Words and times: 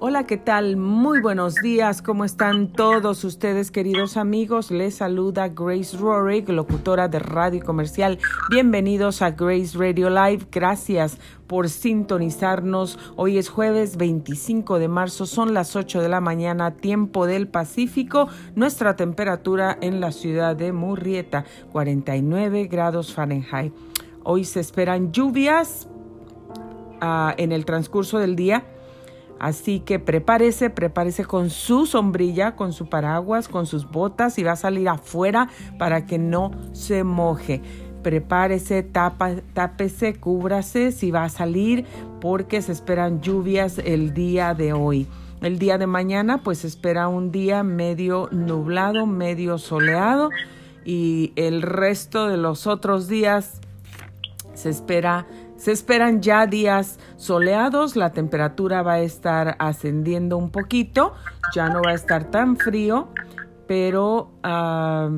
Hola, 0.00 0.26
¿qué 0.26 0.36
tal? 0.36 0.76
Muy 0.76 1.20
buenos 1.20 1.56
días. 1.56 2.02
¿Cómo 2.02 2.24
están 2.24 2.68
todos 2.68 3.24
ustedes, 3.24 3.72
queridos 3.72 4.16
amigos? 4.16 4.70
Les 4.70 4.94
saluda 4.94 5.48
Grace 5.48 5.96
Rorick, 5.96 6.48
locutora 6.50 7.08
de 7.08 7.18
radio 7.18 7.64
comercial. 7.64 8.20
Bienvenidos 8.48 9.22
a 9.22 9.32
Grace 9.32 9.76
Radio 9.76 10.08
Live. 10.08 10.46
Gracias 10.52 11.18
por 11.48 11.68
sintonizarnos. 11.68 12.96
Hoy 13.16 13.38
es 13.38 13.48
jueves 13.48 13.96
25 13.96 14.78
de 14.78 14.86
marzo, 14.86 15.26
son 15.26 15.52
las 15.52 15.74
8 15.74 16.00
de 16.00 16.08
la 16.08 16.20
mañana, 16.20 16.76
tiempo 16.76 17.26
del 17.26 17.48
Pacífico. 17.48 18.28
Nuestra 18.54 18.94
temperatura 18.94 19.76
en 19.80 20.00
la 20.00 20.12
ciudad 20.12 20.54
de 20.54 20.70
Murrieta, 20.70 21.44
49 21.72 22.68
grados 22.68 23.12
Fahrenheit. 23.12 23.74
Hoy 24.22 24.44
se 24.44 24.60
esperan 24.60 25.10
lluvias 25.10 25.88
uh, 27.02 27.32
en 27.36 27.50
el 27.50 27.64
transcurso 27.64 28.20
del 28.20 28.36
día 28.36 28.64
Así 29.38 29.80
que 29.80 29.98
prepárese, 29.98 30.70
prepárese 30.70 31.24
con 31.24 31.50
su 31.50 31.86
sombrilla, 31.86 32.56
con 32.56 32.72
su 32.72 32.88
paraguas, 32.88 33.48
con 33.48 33.66
sus 33.66 33.88
botas 33.88 34.38
y 34.38 34.42
va 34.42 34.52
a 34.52 34.56
salir 34.56 34.88
afuera 34.88 35.48
para 35.78 36.06
que 36.06 36.18
no 36.18 36.50
se 36.72 37.04
moje. 37.04 37.62
Prepárese, 38.02 38.82
tapa, 38.82 39.36
tápese, 39.54 40.14
cúbrase 40.14 40.92
si 40.92 41.10
va 41.10 41.24
a 41.24 41.28
salir 41.28 41.84
porque 42.20 42.62
se 42.62 42.72
esperan 42.72 43.20
lluvias 43.20 43.78
el 43.78 44.12
día 44.12 44.54
de 44.54 44.72
hoy. 44.72 45.06
El 45.40 45.60
día 45.60 45.78
de 45.78 45.86
mañana 45.86 46.38
pues 46.38 46.64
espera 46.64 47.06
un 47.06 47.30
día 47.30 47.62
medio 47.62 48.28
nublado, 48.32 49.06
medio 49.06 49.58
soleado 49.58 50.30
y 50.84 51.32
el 51.36 51.62
resto 51.62 52.26
de 52.26 52.36
los 52.36 52.66
otros 52.66 53.06
días 53.06 53.60
se 54.54 54.70
espera 54.70 55.26
se 55.58 55.72
esperan 55.72 56.22
ya 56.22 56.46
días 56.46 56.98
soleados, 57.16 57.96
la 57.96 58.12
temperatura 58.12 58.82
va 58.82 58.94
a 58.94 59.00
estar 59.00 59.56
ascendiendo 59.58 60.38
un 60.38 60.50
poquito, 60.50 61.14
ya 61.52 61.68
no 61.68 61.82
va 61.82 61.90
a 61.90 61.94
estar 61.94 62.30
tan 62.30 62.56
frío, 62.56 63.08
pero 63.66 64.30
ah, 64.44 65.10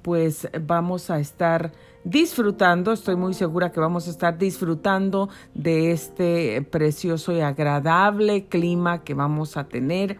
pues 0.00 0.48
vamos 0.62 1.10
a 1.10 1.20
estar 1.20 1.70
disfrutando, 2.02 2.92
estoy 2.92 3.16
muy 3.16 3.34
segura 3.34 3.70
que 3.70 3.78
vamos 3.78 4.08
a 4.08 4.10
estar 4.10 4.38
disfrutando 4.38 5.28
de 5.52 5.92
este 5.92 6.62
precioso 6.62 7.32
y 7.32 7.40
agradable 7.40 8.46
clima 8.46 9.04
que 9.04 9.12
vamos 9.12 9.58
a 9.58 9.64
tener 9.68 10.18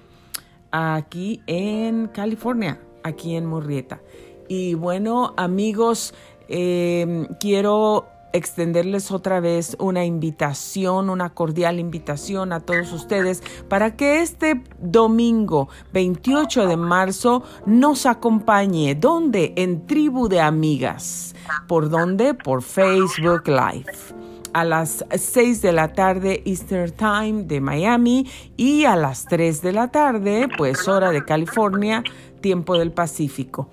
aquí 0.71 1.43
en 1.47 2.09
California, 2.09 2.83
aquí 3.03 3.35
en 3.35 3.47
Murrieta. 3.47 4.03
Y 4.47 4.75
bueno, 4.75 5.33
amigos, 5.39 6.13
eh, 6.49 7.27
quiero 7.41 8.07
extenderles 8.33 9.11
otra 9.11 9.41
vez 9.41 9.77
una 9.79 10.05
invitación, 10.05 11.11
una 11.11 11.31
cordial 11.31 11.79
invitación 11.79 12.53
a 12.53 12.61
todos 12.61 12.93
ustedes 12.93 13.43
para 13.69 13.97
que 13.97 14.23
este 14.23 14.63
domingo 14.81 15.69
28 15.93 16.67
de 16.67 16.77
marzo 16.77 17.43
nos 17.67 18.07
acompañe. 18.07 18.95
¿Dónde? 18.95 19.53
En 19.57 19.87
Tribu 19.87 20.29
de 20.29 20.41
Amigas. 20.41 21.35
¿Por 21.67 21.89
dónde? 21.89 22.35
Por 22.35 22.63
Facebook 22.63 23.43
Live 23.47 24.19
a 24.53 24.65
las 24.65 25.05
6 25.11 25.63
de 25.63 25.73
la 25.73 25.93
tarde 25.93 26.43
Eastern 26.45 26.91
Time 26.93 27.45
de 27.45 27.61
Miami 27.61 28.27
y 28.57 28.85
a 28.85 28.97
las 28.97 29.25
3 29.27 29.63
de 29.63 29.73
la 29.73 29.89
tarde, 29.89 30.49
pues 30.57 30.89
hora 30.89 31.11
de 31.11 31.25
California, 31.25 32.03
tiempo 32.41 32.79
del 32.79 32.93
Pacífico, 32.93 33.69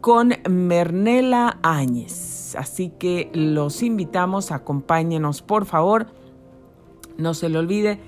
con 0.00 0.34
Mernela 0.48 1.58
Áñez. 1.62 2.41
Así 2.56 2.90
que 2.98 3.30
los 3.34 3.82
invitamos, 3.82 4.52
acompáñenos 4.52 5.42
por 5.42 5.64
favor. 5.64 6.06
No 7.18 7.34
se 7.34 7.48
le 7.48 7.58
olvide 7.58 8.00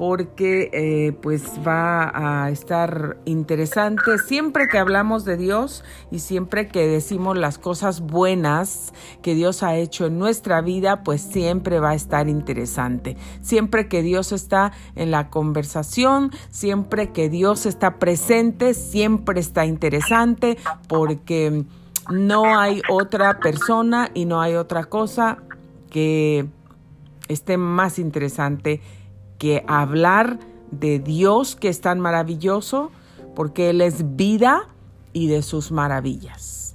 porque 0.00 0.70
eh, 0.72 1.12
pues 1.12 1.44
va 1.66 2.44
a 2.44 2.48
estar 2.48 3.18
interesante 3.26 4.16
siempre 4.16 4.66
que 4.66 4.78
hablamos 4.78 5.26
de 5.26 5.36
Dios 5.36 5.84
y 6.10 6.20
siempre 6.20 6.68
que 6.68 6.86
decimos 6.86 7.36
las 7.36 7.58
cosas 7.58 8.00
buenas 8.00 8.94
que 9.20 9.34
Dios 9.34 9.62
ha 9.62 9.76
hecho 9.76 10.06
en 10.06 10.18
nuestra 10.18 10.62
vida, 10.62 11.02
pues 11.02 11.20
siempre 11.20 11.80
va 11.80 11.90
a 11.90 11.94
estar 11.94 12.30
interesante. 12.30 13.18
Siempre 13.42 13.88
que 13.88 14.00
Dios 14.00 14.32
está 14.32 14.72
en 14.96 15.10
la 15.10 15.28
conversación, 15.28 16.30
siempre 16.48 17.10
que 17.12 17.28
Dios 17.28 17.66
está 17.66 17.98
presente, 17.98 18.72
siempre 18.72 19.38
está 19.38 19.66
interesante 19.66 20.56
porque 20.88 21.66
no 22.10 22.58
hay 22.58 22.82
otra 22.88 23.38
persona 23.40 24.10
y 24.14 24.24
no 24.24 24.40
hay 24.40 24.54
otra 24.54 24.84
cosa 24.84 25.38
que 25.90 26.46
esté 27.28 27.56
más 27.56 27.98
interesante 27.98 28.80
que 29.38 29.64
hablar 29.66 30.38
de 30.70 30.98
Dios 30.98 31.56
que 31.56 31.68
es 31.68 31.80
tan 31.80 32.00
maravilloso, 32.00 32.90
porque 33.34 33.70
Él 33.70 33.80
es 33.80 34.16
vida 34.16 34.68
y 35.12 35.28
de 35.28 35.42
sus 35.42 35.72
maravillas. 35.72 36.74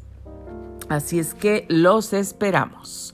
Así 0.90 1.20
es 1.20 1.34
que 1.34 1.66
los 1.68 2.14
esperamos. 2.14 3.05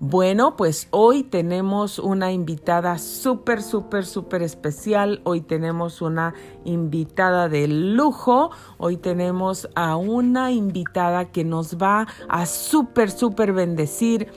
Bueno, 0.00 0.54
pues 0.56 0.86
hoy 0.92 1.24
tenemos 1.24 1.98
una 1.98 2.30
invitada 2.30 2.98
súper, 2.98 3.64
súper, 3.64 4.06
súper 4.06 4.42
especial. 4.44 5.20
Hoy 5.24 5.40
tenemos 5.40 6.00
una 6.02 6.34
invitada 6.64 7.48
de 7.48 7.66
lujo. 7.66 8.52
Hoy 8.76 8.96
tenemos 8.96 9.68
a 9.74 9.96
una 9.96 10.52
invitada 10.52 11.24
que 11.24 11.42
nos 11.42 11.78
va 11.78 12.06
a 12.28 12.46
súper, 12.46 13.10
súper 13.10 13.52
bendecir 13.52 14.28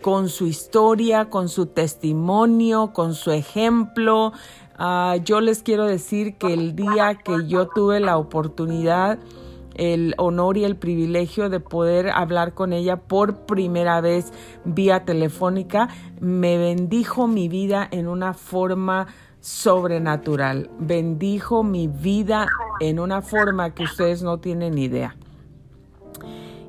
con 0.00 0.30
su 0.30 0.46
historia, 0.46 1.28
con 1.28 1.50
su 1.50 1.66
testimonio, 1.66 2.94
con 2.94 3.12
su 3.12 3.30
ejemplo. 3.30 4.32
Uh, 4.78 5.22
yo 5.22 5.42
les 5.42 5.62
quiero 5.62 5.84
decir 5.84 6.38
que 6.38 6.54
el 6.54 6.74
día 6.74 7.16
que 7.22 7.46
yo 7.46 7.68
tuve 7.68 8.00
la 8.00 8.16
oportunidad 8.16 9.18
el 9.80 10.14
honor 10.18 10.58
y 10.58 10.64
el 10.64 10.76
privilegio 10.76 11.48
de 11.48 11.58
poder 11.58 12.10
hablar 12.10 12.52
con 12.52 12.74
ella 12.74 12.96
por 12.96 13.46
primera 13.46 14.02
vez 14.02 14.30
vía 14.66 15.06
telefónica, 15.06 15.88
me 16.20 16.58
bendijo 16.58 17.26
mi 17.26 17.48
vida 17.48 17.88
en 17.90 18.06
una 18.06 18.34
forma 18.34 19.06
sobrenatural, 19.40 20.68
bendijo 20.78 21.62
mi 21.62 21.88
vida 21.88 22.46
en 22.80 23.00
una 23.00 23.22
forma 23.22 23.74
que 23.74 23.84
ustedes 23.84 24.22
no 24.22 24.38
tienen 24.38 24.76
idea. 24.76 25.16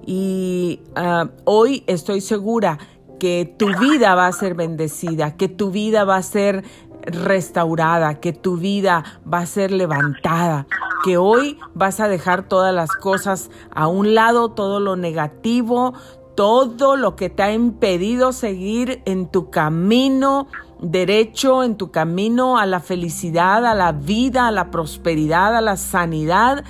Y 0.06 0.80
ah, 0.96 1.32
hoy 1.44 1.84
estoy 1.88 2.22
segura 2.22 2.80
que 3.20 3.54
tu 3.58 3.68
vida 3.78 4.16
va 4.16 4.28
a 4.28 4.32
ser 4.32 4.56
bendecida, 4.56 5.36
que 5.36 5.50
tu 5.50 5.70
vida 5.70 6.06
va 6.06 6.16
a 6.16 6.24
ser 6.24 6.64
restaurada, 7.04 8.20
que 8.20 8.34
tu 8.34 8.58
vida 8.58 9.04
va 9.32 9.40
a 9.40 9.46
ser 9.46 9.72
levantada, 9.72 10.68
que 11.04 11.18
hoy 11.18 11.60
vas 11.74 12.00
a 12.00 12.08
dejar 12.08 12.44
todas 12.44 12.74
las 12.74 12.92
cosas 12.92 13.50
a 13.74 13.88
un 13.88 14.14
lado, 14.14 14.50
todo 14.50 14.80
lo 14.80 14.96
negativo, 14.96 15.94
todo 16.36 16.96
lo 16.96 17.16
que 17.16 17.30
te 17.30 17.44
ha 17.44 17.54
impedido 17.54 18.34
seguir 18.34 19.02
en 19.06 19.28
tu 19.28 19.50
camino 19.50 20.48
derecho, 20.82 21.64
en 21.64 21.76
tu 21.78 21.92
camino 21.92 22.58
a 22.58 22.66
la 22.66 22.80
felicidad, 22.80 23.66
a 23.66 23.76
la 23.76 23.92
vida, 23.92 24.48
a 24.48 24.52
la 24.52 24.72
prosperidad, 24.72 25.56
a 25.56 25.62
la 25.62 25.78
sanidad. 25.78 26.64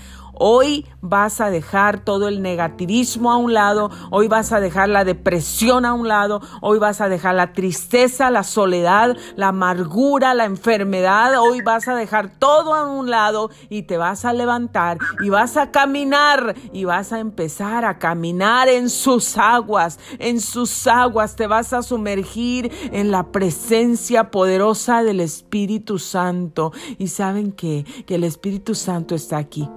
Hoy 0.43 0.87
vas 1.01 1.39
a 1.39 1.51
dejar 1.51 2.03
todo 2.03 2.27
el 2.27 2.41
negativismo 2.41 3.31
a 3.31 3.37
un 3.37 3.53
lado, 3.53 3.91
hoy 4.09 4.27
vas 4.27 4.51
a 4.51 4.59
dejar 4.59 4.89
la 4.89 5.03
depresión 5.03 5.85
a 5.85 5.93
un 5.93 6.07
lado, 6.07 6.41
hoy 6.61 6.79
vas 6.79 6.99
a 6.99 7.09
dejar 7.09 7.35
la 7.35 7.53
tristeza, 7.53 8.31
la 8.31 8.41
soledad, 8.41 9.15
la 9.35 9.49
amargura, 9.49 10.33
la 10.33 10.45
enfermedad, 10.45 11.39
hoy 11.39 11.61
vas 11.61 11.87
a 11.87 11.95
dejar 11.95 12.39
todo 12.39 12.73
a 12.73 12.91
un 12.91 13.11
lado 13.11 13.51
y 13.69 13.83
te 13.83 13.97
vas 13.97 14.25
a 14.25 14.33
levantar 14.33 14.97
y 15.23 15.29
vas 15.29 15.57
a 15.57 15.69
caminar 15.69 16.55
y 16.73 16.85
vas 16.85 17.13
a 17.13 17.19
empezar 17.19 17.85
a 17.85 17.99
caminar 17.99 18.67
en 18.67 18.89
sus 18.89 19.37
aguas, 19.37 19.99
en 20.17 20.41
sus 20.41 20.87
aguas 20.87 21.35
te 21.35 21.45
vas 21.45 21.71
a 21.71 21.83
sumergir 21.83 22.71
en 22.91 23.11
la 23.11 23.31
presencia 23.31 24.31
poderosa 24.31 25.03
del 25.03 25.19
Espíritu 25.19 25.99
Santo. 25.99 26.71
Y 26.97 27.09
saben 27.09 27.51
que, 27.51 27.85
el 28.07 28.23
Espíritu 28.23 28.75
Santo 28.75 29.15
está 29.15 29.37
aquí. 29.37 29.69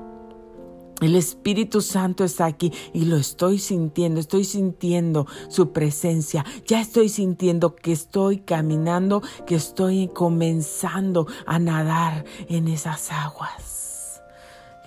El 1.01 1.17
Espíritu 1.17 1.81
Santo 1.81 2.25
está 2.25 2.47
aquí 2.47 2.73
y 2.93 3.05
lo 3.07 3.17
estoy 3.17 3.59
sintiendo, 3.59 4.21
estoy 4.21 4.45
sintiendo 4.45 5.27
su 5.49 5.73
presencia, 5.73 6.45
ya 6.67 6.81
estoy 6.81 7.09
sintiendo 7.09 7.75
que 7.75 7.93
estoy 7.93 8.39
caminando, 8.39 9.23
que 9.47 9.57
estoy 9.57 10.09
comenzando 10.09 11.27
a 11.47 11.59
nadar 11.59 12.25
en 12.49 12.69
esas 12.69 13.11
aguas. 13.11 14.23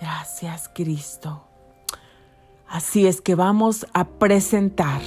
Gracias 0.00 0.70
Cristo. 0.74 1.44
Así 2.66 3.06
es 3.06 3.20
que 3.20 3.34
vamos 3.34 3.86
a 3.94 4.06
presentar 4.06 5.00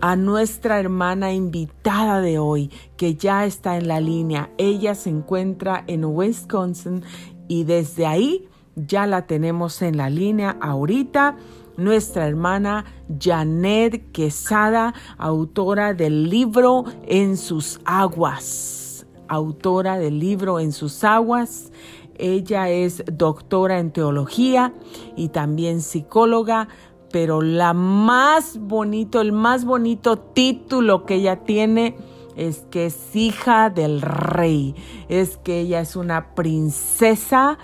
a 0.00 0.16
nuestra 0.16 0.78
hermana 0.78 1.32
invitada 1.32 2.20
de 2.20 2.38
hoy, 2.38 2.70
que 2.96 3.14
ya 3.14 3.46
está 3.46 3.76
en 3.76 3.88
la 3.88 4.00
línea. 4.00 4.50
Ella 4.58 4.94
se 4.94 5.10
encuentra 5.10 5.84
en 5.86 6.04
Wisconsin 6.04 7.02
y 7.48 7.64
desde 7.64 8.06
ahí 8.06 8.48
ya 8.76 9.06
la 9.06 9.26
tenemos 9.26 9.82
en 9.82 9.96
la 9.96 10.10
línea 10.10 10.56
ahorita. 10.60 11.36
Nuestra 11.76 12.26
hermana 12.26 12.84
Janet 13.20 14.12
Quesada, 14.12 14.94
autora 15.18 15.94
del 15.94 16.30
libro 16.30 16.84
En 17.06 17.36
sus 17.36 17.80
aguas. 17.84 19.06
autora 19.28 19.98
del 19.98 20.20
libro 20.20 20.60
En 20.60 20.72
sus 20.72 21.02
aguas. 21.02 21.72
Ella 22.18 22.70
es 22.70 23.02
doctora 23.12 23.78
en 23.78 23.90
teología 23.90 24.72
y 25.16 25.28
también 25.28 25.82
psicóloga, 25.82 26.68
pero 27.12 27.42
la 27.42 27.74
más 27.74 28.58
bonito, 28.58 29.20
el 29.20 29.32
más 29.32 29.66
bonito 29.66 30.18
título 30.18 31.04
que 31.04 31.16
ella 31.16 31.44
tiene 31.44 31.96
es 32.36 32.66
que 32.70 32.86
es 32.86 33.14
hija 33.14 33.68
del 33.68 34.00
rey, 34.00 34.74
es 35.08 35.36
que 35.38 35.60
ella 35.60 35.80
es 35.80 35.96
una 35.96 36.34
princesa 36.34 37.58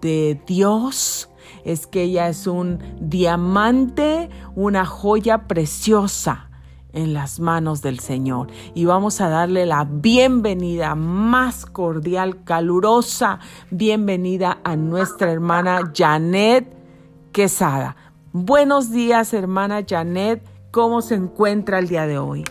de 0.00 0.40
Dios, 0.46 1.30
es 1.64 1.86
que 1.86 2.02
ella 2.02 2.28
es 2.28 2.46
un 2.46 2.78
diamante, 3.00 4.30
una 4.54 4.84
joya 4.84 5.46
preciosa 5.46 6.50
en 6.94 7.12
las 7.12 7.40
manos 7.40 7.82
del 7.82 7.98
Señor. 7.98 8.48
Y 8.74 8.84
vamos 8.86 9.20
a 9.20 9.28
darle 9.28 9.66
la 9.66 9.84
bienvenida 9.84 10.94
más 10.94 11.66
cordial, 11.66 12.44
calurosa 12.44 13.40
bienvenida 13.70 14.58
a 14.64 14.76
nuestra 14.76 15.32
hermana 15.32 15.92
Janet 15.94 16.72
Quesada. 17.32 17.96
Buenos 18.32 18.90
días, 18.90 19.34
hermana 19.34 19.84
Janet. 19.86 20.42
¿Cómo 20.70 21.02
se 21.02 21.14
encuentra 21.14 21.78
el 21.78 21.88
día 21.88 22.06
de 22.06 22.18
hoy? 22.18 22.44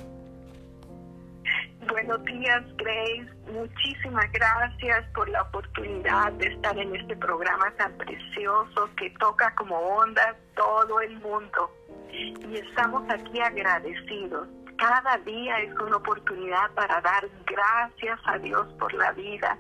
Buenos 1.90 2.24
días, 2.26 2.64
Grace. 2.78 3.33
Muchísimas 3.54 4.32
gracias 4.32 5.06
por 5.14 5.30
la 5.30 5.44
oportunidad 5.44 6.32
de 6.34 6.48
estar 6.48 6.76
en 6.76 6.96
este 6.96 7.16
programa 7.16 7.70
tan 7.78 7.96
precioso 8.00 8.90
que 8.98 9.12
toca 9.20 9.54
como 9.54 9.78
onda 9.78 10.36
todo 10.56 11.00
el 11.02 11.20
mundo 11.20 11.70
y 12.12 12.58
estamos 12.58 13.08
aquí 13.12 13.40
agradecidos. 13.40 14.48
Cada 14.80 15.18
día 15.20 15.60
es 15.60 15.72
una 15.76 15.98
oportunidad 15.98 16.72
para 16.72 17.00
dar 17.02 17.30
gracias 17.46 18.20
a 18.26 18.40
Dios 18.40 18.68
por 18.80 18.92
la 18.96 19.12
vida, 19.12 19.56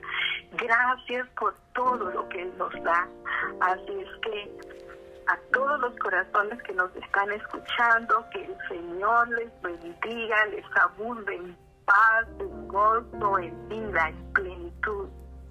gracias 0.53 1.27
por 1.37 1.53
todo 1.75 2.09
lo 2.09 2.27
que 2.29 2.41
Él 2.41 2.53
nos 2.57 2.73
da. 2.83 3.07
Así 3.61 3.91
es 3.91 4.09
que 4.23 4.51
a 5.27 5.37
todos 5.51 5.79
los 5.81 5.95
corazones 5.99 6.59
que 6.63 6.73
nos 6.73 6.93
están 6.95 7.31
escuchando, 7.31 8.25
que 8.31 8.43
el 8.43 8.57
Señor 8.67 9.29
les 9.29 9.61
bendiga, 9.61 10.45
les 10.47 10.65
abunde 10.77 11.35
en 11.35 11.62
paz, 11.85 12.27
en 12.39 12.67
gozo, 12.67 13.39
en 13.39 13.69
vida, 13.69 14.09
en 14.09 14.33
plenitud, 14.33 15.07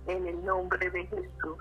en 0.06 0.26
el 0.26 0.44
nombre 0.44 0.90
de 0.90 1.06
Jesús. 1.06 1.56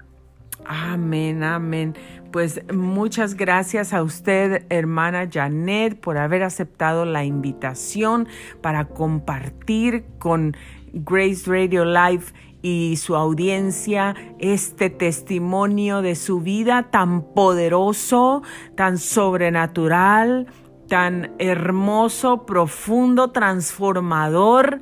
Amén, 0.65 1.44
amén. 1.44 1.95
Pues 2.31 2.62
muchas 2.73 3.35
gracias 3.35 3.94
a 3.94 4.03
usted, 4.03 4.65
hermana 4.69 5.27
Janet, 5.31 6.00
por 6.00 6.18
haber 6.18 6.44
aceptado 6.44 7.06
la 7.06 7.23
invitación 7.23 8.27
para 8.62 8.85
compartir 8.85 10.06
con 10.19 10.56
Grace 10.94 11.50
Radio 11.50 11.85
Live 11.85 12.25
y 12.62 12.97
su 12.97 13.15
audiencia 13.15 14.15
este 14.39 14.89
testimonio 14.89 16.01
de 16.01 16.15
su 16.15 16.41
vida 16.41 16.89
tan 16.91 17.33
poderoso, 17.33 18.44
tan 18.75 18.97
sobrenatural, 18.97 20.47
tan 20.91 21.31
hermoso, 21.39 22.45
profundo, 22.45 23.31
transformador, 23.31 24.81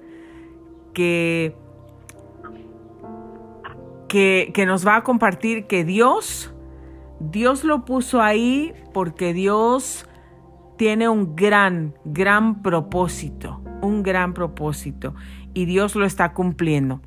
que 0.91 1.56
que, 4.09 4.65
nos 4.65 4.85
va 4.85 4.95
a 4.95 5.03
compartir 5.03 5.67
que 5.67 5.85
Dios, 5.85 6.51
Dios 7.19 7.63
lo 7.63 7.85
puso 7.85 8.21
ahí 8.21 8.73
porque 8.91 9.33
Dios 9.33 10.07
tiene 10.77 11.07
un 11.07 11.35
gran, 11.35 11.94
gran 12.06 12.63
propósito, 12.63 13.61
un 13.83 14.01
gran 14.01 14.33
propósito 14.33 15.13
y 15.53 15.65
Dios 15.65 15.95
lo 15.95 16.06
está 16.06 16.33
cumpliendo. 16.33 17.01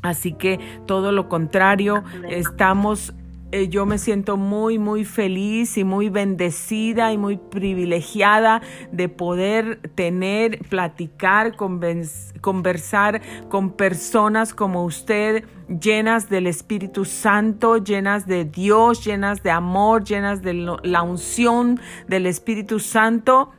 Así 0.00 0.32
que 0.32 0.58
todo 0.86 1.12
lo 1.12 1.28
contrario, 1.28 2.02
estamos 2.30 3.14
eh, 3.52 3.68
yo 3.68 3.86
me 3.86 3.98
siento 3.98 4.36
muy, 4.36 4.76
muy 4.76 5.04
feliz 5.04 5.78
y 5.78 5.84
muy 5.84 6.08
bendecida 6.08 7.12
y 7.12 7.18
muy 7.18 7.36
privilegiada 7.36 8.60
de 8.90 9.08
poder 9.08 9.80
tener, 9.94 10.58
platicar, 10.68 11.54
conversar 11.54 13.22
con 13.48 13.70
personas 13.70 14.52
como 14.52 14.84
usted, 14.84 15.44
llenas 15.68 16.28
del 16.28 16.48
Espíritu 16.48 17.04
Santo, 17.04 17.76
llenas 17.76 18.26
de 18.26 18.44
Dios, 18.44 19.04
llenas 19.04 19.44
de 19.44 19.52
amor, 19.52 20.02
llenas 20.02 20.42
de 20.42 20.54
la 20.82 21.02
unción 21.02 21.78
del 22.08 22.26
Espíritu 22.26 22.80
Santo 22.80 23.52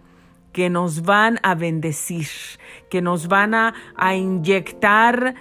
que 0.51 0.69
nos 0.69 1.03
van 1.03 1.39
a 1.43 1.55
bendecir, 1.55 2.27
que 2.89 3.01
nos 3.01 3.29
van 3.29 3.53
a, 3.53 3.73
a 3.95 4.15
inyectar 4.15 5.35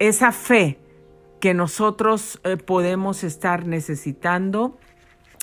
esa 0.00 0.32
fe 0.32 0.78
que 1.40 1.54
nosotros 1.54 2.40
eh, 2.44 2.56
podemos 2.56 3.24
estar 3.24 3.66
necesitando, 3.66 4.78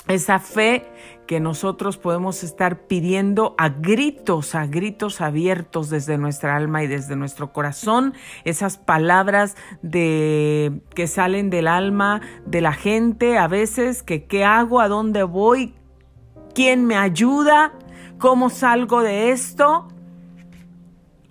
esa 0.08 0.40
fe 0.40 0.90
que 1.26 1.38
nosotros 1.38 1.96
podemos 1.96 2.42
estar 2.42 2.86
pidiendo 2.86 3.54
a 3.56 3.68
gritos, 3.68 4.54
a 4.54 4.66
gritos 4.66 5.20
abiertos 5.20 5.90
desde 5.90 6.18
nuestra 6.18 6.56
alma 6.56 6.82
y 6.82 6.88
desde 6.88 7.14
nuestro 7.14 7.52
corazón, 7.52 8.14
esas 8.44 8.78
palabras 8.78 9.56
de 9.82 10.82
que 10.94 11.06
salen 11.06 11.50
del 11.50 11.68
alma 11.68 12.20
de 12.46 12.60
la 12.60 12.72
gente 12.72 13.38
a 13.38 13.46
veces 13.46 14.02
que 14.02 14.24
qué 14.26 14.44
hago, 14.44 14.80
a 14.80 14.88
dónde 14.88 15.22
voy, 15.22 15.74
quién 16.54 16.84
me 16.84 16.96
ayuda, 16.96 17.72
cómo 18.18 18.50
salgo 18.50 19.02
de 19.02 19.30
esto. 19.30 19.88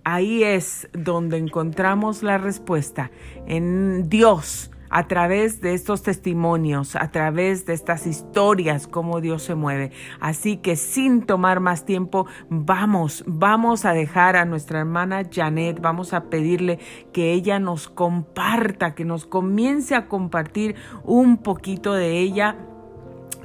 Ahí 0.04 0.44
es 0.44 0.90
donde 0.94 1.38
encontramos 1.38 2.24
la 2.24 2.38
respuesta 2.38 3.12
en 3.46 4.10
Dios 4.10 4.72
a 4.92 5.08
través 5.08 5.62
de 5.62 5.74
estos 5.74 6.04
testimonios, 6.04 6.98
a 6.98 7.12
través 7.12 7.66
de 7.66 7.74
estas 7.74 8.06
historias, 8.06 8.88
cómo 8.88 9.22
Dios 9.22 9.42
se 9.44 9.56
mueve. 9.56 9.92
Así 10.20 10.58
que 10.58 10.76
sin 10.76 11.22
tomar 11.22 11.62
más 11.62 11.86
tiempo, 11.86 12.28
vamos, 12.50 13.24
vamos 13.26 13.86
a 13.86 13.94
dejar 13.94 14.36
a 14.36 14.46
nuestra 14.46 14.80
hermana 14.80 15.24
Janet, 15.32 15.80
vamos 15.80 16.14
a 16.14 16.26
pedirle 16.26 16.78
que 17.14 17.32
ella 17.32 17.58
nos 17.58 17.88
comparta, 17.88 18.94
que 18.94 19.06
nos 19.06 19.26
comience 19.26 19.96
a 19.96 20.08
compartir 20.10 20.76
un 21.06 21.38
poquito 21.38 21.94
de 21.94 22.20
ella 22.20 22.58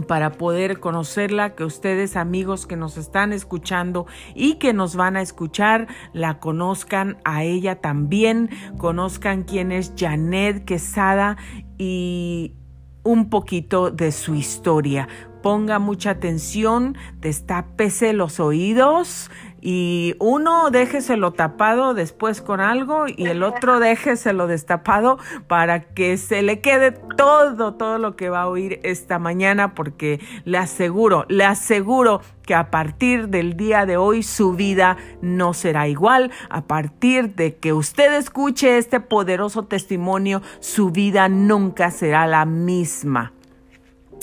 para 0.07 0.33
poder 0.33 0.81
conocerla, 0.81 1.55
que 1.55 1.65
ustedes 1.65 2.17
amigos 2.17 2.67
que 2.67 2.77
nos 2.77 2.97
están 2.97 3.33
escuchando 3.33 4.07
y 4.35 4.55
que 4.55 4.73
nos 4.73 4.97
van 4.97 5.17
a 5.17 5.23
escuchar, 5.23 5.89
la 6.13 6.39
conozcan 6.39 7.19
a 7.25 7.45
ella 7.45 7.81
también, 7.81 8.51
conozcan 8.79 9.43
quién 9.43 9.73
es 9.73 9.93
Janet 9.97 10.65
Quesada 10.65 11.37
y 11.79 12.55
un 13.03 13.31
poquito 13.31 13.91
de 13.91 14.13
su 14.13 14.35
historia. 14.35 15.09
Ponga 15.43 15.79
mucha 15.79 16.11
atención, 16.11 16.97
destápese 17.21 18.13
los 18.13 18.41
oídos, 18.41 19.31
y 19.69 20.15
uno 20.21 20.71
déjeselo 20.71 21.33
tapado 21.33 21.93
después 21.93 22.41
con 22.41 22.61
algo 22.61 23.07
y 23.09 23.27
el 23.27 23.43
otro 23.43 23.81
déjeselo 23.81 24.47
destapado 24.47 25.19
para 25.49 25.81
que 25.81 26.19
se 26.19 26.43
le 26.43 26.61
quede 26.61 26.93
todo, 26.93 27.75
todo 27.75 27.99
lo 27.99 28.15
que 28.15 28.29
va 28.29 28.43
a 28.43 28.49
oír 28.49 28.79
esta 28.85 29.19
mañana 29.19 29.75
porque 29.75 30.21
le 30.45 30.59
aseguro, 30.59 31.25
le 31.29 31.45
aseguro 31.45 32.21
que 32.43 32.55
a 32.55 32.71
partir 32.71 33.29
del 33.29 33.57
día 33.57 33.87
de 33.87 33.97
hoy 33.97 34.23
su 34.23 34.53
vida 34.53 34.99
no 35.21 35.53
será 35.53 35.89
igual. 35.89 36.31
A 36.49 36.69
partir 36.69 37.35
de 37.35 37.57
que 37.57 37.73
usted 37.73 38.15
escuche 38.15 38.79
este 38.79 39.01
poderoso 39.01 39.65
testimonio, 39.65 40.43
su 40.61 40.93
vida 40.93 41.29
nunca 41.29 41.91
será 41.91 42.29
la 42.29 42.45
misma. 42.45 43.33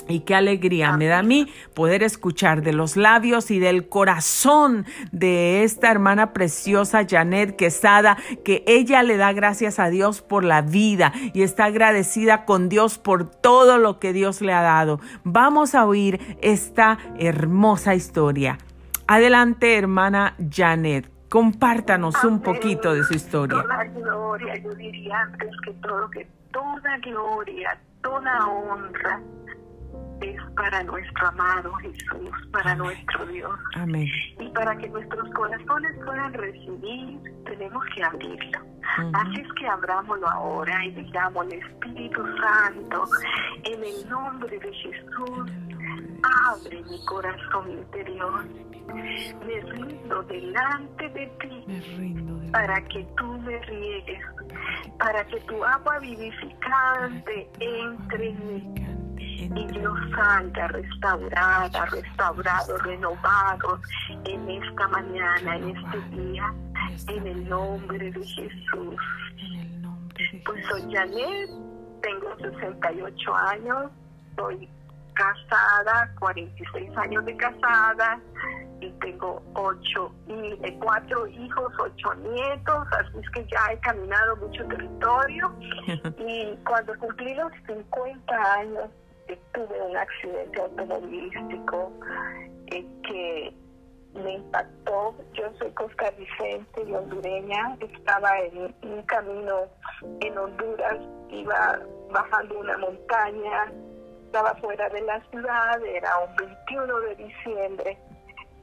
Y 0.07 0.21
qué 0.21 0.35
alegría 0.35 0.97
me 0.97 1.07
da 1.07 1.19
a 1.19 1.23
mí 1.23 1.47
poder 1.73 2.03
escuchar 2.03 2.61
de 2.61 2.73
los 2.73 2.97
labios 2.97 3.51
y 3.51 3.59
del 3.59 3.87
corazón 3.87 4.85
de 5.11 5.63
esta 5.63 5.91
hermana 5.91 6.33
preciosa 6.33 7.05
Janet 7.09 7.55
Quesada, 7.55 8.17
que 8.43 8.63
ella 8.67 9.01
le 9.03 9.17
da 9.17 9.31
gracias 9.31 9.79
a 9.79 9.89
Dios 9.89 10.21
por 10.21 10.43
la 10.43 10.61
vida 10.61 11.13
y 11.33 11.43
está 11.43 11.65
agradecida 11.65 12.45
con 12.45 12.67
Dios 12.67 12.97
por 12.97 13.29
todo 13.29 13.77
lo 13.77 13.99
que 13.99 14.11
Dios 14.11 14.41
le 14.41 14.53
ha 14.53 14.61
dado. 14.61 14.99
Vamos 15.23 15.73
a 15.73 15.85
oír 15.85 16.19
esta 16.41 16.97
hermosa 17.17 17.95
historia. 17.95 18.57
Adelante, 19.07 19.77
hermana 19.77 20.35
Janet. 20.49 21.09
Compártanos 21.29 22.23
un 22.23 22.41
poquito 22.41 22.93
de 22.93 23.03
su 23.03 23.15
historia. 23.15 23.61
Toda 23.61 23.83
gloria, 23.85 24.55
yo 24.57 24.73
diría 24.75 25.19
antes 25.21 25.49
que 25.65 25.73
todo, 25.73 26.09
que 26.11 26.27
toda 26.51 26.97
gloria, 26.99 27.79
toda 28.01 28.47
honra 28.47 29.19
es 30.21 30.41
para 30.55 30.83
nuestro 30.83 31.27
amado 31.27 31.73
Jesús, 31.75 32.29
para 32.51 32.75
nuestro 32.75 33.25
Dios. 33.27 33.59
Amén. 33.75 34.07
Y 34.39 34.49
para 34.49 34.75
que 34.77 34.89
nuestros 34.89 35.29
corazones 35.33 35.91
puedan 36.05 36.33
recibir, 36.33 37.19
tenemos 37.45 37.83
que 37.95 38.03
abrirlo. 38.03 38.59
Así 39.13 39.41
es 39.41 39.53
que 39.53 39.67
abrámoslo 39.67 40.27
ahora 40.27 40.85
y 40.85 40.91
digamos, 40.91 41.47
Espíritu 41.51 42.23
Santo, 42.37 43.05
en 43.63 43.83
el 43.83 44.09
nombre 44.09 44.59
de 44.59 44.73
Jesús, 44.73 45.51
abre 46.49 46.83
mi 46.83 47.05
corazón 47.05 47.71
interior. 47.71 48.45
Me 48.93 49.61
rindo 49.61 50.23
delante 50.23 51.09
de 51.09 51.27
ti 51.39 52.49
para 52.51 52.81
que 52.85 53.07
tú 53.17 53.39
me 53.39 53.57
riegues, 53.59 54.23
para 54.99 55.25
que 55.25 55.39
tu 55.41 55.63
agua 55.63 55.99
vivificante 55.99 57.49
entre 57.59 58.29
en 58.29 58.47
mí 58.47 59.02
y 59.43 59.67
Dios 59.67 59.97
salga 60.15 60.67
restaurada, 60.69 61.85
restaurado, 61.87 62.77
renovado 62.77 63.79
en 64.25 64.49
esta 64.49 64.87
mañana, 64.87 65.57
en 65.57 65.75
este 65.75 66.01
día, 66.11 66.53
en 67.07 67.27
el 67.27 67.49
nombre 67.49 68.11
de 68.11 68.25
Jesús. 68.25 68.95
Pues 70.45 70.65
soy 70.67 70.93
Janet, 70.93 71.49
tengo 72.01 72.35
68 72.39 73.35
años, 73.35 73.91
soy 74.35 74.69
casada, 75.13 76.11
46 76.19 76.97
años 76.97 77.25
de 77.25 77.37
casada 77.37 78.19
y 78.79 78.91
tengo 78.99 79.41
ocho 79.53 80.11
y 80.27 80.33
eh, 80.65 80.77
cuatro 80.81 81.27
hijos, 81.27 81.71
ocho 81.79 82.13
nietos, 82.15 82.87
así 82.99 83.19
es 83.21 83.29
que 83.29 83.45
ya 83.45 83.71
he 83.71 83.79
caminado 83.79 84.35
mucho 84.37 84.65
territorio. 84.65 85.53
Y 86.25 86.57
cuando 86.65 86.97
cumplí 86.99 87.33
los 87.35 87.51
50 87.67 88.53
años 88.59 88.89
tuve 89.53 89.81
un 89.81 89.97
accidente 89.97 90.61
automovilístico 90.61 91.91
eh, 92.67 92.85
que 93.03 93.53
me 94.13 94.33
impactó. 94.33 95.15
Yo 95.33 95.51
soy 95.59 95.71
costarricense 95.71 96.83
y 96.85 96.93
hondureña. 96.93 97.77
Estaba 97.79 98.39
en 98.39 98.73
un 98.83 99.01
camino 99.03 99.67
en 100.21 100.37
Honduras, 100.37 100.97
iba 101.29 101.79
bajando 102.11 102.59
una 102.59 102.77
montaña, 102.77 103.71
estaba 104.25 104.53
fuera 104.55 104.89
de 104.89 105.01
la 105.01 105.21
ciudad, 105.29 105.85
era 105.85 106.09
un 106.19 106.35
21 106.35 106.99
de 106.99 107.15
diciembre. 107.15 107.97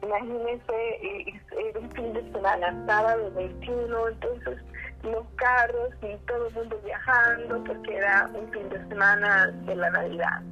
Imagínense, 0.03 1.37
era 1.59 1.81
un 1.81 1.91
fin 1.93 2.13
de 2.15 2.33
semana, 2.33 2.87
sábado 2.87 3.31
21, 3.33 4.09
entonces 4.09 4.59
los 5.03 5.27
carros 5.37 5.91
y 6.03 6.17
todo 6.27 6.49
el 6.49 6.55
mundo 6.55 6.81
viajando 6.85 7.65
porque 7.65 7.97
era 7.97 8.31
un 8.35 8.51
fin 8.51 8.69
de 8.69 8.89
semana 8.89 9.47
de 9.67 9.75
la 9.77 9.91
Navidad. 9.91 10.43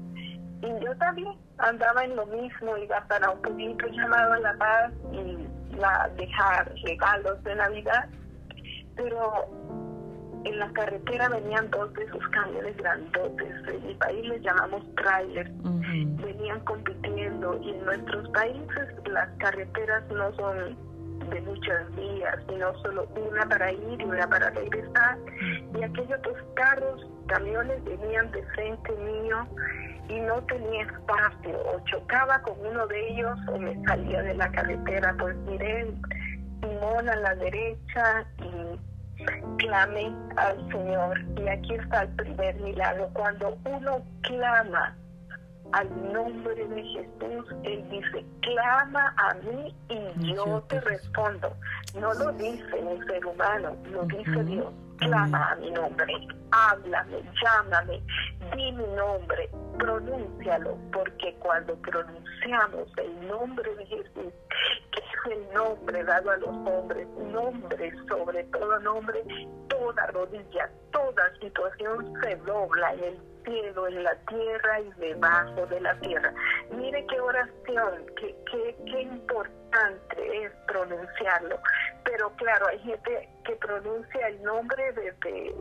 Y 0.63 0.85
yo 0.85 0.97
también 0.97 1.35
andaba 1.59 2.05
en 2.05 2.17
lo 2.17 2.27
mismo, 2.27 2.77
iba 2.77 3.01
para 3.09 3.31
un 3.31 3.41
pueblito 3.43 3.87
llamado 3.89 4.37
La 4.37 4.55
Paz 4.55 4.93
y 5.13 5.77
la 5.77 6.11
dejar 6.17 6.73
regalos 6.85 7.43
de 7.45 7.55
Navidad, 7.55 8.09
pero 8.97 9.49
en 10.45 10.59
la 10.59 10.71
carretera 10.73 11.29
venían 11.29 11.71
dos 11.71 11.93
de 11.95 12.05
esos 12.05 12.27
camiones 12.29 12.77
grandotes, 12.77 13.55
en 13.69 13.87
mi 13.87 13.95
país 13.95 14.29
les 14.29 14.43
llamamos 14.43 14.83
trailers, 14.97 15.51
venían 15.63 16.61
compitiendo 16.61 17.59
y 17.63 17.71
en 17.71 17.85
nuestros 17.85 18.29
países 18.31 18.89
las 19.07 19.29
carreteras 19.39 20.05
no 20.11 20.33
son 20.35 20.88
de 21.31 21.41
muchas 21.43 21.95
vías, 21.97 22.37
sino 22.49 22.75
solo 22.79 23.07
una 23.17 23.47
para 23.49 23.73
ir 23.73 24.01
y 24.01 24.05
una 24.05 24.29
para 24.29 24.51
regresar. 24.51 25.19
Y 25.75 25.83
aquellos 25.83 26.23
dos 26.23 26.37
carros, 26.55 27.07
camiones 27.27 27.83
venían 27.85 28.31
de 28.33 28.43
frente 28.55 28.93
mío 28.93 29.47
y 30.09 30.21
no 30.21 30.43
tenía 30.45 30.85
espacio, 30.85 31.59
o 31.67 31.81
chocaba 31.85 32.41
con 32.43 32.55
uno 32.67 32.87
de 32.87 33.09
ellos 33.11 33.39
o 33.49 33.59
me 33.59 33.81
salía 33.87 34.23
de 34.23 34.35
la 34.35 34.51
carretera. 34.51 35.15
Pues 35.19 35.37
miré 35.39 35.93
Simón 36.61 37.09
a 37.09 37.17
la 37.17 37.35
derecha 37.35 38.27
y 38.39 38.79
clamé 39.59 40.15
al 40.37 40.57
Señor. 40.71 41.21
Y 41.37 41.49
aquí 41.49 41.75
está 41.75 42.03
el 42.03 42.09
primer 42.17 42.55
milagro. 42.61 43.11
Cuando 43.13 43.59
uno 43.65 44.03
clama 44.23 44.97
al 45.73 46.13
nombre 46.13 46.67
de 46.67 46.83
Jesús, 46.83 47.47
Él 47.65 47.89
dice, 47.91 48.25
clama 48.41 49.15
a 49.17 49.35
mí 49.35 49.75
y 49.89 50.35
yo 50.35 50.63
te 50.69 50.81
respondo. 50.81 51.55
No 52.01 52.13
lo 52.15 52.33
dice 52.33 52.75
un 52.81 53.05
ser 53.07 53.25
humano, 53.27 53.77
lo 53.91 54.03
dice 54.05 54.45
Dios. 54.45 54.73
Clama 54.99 55.53
a 55.53 55.57
mi 55.57 55.71
nombre, 55.71 56.13
háblame, 56.51 57.23
llámame, 57.41 58.03
di 58.57 58.73
mi 58.73 58.85
nombre, 58.97 59.49
pronúncialo, 59.79 60.77
porque 60.93 61.37
cuando 61.39 61.77
pronunciamos 61.77 62.89
el 62.97 63.29
nombre 63.29 63.77
de 63.77 63.87
Jesús, 63.87 64.33
que 64.91 64.99
es 64.99 65.37
el 65.37 65.55
nombre 65.55 66.03
dado 66.03 66.31
a 66.33 66.37
los 66.39 66.49
hombres, 66.49 67.07
nombre 67.33 67.93
sobre 68.09 68.43
todo 68.45 68.81
nombre, 68.81 69.23
toda 69.69 70.07
rodilla, 70.09 70.69
toda 70.91 71.33
situación 71.41 72.13
se 72.21 72.35
dobla 72.39 72.95
en 72.95 73.05
el 73.05 73.38
en 73.47 74.03
la 74.03 74.15
tierra 74.29 74.81
y 74.81 74.91
debajo 75.01 75.67
de 75.67 75.81
la 75.81 75.99
tierra. 76.01 76.33
Mire 76.77 77.05
qué 77.07 77.21
oración, 77.21 78.07
qué, 78.17 78.35
qué, 78.51 78.77
qué 78.85 79.03
importante 79.03 80.45
es 80.45 80.53
pronunciarlo. 80.67 81.59
Pero 82.05 82.31
claro, 82.37 82.67
hay 82.69 82.79
gente 82.81 83.29
que 83.45 83.57
pronuncia 83.57 84.29
el 84.29 84.43
nombre 84.43 84.93
desde 84.93 85.55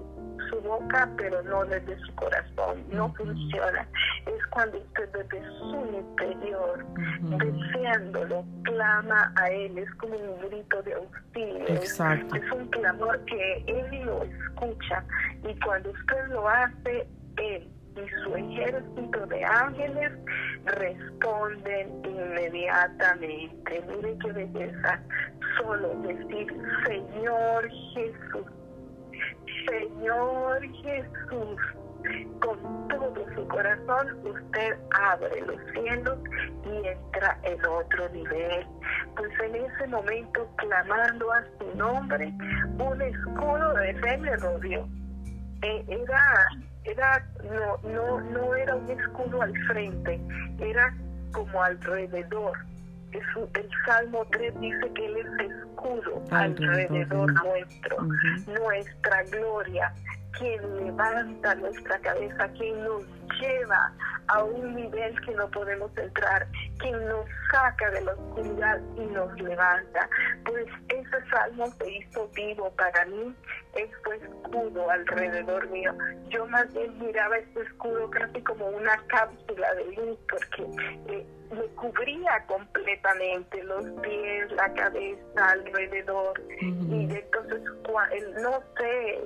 su 0.50 0.62
boca, 0.62 1.10
pero 1.17 1.41
no 1.43 1.65
desde 1.65 1.98
su 2.00 2.15
corazón. 2.15 2.84
No 2.89 3.13
funciona. 3.13 3.88
Es 4.25 4.46
cuando 4.48 4.77
usted 4.77 5.10
desde 5.10 5.46
su 5.60 5.86
interior, 5.93 6.86
deseándolo, 7.22 8.46
clama 8.63 9.34
a 9.36 9.50
Él. 9.50 9.77
Es 9.77 9.93
como 9.96 10.15
un 10.17 10.50
grito 10.50 10.81
de 10.84 10.93
auxilio. 10.93 11.67
Exacto. 11.67 12.36
Es 12.36 12.51
un 12.51 12.67
clamor 12.67 13.19
que 13.25 13.63
Él 13.67 14.05
lo 14.05 14.24
escucha. 14.24 15.03
Y 15.43 15.60
cuando 15.60 15.91
usted 15.91 16.27
lo 16.29 16.48
hace, 16.48 17.07
Él 17.38 17.70
y 17.98 18.24
su 18.24 18.36
ejército 18.36 19.25
de 19.27 19.44
ángeles 19.44 20.12
responden 20.65 22.01
inmediatamente. 22.06 23.84
Mire 23.88 24.17
qué 24.22 24.32
belleza 24.32 25.01
solo 25.58 25.96
decir 26.01 26.48
Señor 26.86 27.70
Jesús, 27.94 28.46
Señor 29.67 30.62
Jesús. 30.84 31.62
Con 32.39 32.88
todo 32.88 33.25
su 33.36 33.48
corazón 33.48 34.08
usted 34.24 34.77
abre 34.91 35.41
los 35.41 35.58
cielos 35.74 36.17
y 36.63 36.88
entra 36.88 37.38
en 37.44 37.65
otro 37.65 38.08
nivel. 38.10 38.65
Pues 39.15 39.32
en 39.44 39.56
ese 39.56 39.88
momento, 39.88 40.48
clamando 40.58 41.32
a 41.34 41.44
su 41.60 41.75
nombre, 41.75 42.32
un 42.79 43.01
escudo 43.01 43.74
de 43.74 43.94
fe 43.96 44.17
me 44.20 44.38
rodeó. 44.38 44.88
Eh, 45.63 45.86
era 45.88 46.48
era 46.88 47.24
no, 47.44 47.89
no, 47.89 48.22
no 48.22 48.56
era 48.56 48.75
un 48.75 48.89
escudo 48.89 49.41
al 49.41 49.53
frente, 49.67 50.20
era 50.60 50.94
como 51.32 51.62
alrededor. 51.62 52.58
el 53.12 53.70
Salmo 53.86 54.25
3 54.32 54.60
dice 54.60 54.91
que 54.94 55.06
Él 55.06 55.17
es 55.17 55.51
escudo 55.51 56.24
alrededor, 56.32 57.34
nuestro, 57.34 58.01
nuestra 58.60 59.24
gloria, 59.24 59.94
quien 60.38 60.86
levanta 60.86 61.56
nuestra 61.56 62.00
cabeza, 62.00 62.48
quien 62.53 62.84
nos 62.84 63.03
lleva 63.39 63.94
a 64.27 64.44
un 64.44 64.75
nivel 64.75 65.20
que 65.22 65.32
no 65.36 65.50
podemos 65.50 65.96
entrar, 65.98 66.48
quien 66.79 67.06
nos 67.08 67.25
saca 67.51 67.89
de 67.91 68.01
la 68.01 68.13
oscuridad 68.13 68.79
y 68.98 69.01
nos 69.08 69.34
levanta. 69.39 70.10
Pues 70.46 70.65
ese 70.89 71.29
salmo 71.29 71.67
se 71.77 71.91
hizo 71.91 72.27
vivo 72.29 72.70
para 72.72 73.06
mí, 73.06 73.34
es 73.75 73.89
fue 74.03 74.17
escudo 74.17 74.89
alrededor 74.89 75.70
mío. 75.70 75.94
Yo 76.29 76.46
más 76.48 76.72
bien 76.74 76.98
miraba 77.00 77.38
este 77.38 77.62
escudo 77.62 78.10
casi 78.10 78.41
como 78.41 78.67
una 78.67 78.98
cápsula 79.08 79.74
de 79.75 79.86
luz, 79.96 80.17
porque 80.29 80.63
eh, 81.08 81.25
me 81.51 81.63
cubría 81.75 82.46
completamente 82.48 83.63
los 83.63 83.86
pies, 84.01 84.51
la 84.51 84.74
cabeza, 84.74 85.50
alrededor. 85.51 86.41
Y 86.62 87.15
entonces, 87.15 87.62
no 88.41 88.62
sé, 88.77 89.20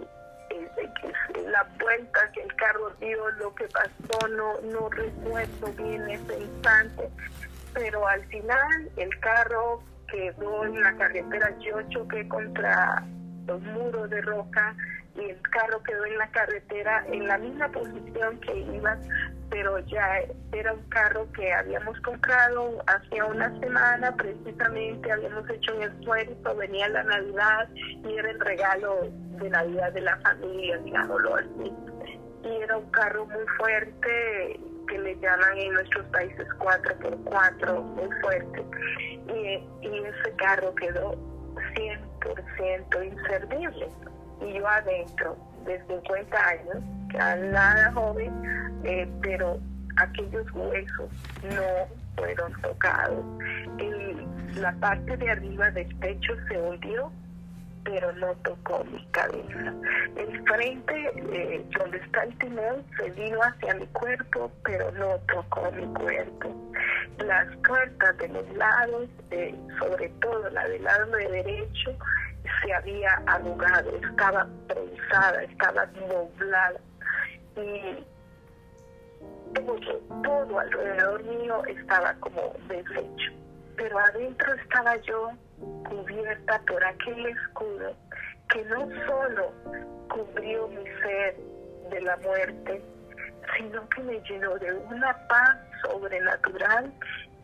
la 1.47 1.67
vuelta 1.79 2.31
que 2.33 2.41
el 2.41 2.55
carro 2.55 2.91
dio, 2.99 3.29
lo 3.31 3.53
que 3.55 3.65
pasó, 3.65 4.27
no, 4.29 4.61
no 4.61 4.89
recuerdo 4.89 5.73
bien 5.77 6.09
ese 6.09 6.39
instante, 6.39 7.09
pero 7.73 8.07
al 8.07 8.23
final 8.25 8.91
el 8.97 9.19
carro 9.19 9.83
quedó 10.07 10.65
en 10.65 10.81
la 10.81 10.93
carretera, 10.97 11.57
yo 11.59 11.81
choqué 11.89 12.27
contra 12.27 13.03
los 13.47 13.61
muros 13.61 14.09
de 14.09 14.21
roca 14.21 14.75
y 15.15 15.29
el 15.29 15.41
carro 15.41 15.81
quedó 15.83 16.05
en 16.05 16.17
la 16.17 16.27
carretera 16.31 17.03
en 17.07 17.27
la 17.27 17.37
misma 17.37 17.67
posición 17.69 18.39
que 18.39 18.57
iba, 18.57 18.97
pero 19.49 19.79
ya 19.79 20.21
era 20.53 20.73
un 20.73 20.83
carro 20.89 21.27
que 21.33 21.51
habíamos 21.53 21.99
comprado 22.01 22.81
hace 22.87 23.21
una 23.21 23.59
semana, 23.59 24.15
precisamente 24.15 25.11
habíamos 25.11 25.49
hecho 25.49 25.75
un 25.75 25.83
esfuerzo, 25.83 26.55
venía 26.55 26.87
la 26.89 27.03
Navidad 27.03 27.69
y 27.75 28.17
era 28.17 28.31
el 28.31 28.39
regalo 28.39 29.09
de 29.41 29.49
Navidad 29.49 29.91
de 29.91 30.01
la 30.01 30.17
familia, 30.17 30.77
digámoslo 30.77 31.35
así. 31.35 31.73
Y 32.43 32.61
era 32.63 32.77
un 32.77 32.89
carro 32.91 33.25
muy 33.25 33.45
fuerte 33.57 34.59
que 34.87 34.97
le 34.97 35.15
llaman 35.19 35.57
en 35.57 35.73
nuestros 35.73 36.05
países 36.07 36.47
4x4, 36.57 37.81
muy 37.81 38.09
fuerte. 38.21 38.65
Y, 39.27 39.87
y 39.87 40.03
ese 40.05 40.35
carro 40.37 40.73
quedó 40.75 41.30
100% 41.75 43.05
inservible 43.05 43.87
y 44.41 44.53
yo 44.53 44.67
adentro 44.67 45.37
de 45.65 45.79
50 45.87 46.47
años, 46.47 46.77
ya 47.13 47.35
nada 47.35 47.91
joven, 47.93 48.33
eh, 48.83 49.07
pero 49.21 49.59
aquellos 49.97 50.51
huesos 50.53 51.09
no 51.43 51.87
fueron 52.15 52.53
tocados. 52.61 53.25
la 54.55 54.73
parte 54.73 55.15
de 55.17 55.31
arriba 55.31 55.71
del 55.71 55.95
pecho 55.97 56.33
se 56.47 56.57
hundió 56.57 57.11
pero 57.83 58.11
no 58.13 58.33
tocó 58.43 58.83
mi 58.85 59.03
cabeza. 59.07 59.73
El 60.15 60.43
frente, 60.43 61.11
eh, 61.33 61.65
donde 61.77 61.97
está 61.97 62.23
el 62.23 62.37
timón, 62.37 62.83
se 62.97 63.09
vino 63.11 63.39
hacia 63.41 63.75
mi 63.75 63.87
cuerpo, 63.87 64.51
pero 64.63 64.91
no 64.91 65.17
tocó 65.33 65.71
mi 65.71 65.85
cuerpo. 65.93 66.49
Las 67.19 67.55
puertas 67.67 68.17
de 68.17 68.27
los 68.29 68.49
lados, 68.55 69.09
sobre 69.79 70.09
todo 70.21 70.49
la 70.49 70.67
del 70.67 70.83
lado 70.83 71.11
de 71.11 71.27
derecho, 71.29 71.97
se 72.63 72.73
había 72.73 73.11
arrugado, 73.27 73.91
estaba 73.95 74.47
prensada, 74.67 75.43
estaba 75.43 75.85
nublada. 75.87 76.79
Y 77.55 78.03
todo, 79.53 79.77
todo 80.23 80.59
alrededor 80.59 81.23
mío 81.23 81.63
estaba 81.65 82.13
como 82.15 82.53
deshecho. 82.67 83.31
Pero 83.75 83.99
adentro 83.99 84.53
estaba 84.55 84.95
yo 84.97 85.31
cubierta 85.87 86.61
por 86.67 86.83
aquel 86.83 87.25
escudo 87.27 87.95
que 88.49 88.63
no 88.65 88.87
solo 89.05 89.51
cubrió 90.09 90.67
mi 90.67 90.83
ser 91.01 91.37
de 91.89 92.01
la 92.01 92.17
muerte, 92.17 92.81
sino 93.57 93.87
que 93.89 94.01
me 94.03 94.19
llenó 94.21 94.57
de 94.57 94.73
una 94.73 95.13
paz 95.27 95.57
sobrenatural 95.81 96.93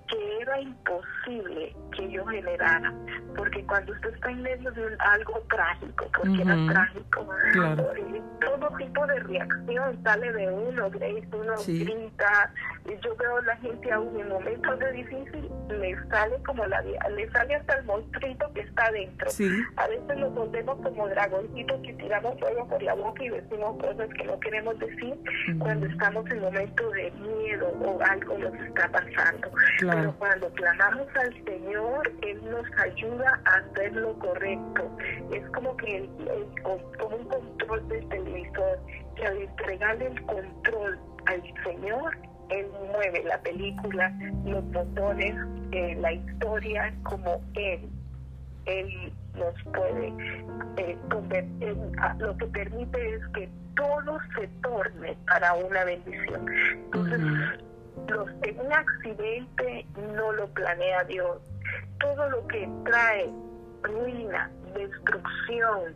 que 0.07 0.41
era 0.41 0.61
imposible 0.61 1.75
que 1.95 2.11
yo 2.11 2.25
generara, 2.25 2.93
porque 3.35 3.63
cuando 3.65 3.91
usted 3.93 4.13
está 4.13 4.31
en 4.31 4.41
medio 4.41 4.71
de 4.71 4.95
algo 4.99 5.39
trágico, 5.49 6.09
porque 6.15 6.41
era 6.41 6.55
trágico, 6.67 7.27
todo 8.39 8.77
tipo 8.77 9.07
de 9.07 9.19
reacción 9.19 10.03
sale 10.03 10.31
de 10.33 10.47
uno, 10.51 10.89
Grace, 10.89 11.27
uno 11.33 11.53
grita, 11.65 12.53
yo 13.03 13.15
veo 13.17 13.41
la 13.41 13.55
gente 13.57 13.91
aún 13.91 14.19
en 14.19 14.29
momentos 14.29 14.79
de 14.79 14.91
difícil, 14.93 15.49
le 15.69 15.97
sale 16.09 16.41
como 16.45 16.65
la 16.65 16.81
le 16.81 17.31
sale 17.31 17.55
hasta 17.55 17.75
el 17.75 17.85
monstruito 17.85 18.51
que 18.53 18.61
está 18.61 18.91
dentro. 18.91 19.29
A 19.75 19.87
veces 19.87 20.17
nos 20.17 20.33
volvemos 20.33 20.77
como 20.81 21.07
dragoncitos 21.09 21.81
que 21.81 21.93
tiramos 21.93 22.39
fuego 22.39 22.67
por 22.67 22.81
la 22.81 22.93
boca 22.93 23.23
y 23.23 23.29
decimos 23.29 23.77
cosas 23.81 24.09
que 24.15 24.23
no 24.23 24.39
queremos 24.39 24.79
decir 24.79 25.15
cuando 25.59 25.85
estamos 25.87 26.29
en 26.31 26.41
momentos 26.41 26.93
de 26.93 27.11
miedo 27.11 27.67
o 27.67 28.01
algo 28.01 28.37
nos 28.37 28.53
está 28.55 28.89
pasando. 28.89 29.51
Pero 29.97 30.13
cuando 30.17 30.49
clamamos 30.51 31.07
al 31.15 31.33
Señor, 31.43 32.11
Él 32.21 32.41
nos 32.51 32.65
ayuda 32.79 33.41
a 33.45 33.55
hacer 33.55 33.95
lo 33.95 34.13
correcto. 34.19 34.91
Es 35.33 35.49
como 35.49 35.75
que 35.77 35.97
el, 35.97 36.09
como 36.63 37.15
un 37.15 37.25
control 37.27 37.87
del 37.87 38.07
televisor, 38.09 38.79
que 39.15 39.25
al 39.25 39.37
entregarle 39.37 40.07
el 40.07 40.21
control 40.23 40.99
al 41.25 41.41
Señor, 41.63 42.17
Él 42.49 42.67
mueve 42.93 43.23
la 43.23 43.39
película, 43.41 44.13
los 44.45 44.63
botones, 44.71 45.35
eh, 45.71 45.95
la 45.99 46.13
historia 46.13 46.93
como 47.03 47.41
Él. 47.55 47.89
Él 48.65 49.13
nos 49.35 49.55
puede 49.73 50.13
eh, 50.77 50.97
convertir, 51.09 51.75
lo 52.19 52.37
que 52.37 52.45
permite 52.47 53.15
es 53.15 53.27
que 53.33 53.49
todo 53.75 54.19
se 54.35 54.47
torne 54.61 55.17
para 55.25 55.53
una 55.53 55.83
bendición. 55.85 56.45
Entonces, 56.73 57.19
los, 58.07 58.29
en 58.43 58.59
un 58.59 58.73
accidente 58.73 59.85
no 60.15 60.31
lo 60.33 60.47
planea 60.49 61.03
Dios. 61.05 61.37
Todo 61.99 62.29
lo 62.29 62.47
que 62.47 62.69
trae 62.85 63.29
ruina, 63.83 64.51
destrucción, 64.73 65.93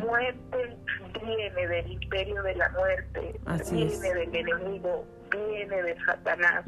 muerte, 0.00 0.76
viene 1.22 1.66
del 1.68 1.92
imperio 1.92 2.42
de 2.42 2.54
la 2.56 2.68
muerte, 2.70 3.40
viene 3.70 4.14
del 4.14 4.34
enemigo, 4.34 5.04
viene 5.30 5.82
de 5.82 5.96
Satanás. 6.04 6.64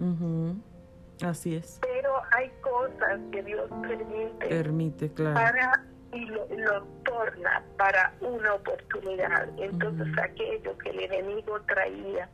Así 1.23 1.57
es. 1.57 1.79
Pero 1.81 2.13
hay 2.33 2.51
cosas 2.61 3.21
que 3.33 3.43
Dios 3.43 3.71
permite, 3.83 4.47
permite 4.47 5.13
claro. 5.13 5.35
para 5.35 5.83
y 6.17 6.25
lo, 6.27 6.83
torna 7.05 7.63
para 7.77 8.13
una 8.21 8.55
oportunidad. 8.55 9.49
Entonces 9.59 10.09
aquello 10.23 10.77
que 10.79 10.91
el 10.91 11.01
enemigo 11.01 11.61
traía 11.63 12.29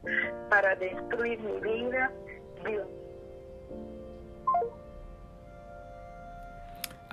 para 0.49 0.75
destruir 0.77 1.40
mi 1.40 1.61
vida, 1.61 2.11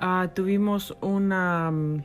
Ah, 0.02 0.30
tuvimos 0.32 0.96
una... 1.02 1.70
Mm, 1.70 2.04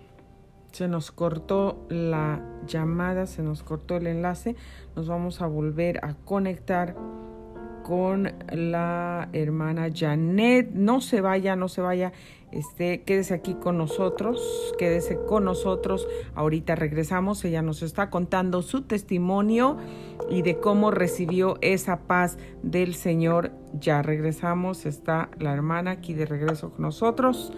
se 0.73 0.89
nos 0.89 1.11
cortó 1.11 1.85
la 1.87 2.41
llamada, 2.67 3.25
se 3.25 3.41
nos 3.41 3.63
cortó 3.63 3.95
el 3.95 4.07
enlace. 4.07 4.57
Nos 4.97 5.07
vamos 5.07 5.41
a 5.41 5.47
volver 5.47 6.03
a 6.03 6.15
conectar 6.25 6.93
con 7.83 8.33
la 8.51 9.29
hermana 9.31 9.87
Janet. 9.93 10.71
No 10.71 10.99
se 10.99 11.21
vaya, 11.21 11.55
no 11.55 11.69
se 11.69 11.79
vaya. 11.79 12.11
Este, 12.55 13.01
quédese 13.01 13.33
aquí 13.33 13.53
con 13.53 13.77
nosotros, 13.77 14.73
quédese 14.77 15.19
con 15.27 15.43
nosotros. 15.43 16.07
Ahorita 16.35 16.75
regresamos. 16.75 17.43
Ella 17.43 17.61
nos 17.61 17.83
está 17.83 18.09
contando 18.09 18.61
su 18.61 18.83
testimonio 18.83 19.75
y 20.29 20.41
de 20.41 20.57
cómo 20.57 20.89
recibió 20.89 21.57
esa 21.59 21.99
paz 22.07 22.37
del 22.63 22.95
Señor. 22.95 23.51
Ya 23.77 24.01
regresamos. 24.01 24.85
Está 24.85 25.29
la 25.37 25.51
hermana 25.51 25.91
aquí 25.91 26.13
de 26.13 26.25
regreso 26.25 26.69
con 26.69 26.83
nosotros. 26.83 27.51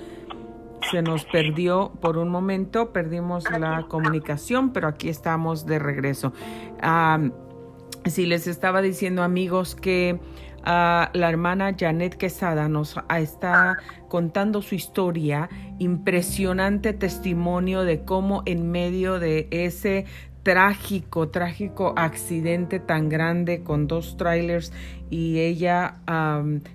Se 0.89 1.03
nos 1.03 1.25
perdió 1.25 1.91
por 2.01 2.17
un 2.17 2.29
momento, 2.29 2.91
perdimos 2.91 3.43
la 3.51 3.85
comunicación, 3.87 4.73
pero 4.73 4.87
aquí 4.87 5.09
estamos 5.09 5.67
de 5.67 5.77
regreso. 5.77 6.33
Si 8.05 8.25
les 8.25 8.47
estaba 8.47 8.81
diciendo 8.81 9.21
amigos 9.21 9.75
que 9.75 10.19
la 10.67 11.29
hermana 11.29 11.75
Janet 11.77 12.15
Quesada 12.15 12.67
nos 12.67 12.95
está 13.17 13.77
contando 14.09 14.61
su 14.61 14.75
historia, 14.75 15.49
impresionante 15.79 16.93
testimonio 16.93 17.83
de 17.83 18.03
cómo 18.03 18.43
en 18.45 18.69
medio 18.69 19.19
de 19.19 19.47
ese 19.51 20.05
trágico, 20.43 21.29
trágico 21.29 21.93
accidente 21.97 22.79
tan 22.79 23.09
grande 23.09 23.63
con 23.63 23.87
dos 23.87 24.15
trailers 24.17 24.71
y 25.09 25.39
ella 25.39 25.95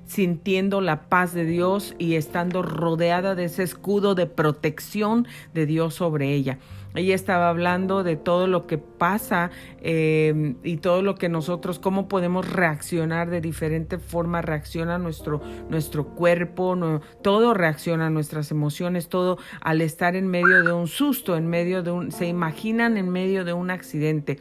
sintiendo 0.07 0.81
la 0.81 1.09
paz 1.09 1.33
de 1.33 1.45
Dios 1.45 1.95
y 1.99 2.17
estando 2.17 2.63
rodeada 2.63 3.35
de 3.35 3.45
ese 3.45 3.63
escudo 3.63 4.15
de 4.15 4.27
protección 4.27 5.27
de 5.55 5.67
Dios 5.67 5.95
sobre 5.95 6.33
ella. 6.35 6.59
Ella 6.95 7.15
estaba 7.15 7.49
hablando 7.49 8.03
de 8.03 8.17
todo 8.17 8.47
lo 8.47 8.67
que 8.67 8.79
pasa 8.79 9.51
em, 9.81 10.57
y 10.63 10.77
todo 10.79 11.03
lo 11.03 11.15
que 11.15 11.29
nosotros, 11.29 11.79
cómo 11.79 12.09
podemos 12.09 12.51
reaccionar 12.51 13.31
de 13.31 13.41
diferente 13.41 13.99
forma, 13.99 14.43
reacciona 14.43 14.99
nuestro, 14.99 15.41
nuestro 15.69 16.09
cuerpo, 16.09 17.01
todo 17.23 17.55
reacciona 17.55 18.07
a 18.07 18.11
nuestras 18.11 18.51
emociones, 18.51 19.09
todo 19.09 19.39
al 19.61 19.81
estar 19.81 20.17
en 20.17 20.27
medio 20.27 20.63
de 20.63 20.73
un 20.73 20.87
susto, 20.87 21.37
en 21.37 21.47
medio 21.47 21.83
de 21.83 21.91
un, 21.91 22.13
se 22.13 22.27
imaginan 22.27 22.97
en 22.97 23.09
medio 23.09 23.45
de 23.45 23.53
un 23.53 23.71
accidente. 23.71 24.39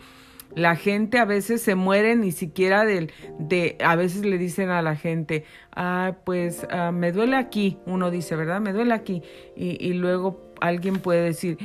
La 0.56 0.76
gente 0.76 1.18
a 1.18 1.26
veces 1.26 1.62
se 1.62 1.76
muere 1.76 2.16
ni 2.18 2.34
siquiera 2.34 2.84
del, 2.84 3.12
de, 3.40 3.78
a 3.84 3.96
veces 3.96 4.26
le 4.26 4.38
dicen 4.38 4.70
a 4.70 4.82
la 4.82 4.98
gente, 4.98 5.46
ah, 5.74 6.18
pues 6.26 6.68
ah, 6.70 6.92
me 6.92 7.14
duele 7.14 7.38
aquí, 7.38 7.78
uno 7.86 8.12
dice, 8.12 8.36
¿verdad? 8.36 8.60
Me 8.60 8.74
duele 8.74 8.94
aquí. 8.94 9.22
Y, 9.56 9.78
y 9.80 9.94
luego 9.94 10.52
alguien 10.60 11.00
puede 11.00 11.22
decir, 11.22 11.58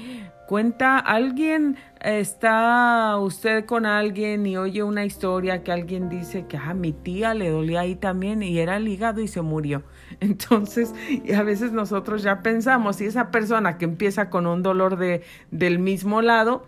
Cuenta, 0.46 0.98
alguien 0.98 1.76
está 2.00 3.18
usted 3.18 3.64
con 3.64 3.84
alguien 3.84 4.46
y 4.46 4.56
oye 4.56 4.84
una 4.84 5.04
historia 5.04 5.64
que 5.64 5.72
alguien 5.72 6.08
dice 6.08 6.46
que 6.46 6.56
a 6.56 6.70
ah, 6.70 6.74
mi 6.74 6.92
tía 6.92 7.34
le 7.34 7.50
dolía 7.50 7.80
ahí 7.80 7.96
también 7.96 8.44
y 8.44 8.56
era 8.58 8.76
el 8.76 8.86
hígado 8.86 9.20
y 9.20 9.26
se 9.26 9.42
murió. 9.42 9.82
Entonces, 10.20 10.94
y 11.08 11.32
a 11.32 11.42
veces 11.42 11.72
nosotros 11.72 12.22
ya 12.22 12.42
pensamos, 12.42 12.96
si 12.96 13.06
esa 13.06 13.32
persona 13.32 13.76
que 13.76 13.86
empieza 13.86 14.30
con 14.30 14.46
un 14.46 14.62
dolor 14.62 14.96
de, 14.98 15.22
del 15.50 15.80
mismo 15.80 16.22
lado, 16.22 16.64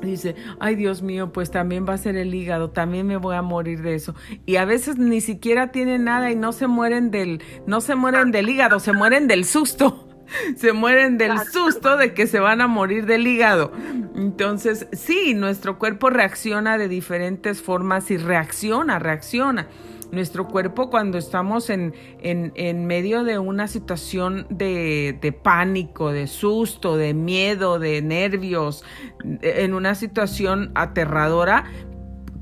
dice, 0.00 0.34
ay 0.58 0.74
Dios 0.74 1.02
mío, 1.02 1.30
pues 1.30 1.50
también 1.50 1.84
va 1.86 1.92
a 1.94 1.98
ser 1.98 2.16
el 2.16 2.34
hígado, 2.34 2.70
también 2.70 3.06
me 3.06 3.18
voy 3.18 3.36
a 3.36 3.42
morir 3.42 3.82
de 3.82 3.96
eso. 3.96 4.14
Y 4.46 4.56
a 4.56 4.64
veces 4.64 4.96
ni 4.96 5.20
siquiera 5.20 5.72
tienen 5.72 6.04
nada 6.04 6.30
y 6.30 6.36
no 6.36 6.52
se 6.52 6.68
mueren 6.68 7.10
del, 7.10 7.42
no 7.66 7.82
se 7.82 7.96
mueren 7.96 8.30
del 8.30 8.48
hígado, 8.48 8.80
se 8.80 8.94
mueren 8.94 9.26
del 9.26 9.44
susto. 9.44 10.03
se 10.56 10.72
mueren 10.72 11.18
del 11.18 11.38
susto 11.40 11.96
de 11.96 12.14
que 12.14 12.26
se 12.26 12.40
van 12.40 12.60
a 12.60 12.66
morir 12.66 13.06
del 13.06 13.26
hígado. 13.26 13.72
Entonces, 14.14 14.86
sí, 14.92 15.34
nuestro 15.34 15.78
cuerpo 15.78 16.10
reacciona 16.10 16.78
de 16.78 16.88
diferentes 16.88 17.62
formas 17.62 18.10
y 18.10 18.16
reacciona, 18.16 18.98
reacciona. 18.98 19.68
Nuestro 20.12 20.46
cuerpo 20.46 20.90
cuando 20.90 21.18
estamos 21.18 21.70
en, 21.70 21.92
en, 22.20 22.86
medio 22.86 23.24
de 23.24 23.40
una 23.40 23.66
situación 23.66 24.46
de, 24.48 25.18
de, 25.20 25.32
pánico, 25.32 26.12
de 26.12 26.28
susto, 26.28 26.96
de 26.96 27.14
miedo, 27.14 27.80
de 27.80 28.00
nervios, 28.00 28.84
en 29.24 29.74
una 29.74 29.96
situación 29.96 30.70
aterradora, 30.76 31.64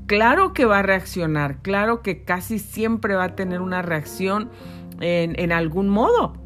claro 0.05 0.53
que 0.53 0.65
va 0.65 0.79
a 0.79 0.83
reaccionar, 0.83 1.63
claro 1.63 2.03
que 2.03 2.23
casi 2.23 2.59
siempre 2.59 3.15
va 3.15 3.23
a 3.23 3.35
tener 3.35 3.59
una 3.59 3.81
reacción 3.81 4.51
en, 4.99 5.39
en 5.39 5.51
algún 5.51 5.89
modo 5.89 6.42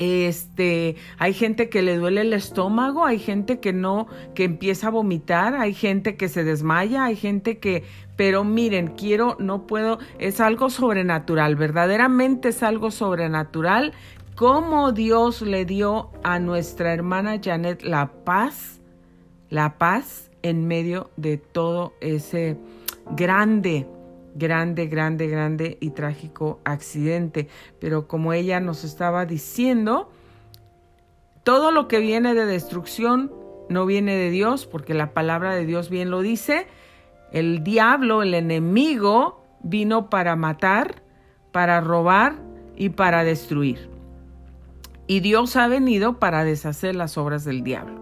Este, 0.00 0.96
hay 1.18 1.34
gente 1.34 1.68
que 1.68 1.82
le 1.82 1.98
duele 1.98 2.22
el 2.22 2.32
estómago, 2.32 3.04
hay 3.04 3.18
gente 3.18 3.60
que 3.60 3.74
no, 3.74 4.06
que 4.34 4.44
empieza 4.44 4.86
a 4.86 4.90
vomitar, 4.90 5.54
hay 5.54 5.74
gente 5.74 6.16
que 6.16 6.30
se 6.30 6.42
desmaya, 6.42 7.04
hay 7.04 7.16
gente 7.16 7.58
que, 7.58 7.84
pero 8.16 8.42
miren, 8.42 8.94
quiero, 8.96 9.36
no 9.38 9.66
puedo, 9.66 9.98
es 10.18 10.40
algo 10.40 10.70
sobrenatural, 10.70 11.54
verdaderamente 11.54 12.48
es 12.48 12.62
algo 12.62 12.90
sobrenatural. 12.90 13.92
Cómo 14.36 14.92
Dios 14.92 15.42
le 15.42 15.66
dio 15.66 16.08
a 16.22 16.38
nuestra 16.38 16.94
hermana 16.94 17.38
Janet 17.38 17.82
la 17.82 18.10
paz, 18.24 18.80
la 19.50 19.76
paz 19.76 20.30
en 20.40 20.66
medio 20.66 21.10
de 21.18 21.36
todo 21.36 21.92
ese 22.00 22.56
grande, 23.14 23.86
grande, 24.40 24.86
grande, 24.88 25.28
grande 25.28 25.78
y 25.80 25.90
trágico 25.90 26.60
accidente. 26.64 27.46
Pero 27.78 28.08
como 28.08 28.32
ella 28.32 28.58
nos 28.58 28.82
estaba 28.82 29.26
diciendo, 29.26 30.10
todo 31.44 31.70
lo 31.70 31.86
que 31.86 32.00
viene 32.00 32.34
de 32.34 32.46
destrucción 32.46 33.32
no 33.68 33.86
viene 33.86 34.16
de 34.16 34.30
Dios, 34.30 34.66
porque 34.66 34.94
la 34.94 35.12
palabra 35.12 35.54
de 35.54 35.64
Dios 35.66 35.90
bien 35.90 36.10
lo 36.10 36.22
dice. 36.22 36.66
El 37.30 37.62
diablo, 37.62 38.22
el 38.24 38.34
enemigo, 38.34 39.44
vino 39.62 40.10
para 40.10 40.34
matar, 40.34 41.02
para 41.52 41.80
robar 41.80 42.36
y 42.76 42.88
para 42.88 43.22
destruir. 43.22 43.88
Y 45.06 45.20
Dios 45.20 45.54
ha 45.56 45.68
venido 45.68 46.18
para 46.18 46.44
deshacer 46.44 46.96
las 46.96 47.18
obras 47.18 47.44
del 47.44 47.62
diablo. 47.62 48.00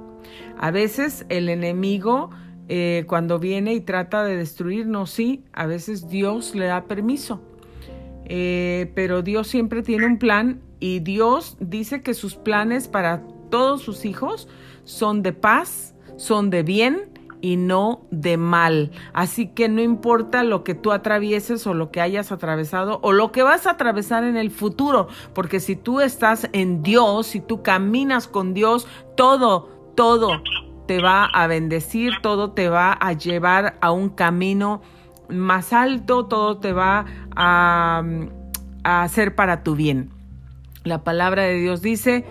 A 0.59 0.71
veces 0.71 1.27
el 1.29 1.49
enemigo 1.49 2.31
eh, 2.69 3.05
cuando 3.07 3.39
viene 3.39 3.73
y 3.73 3.81
trata 3.81 4.25
de 4.25 4.37
destruirnos, 4.37 5.11
sí, 5.11 5.43
a 5.53 5.67
veces 5.67 6.09
Dios 6.09 6.55
le 6.55 6.67
da 6.67 6.85
permiso. 6.85 7.41
Eh, 8.27 8.93
pero 8.95 9.23
Dios 9.23 9.49
siempre 9.49 9.83
tiene 9.83 10.07
un 10.07 10.19
plan 10.19 10.61
y 10.81 11.01
Dios 11.01 11.57
dice 11.61 12.03
que 12.03 12.13
sus 12.13 12.35
planes 12.35 12.87
para 12.87 13.23
todos 13.51 13.81
sus 13.81 14.05
hijos 14.05 14.49
son 14.85 15.23
de 15.23 15.33
paz, 15.33 15.95
son 16.17 16.51
de 16.51 16.63
bien 16.63 17.09
y 17.41 17.57
no 17.57 18.03
de 18.11 18.37
mal. 18.37 18.91
Así 19.15 19.47
que 19.47 19.71
no 19.71 19.81
importa 19.81 20.45
lo 20.45 20.63
que 20.63 20.75
tú 20.75 20.93
atravieses 20.93 21.67
o 21.67 21.73
lo 21.73 21.91
que 21.91 22.03
hayas 22.03 22.33
atravesado 22.33 23.01
o 23.03 23.13
lo 23.13 23.33
que 23.33 23.43
vas 23.43 23.67
a 23.67 23.73
atravesar 23.73 24.25
en 24.25 24.37
el 24.37 24.51
futuro, 24.51 25.09
porque 25.33 25.59
si 25.61 25.75
tú 25.75 26.01
estás 26.01 26.51
en 26.53 26.83
Dios, 26.83 27.29
si 27.29 27.41
tú 27.41 27.63
caminas 27.63 28.29
con 28.29 28.53
Dios, 28.53 28.87
todo, 29.17 29.71
todo 29.95 30.43
te 30.89 31.01
va 31.03 31.27
a 31.27 31.47
bendecir, 31.47 32.15
todo 32.23 32.53
te 32.53 32.71
va 32.71 32.93
a 32.93 33.13
llevar 33.13 33.77
a 33.83 33.93
un 33.93 34.09
camino 34.09 34.81
más 35.29 35.75
alto, 35.75 36.25
todo 36.27 36.59
te 36.59 36.73
va 36.73 37.05
a, 37.37 38.03
hacer 38.83 39.35
para 39.35 39.63
tu 39.63 39.77
bien. 39.77 40.11
La 40.85 41.05
palabra 41.05 41.43
de 41.43 41.57
Dios 41.57 41.83
dice 41.83 42.25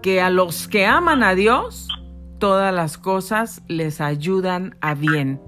que 0.00 0.22
a 0.22 0.30
los 0.30 0.68
que 0.68 0.86
aman 0.86 1.24
a 1.24 1.34
Dios, 1.34 1.88
todas 2.38 2.72
las 2.72 2.98
cosas 2.98 3.62
les 3.66 4.00
ayudan 4.00 4.76
a 4.80 4.94
bien, 4.94 5.40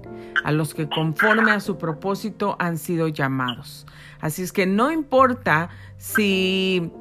a 0.43 0.51
los 0.51 0.73
que 0.73 0.89
conforme 0.89 1.51
a 1.51 1.61
su 1.61 1.77
propósito 1.77 2.57
han 2.59 2.77
sido 2.77 3.07
llamados. 3.07 3.87
Así 4.19 4.43
es 4.43 4.51
que 4.51 4.65
no 4.65 4.91
importa 4.91 5.69
si 5.95 6.91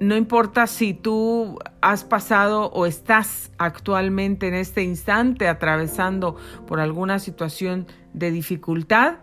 no 0.00 0.16
importa 0.16 0.66
si 0.66 0.94
tú 0.94 1.58
has 1.80 2.04
pasado 2.04 2.70
o 2.70 2.86
estás 2.86 3.50
actualmente 3.58 4.46
en 4.46 4.54
este 4.54 4.82
instante 4.82 5.48
atravesando 5.48 6.36
por 6.66 6.80
alguna 6.80 7.18
situación 7.18 7.86
de 8.12 8.30
dificultad, 8.30 9.16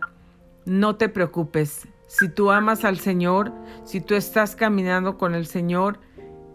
no 0.66 0.96
te 0.96 1.08
preocupes. 1.08 1.88
Si 2.08 2.28
tú 2.28 2.50
amas 2.50 2.84
al 2.84 2.98
Señor, 2.98 3.52
si 3.84 4.00
tú 4.00 4.14
estás 4.14 4.54
caminando 4.54 5.16
con 5.16 5.34
el 5.34 5.46
Señor, 5.46 5.98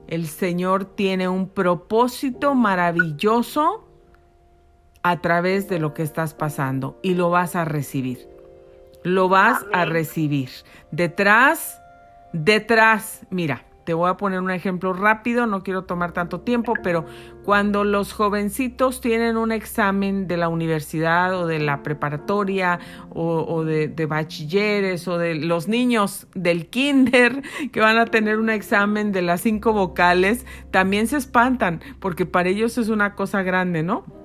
el 0.07 0.27
Señor 0.27 0.85
tiene 0.85 1.27
un 1.27 1.49
propósito 1.49 2.53
maravilloso 2.53 3.87
a 5.03 5.19
través 5.21 5.67
de 5.67 5.79
lo 5.79 5.93
que 5.93 6.03
estás 6.03 6.33
pasando 6.33 6.99
y 7.01 7.15
lo 7.15 7.31
vas 7.31 7.55
a 7.55 7.65
recibir. 7.65 8.29
Lo 9.03 9.29
vas 9.29 9.65
a 9.73 9.85
recibir. 9.85 10.49
Detrás, 10.91 11.81
detrás, 12.33 13.25
mira, 13.31 13.65
te 13.85 13.93
voy 13.93 14.09
a 14.09 14.17
poner 14.17 14.39
un 14.39 14.51
ejemplo 14.51 14.93
rápido, 14.93 15.47
no 15.47 15.63
quiero 15.63 15.83
tomar 15.83 16.11
tanto 16.11 16.41
tiempo, 16.41 16.73
pero 16.83 17.05
cuando 17.43 17.83
los 17.83 18.13
jovencitos 18.13 19.01
tienen 19.01 19.37
un 19.37 19.51
examen 19.51 20.27
de 20.27 20.37
la 20.37 20.49
universidad 20.49 21.33
o 21.35 21.47
de 21.47 21.59
la 21.59 21.83
preparatoria 21.83 22.79
o, 23.09 23.63
de, 23.63 23.87
de, 23.87 24.05
bachilleres 24.05 25.07
o 25.07 25.17
de 25.17 25.35
los 25.35 25.67
niños 25.67 26.27
del 26.35 26.67
kinder 26.69 27.41
que 27.71 27.79
van 27.79 27.97
a 27.97 28.05
tener 28.05 28.37
un 28.37 28.49
examen 28.49 29.11
de 29.11 29.21
las 29.21 29.41
cinco 29.41 29.73
vocales, 29.73 30.45
también 30.71 31.07
se 31.07 31.17
espantan 31.17 31.81
porque 31.99 32.25
para 32.25 32.49
ellos 32.49 32.77
es 32.77 32.89
una 32.89 33.15
cosa 33.15 33.43
grande, 33.43 33.83
¿no? 33.83 34.20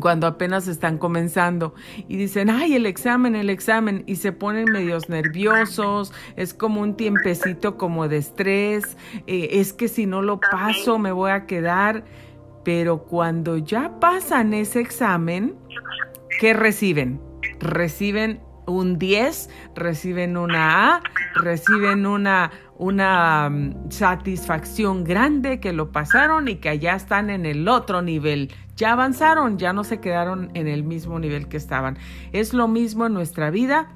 Cuando 0.00 0.26
apenas 0.26 0.68
están 0.68 0.98
comenzando. 0.98 1.74
Y 2.08 2.16
dicen, 2.16 2.50
ay, 2.50 2.74
el 2.74 2.86
examen, 2.86 3.34
el 3.36 3.50
examen, 3.50 4.04
y 4.06 4.16
se 4.16 4.32
ponen 4.32 4.70
medios 4.72 5.08
nerviosos, 5.08 6.12
es 6.36 6.54
como 6.54 6.80
un 6.80 6.96
tiempecito 6.96 7.76
como 7.76 8.08
de 8.08 8.18
estrés, 8.18 8.96
eh, 9.26 9.48
es 9.52 9.72
que 9.72 9.88
si 9.88 10.06
no 10.06 10.22
lo 10.22 10.40
paso 10.40 10.98
me 10.98 11.12
voy 11.12 11.30
a 11.30 11.46
quedar, 11.46 12.04
pero 12.64 13.04
cuando 13.04 13.58
ya 13.58 14.00
pasan 14.00 14.54
ese 14.54 14.80
examen, 14.80 15.54
¿qué 16.40 16.54
reciben? 16.54 17.20
Reciben 17.60 18.40
un 18.66 18.98
10, 18.98 19.50
reciben 19.74 20.36
una 20.36 20.94
A, 20.94 21.02
reciben 21.34 22.06
una, 22.06 22.50
una 22.78 23.50
mm, 23.50 23.90
satisfacción 23.90 25.04
grande 25.04 25.60
que 25.60 25.72
lo 25.72 25.92
pasaron 25.92 26.48
y 26.48 26.56
que 26.56 26.78
ya 26.78 26.94
están 26.94 27.30
en 27.30 27.46
el 27.46 27.68
otro 27.68 28.02
nivel 28.02 28.50
ya 28.76 28.92
avanzaron, 28.92 29.58
ya 29.58 29.72
no 29.72 29.84
se 29.84 30.00
quedaron 30.00 30.50
en 30.54 30.68
el 30.68 30.84
mismo 30.84 31.18
nivel 31.18 31.48
que 31.48 31.56
estaban. 31.56 31.98
Es 32.32 32.54
lo 32.54 32.68
mismo 32.68 33.06
en 33.06 33.14
nuestra 33.14 33.50
vida 33.50 33.88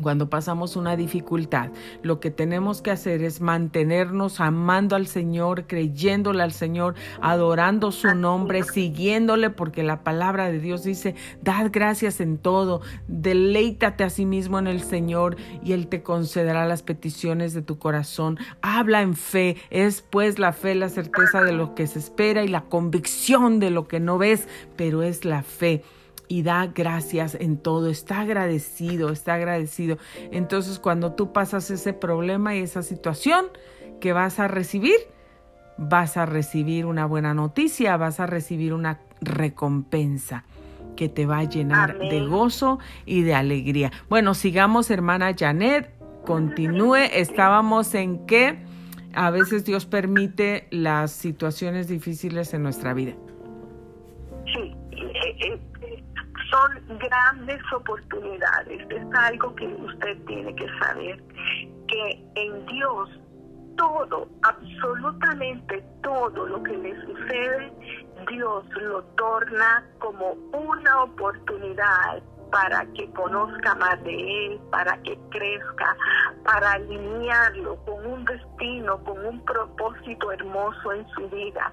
cuando 0.00 0.30
pasamos 0.30 0.76
una 0.76 0.96
dificultad, 0.96 1.70
lo 2.02 2.20
que 2.20 2.30
tenemos 2.30 2.82
que 2.82 2.90
hacer 2.90 3.22
es 3.22 3.40
mantenernos 3.40 4.40
amando 4.40 4.96
al 4.96 5.06
Señor, 5.06 5.66
creyéndole 5.66 6.42
al 6.42 6.52
Señor, 6.52 6.94
adorando 7.20 7.92
su 7.92 8.14
nombre, 8.14 8.62
siguiéndole, 8.62 9.50
porque 9.50 9.82
la 9.82 10.02
palabra 10.02 10.50
de 10.50 10.60
Dios 10.60 10.84
dice, 10.84 11.14
dad 11.42 11.70
gracias 11.72 12.20
en 12.20 12.38
todo, 12.38 12.80
deleítate 13.08 14.04
a 14.04 14.10
sí 14.10 14.26
mismo 14.26 14.58
en 14.58 14.66
el 14.66 14.80
Señor 14.80 15.36
y 15.64 15.72
Él 15.72 15.88
te 15.88 16.02
concederá 16.02 16.66
las 16.66 16.82
peticiones 16.82 17.54
de 17.54 17.62
tu 17.62 17.78
corazón. 17.78 18.38
Habla 18.62 19.02
en 19.02 19.14
fe, 19.14 19.56
es 19.70 20.02
pues 20.02 20.38
la 20.38 20.52
fe 20.52 20.74
la 20.74 20.88
certeza 20.88 21.42
de 21.42 21.52
lo 21.52 21.74
que 21.74 21.86
se 21.86 21.98
espera 21.98 22.42
y 22.44 22.48
la 22.48 22.62
convicción 22.62 23.60
de 23.60 23.70
lo 23.70 23.88
que 23.88 24.00
no 24.00 24.18
ves, 24.18 24.48
pero 24.76 25.02
es 25.02 25.24
la 25.24 25.42
fe 25.42 25.82
y 26.30 26.42
da 26.42 26.68
gracias 26.72 27.34
en 27.34 27.58
todo, 27.58 27.90
está 27.90 28.20
agradecido, 28.20 29.10
está 29.10 29.34
agradecido. 29.34 29.98
Entonces 30.30 30.78
cuando 30.78 31.14
tú 31.14 31.32
pasas 31.32 31.68
ese 31.72 31.92
problema 31.92 32.54
y 32.54 32.60
esa 32.60 32.84
situación 32.84 33.46
que 34.00 34.12
vas 34.12 34.38
a 34.38 34.46
recibir, 34.46 34.94
vas 35.76 36.16
a 36.16 36.26
recibir 36.26 36.86
una 36.86 37.04
buena 37.04 37.34
noticia, 37.34 37.96
vas 37.96 38.20
a 38.20 38.26
recibir 38.26 38.72
una 38.74 39.00
recompensa 39.20 40.44
que 40.94 41.08
te 41.08 41.26
va 41.26 41.38
a 41.38 41.44
llenar 41.44 41.98
de 41.98 42.24
gozo 42.24 42.78
y 43.06 43.22
de 43.22 43.34
alegría. 43.34 43.90
Bueno, 44.08 44.34
sigamos 44.34 44.88
hermana 44.92 45.34
Janet, 45.36 45.90
continúe, 46.24 47.08
estábamos 47.12 47.92
en 47.96 48.24
que 48.26 48.56
a 49.14 49.30
veces 49.32 49.64
Dios 49.64 49.84
permite 49.84 50.68
las 50.70 51.10
situaciones 51.10 51.88
difíciles 51.88 52.54
en 52.54 52.62
nuestra 52.62 52.94
vida. 52.94 53.14
Sí, 54.46 54.76
eh, 54.92 55.36
eh, 55.40 55.60
son 56.50 56.98
grandes 56.98 57.60
oportunidades. 57.72 58.86
Es 58.90 59.06
algo 59.14 59.54
que 59.54 59.66
usted 59.66 60.18
tiene 60.26 60.54
que 60.54 60.66
saber, 60.78 61.22
que 61.88 62.24
en 62.34 62.66
Dios 62.66 63.08
todo, 63.76 64.28
absolutamente 64.42 65.82
todo 66.02 66.46
lo 66.46 66.62
que 66.62 66.76
le 66.76 66.94
sucede, 67.06 67.72
Dios 68.28 68.64
lo 68.80 69.02
torna 69.16 69.84
como 69.98 70.32
una 70.52 71.04
oportunidad 71.04 72.22
para 72.50 72.84
que 72.92 73.10
conozca 73.12 73.74
más 73.76 74.02
de 74.04 74.46
Él, 74.46 74.60
para 74.70 75.00
que 75.02 75.18
crezca, 75.30 75.96
para 76.44 76.72
alinearlo 76.72 77.76
con 77.84 78.04
un 78.04 78.24
destino, 78.24 79.02
con 79.04 79.24
un 79.24 79.44
propósito 79.44 80.32
hermoso 80.32 80.92
en 80.92 81.08
su 81.10 81.28
vida. 81.30 81.72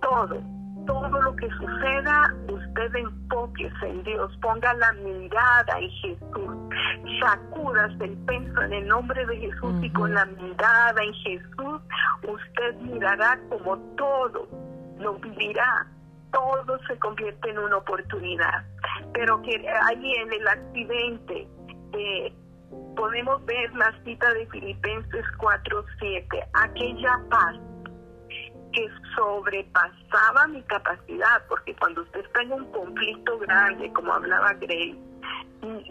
Todo, 0.00 0.42
todo 0.86 1.20
lo 1.22 1.36
que 1.36 1.48
suceda, 1.50 2.34
usted 2.48 2.94
enfóquese 2.94 3.88
en 3.88 4.02
Dios, 4.02 4.36
ponga 4.40 4.72
la 4.74 4.92
mirada 4.92 5.78
en 5.78 5.90
Jesús, 5.90 6.56
sacudas 7.20 7.92
el 8.00 8.16
peso 8.18 8.62
en 8.62 8.72
el 8.72 8.88
nombre 8.88 9.24
de 9.26 9.36
Jesús 9.36 9.74
y 9.82 9.90
con 9.90 10.12
la 10.14 10.24
mirada 10.26 11.02
en 11.02 11.14
Jesús, 11.14 11.80
usted 12.22 12.74
mirará 12.80 13.38
como 13.48 13.78
todo 13.96 14.48
lo 14.98 15.14
vivirá, 15.14 15.86
todo 16.32 16.78
se 16.86 16.98
convierte 16.98 17.50
en 17.50 17.58
una 17.58 17.76
oportunidad. 17.78 18.64
Pero 19.12 19.40
que 19.42 19.50
ahí 19.90 20.12
en 20.14 20.32
el 20.32 20.48
accidente, 20.48 21.48
eh, 21.92 22.32
podemos 22.96 23.44
ver 23.46 23.74
la 23.74 23.92
cita 24.04 24.32
de 24.32 24.46
Filipenses 24.46 25.24
4:7, 25.38 26.44
aquella 26.52 27.20
paz 27.30 27.56
que 28.74 28.88
sobrepasaba 29.14 30.46
mi 30.48 30.62
capacidad, 30.62 31.42
porque 31.48 31.74
cuando 31.76 32.02
usted 32.02 32.20
está 32.20 32.42
en 32.42 32.52
un 32.52 32.72
conflicto 32.72 33.38
grande, 33.38 33.92
como 33.92 34.12
hablaba 34.12 34.52
Grace, 34.54 34.96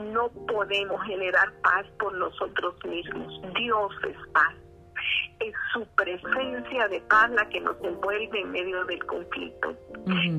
no 0.03 0.29
podemos 0.47 1.01
generar 1.03 1.51
paz 1.61 1.85
por 1.97 2.13
nosotros 2.13 2.75
mismos. 2.85 3.41
Dios 3.55 3.91
es 4.07 4.27
paz. 4.33 4.53
Es 5.39 5.53
su 5.73 5.85
presencia 5.95 6.87
de 6.87 7.01
paz 7.01 7.29
la 7.31 7.47
que 7.49 7.59
nos 7.59 7.75
envuelve 7.81 8.39
en 8.39 8.51
medio 8.51 8.85
del 8.85 9.03
conflicto. 9.05 9.75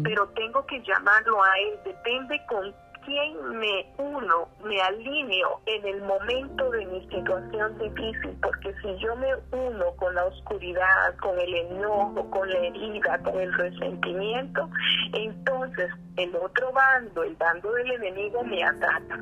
Pero 0.03 0.29
tengo 0.29 0.65
que 0.67 0.81
llamarlo 0.83 1.43
a 1.43 1.59
Él. 1.59 1.79
Depende 1.85 2.41
con 2.49 2.75
quién 3.05 3.59
me 3.59 3.87
uno, 3.99 4.49
me 4.65 4.81
alineo 4.81 5.61
en 5.67 5.87
el 5.87 6.03
momento 6.03 6.71
de 6.71 6.87
mi 6.87 7.01
situación 7.09 7.79
difícil, 7.79 8.37
porque 8.43 8.75
si 8.83 8.97
yo 8.99 9.15
me 9.17 9.35
uno 9.53 9.85
con 9.97 10.15
la 10.15 10.25
oscuridad, 10.25 11.17
con 11.21 11.39
el 11.39 11.55
enojo, 11.55 12.29
con 12.31 12.49
la 12.49 12.59
herida, 12.59 13.19
con 13.19 13.39
el 13.39 13.53
resentimiento, 13.55 14.69
entonces 15.13 15.91
el 16.17 16.35
otro 16.37 16.73
bando, 16.73 17.23
el 17.23 17.35
bando 17.37 17.73
del 17.73 17.93
enemigo 17.93 18.43
me 18.45 18.63
ataca. 18.65 19.21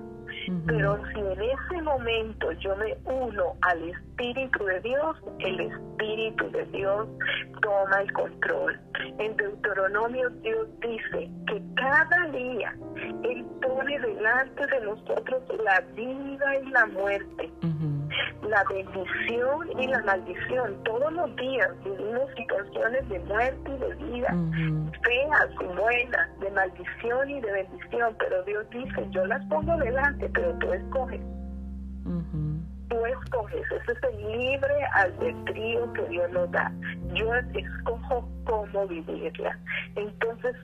Pero 0.67 0.99
si 1.13 1.21
en 1.21 1.41
ese 1.41 1.83
momento 1.83 2.53
yo 2.53 2.75
me 2.77 2.97
uno 3.05 3.55
al 3.63 3.89
Espíritu 3.89 4.65
de 4.65 4.81
Dios, 4.81 5.17
el 5.39 5.61
Espíritu 5.61 6.51
de 6.51 6.65
Dios 6.67 7.09
toma 7.61 8.01
el 8.01 8.13
control. 8.13 8.81
En 9.19 9.37
Deuteronomio 9.37 10.31
Dios 10.43 10.69
dice 10.81 11.31
que 11.47 11.63
cada 11.77 12.29
día 12.31 12.75
Él 13.25 13.45
pone 13.61 13.99
delante 13.99 14.67
de 14.67 14.81
nosotros 14.81 15.43
la 15.65 15.81
vida 15.95 16.59
y 16.59 16.71
la 16.71 16.87
muerte 16.87 17.53
la 18.43 18.65
bendición 18.65 19.81
y 19.81 19.87
la 19.87 20.03
maldición. 20.03 20.83
Todos 20.85 21.13
los 21.13 21.37
días 21.37 21.71
vivimos 21.85 22.31
situaciones 22.37 23.09
de 23.09 23.19
muerte 23.21 23.71
y 23.71 23.79
de 23.79 23.95
vida, 23.95 24.37
feas 25.03 25.49
y 25.61 25.65
buenas, 25.65 26.41
de 26.41 26.51
maldición 26.51 27.31
y 27.31 27.41
de 27.41 27.53
bendición, 27.53 28.17
pero 28.19 28.43
Dios 28.45 28.69
dice, 28.71 29.07
yo 29.11 29.27
las 29.27 29.45
pongo 29.47 29.77
delante, 29.79 30.29
pero 30.35 30.57
tú 30.59 30.73
escoges. 30.73 31.21
Tú 32.89 33.07
escoges, 33.07 33.63
ese 33.73 33.93
es 33.93 34.03
el 34.03 34.39
libre 34.39 34.85
albedrío 34.93 35.93
que 35.95 36.03
Dios 36.09 36.31
nos 36.33 36.51
da. 36.51 36.71
Yo 37.15 37.35
escojo 37.35 38.29
cómo 38.45 38.87
vivirla. 38.87 39.59
Entonces, 39.97 40.55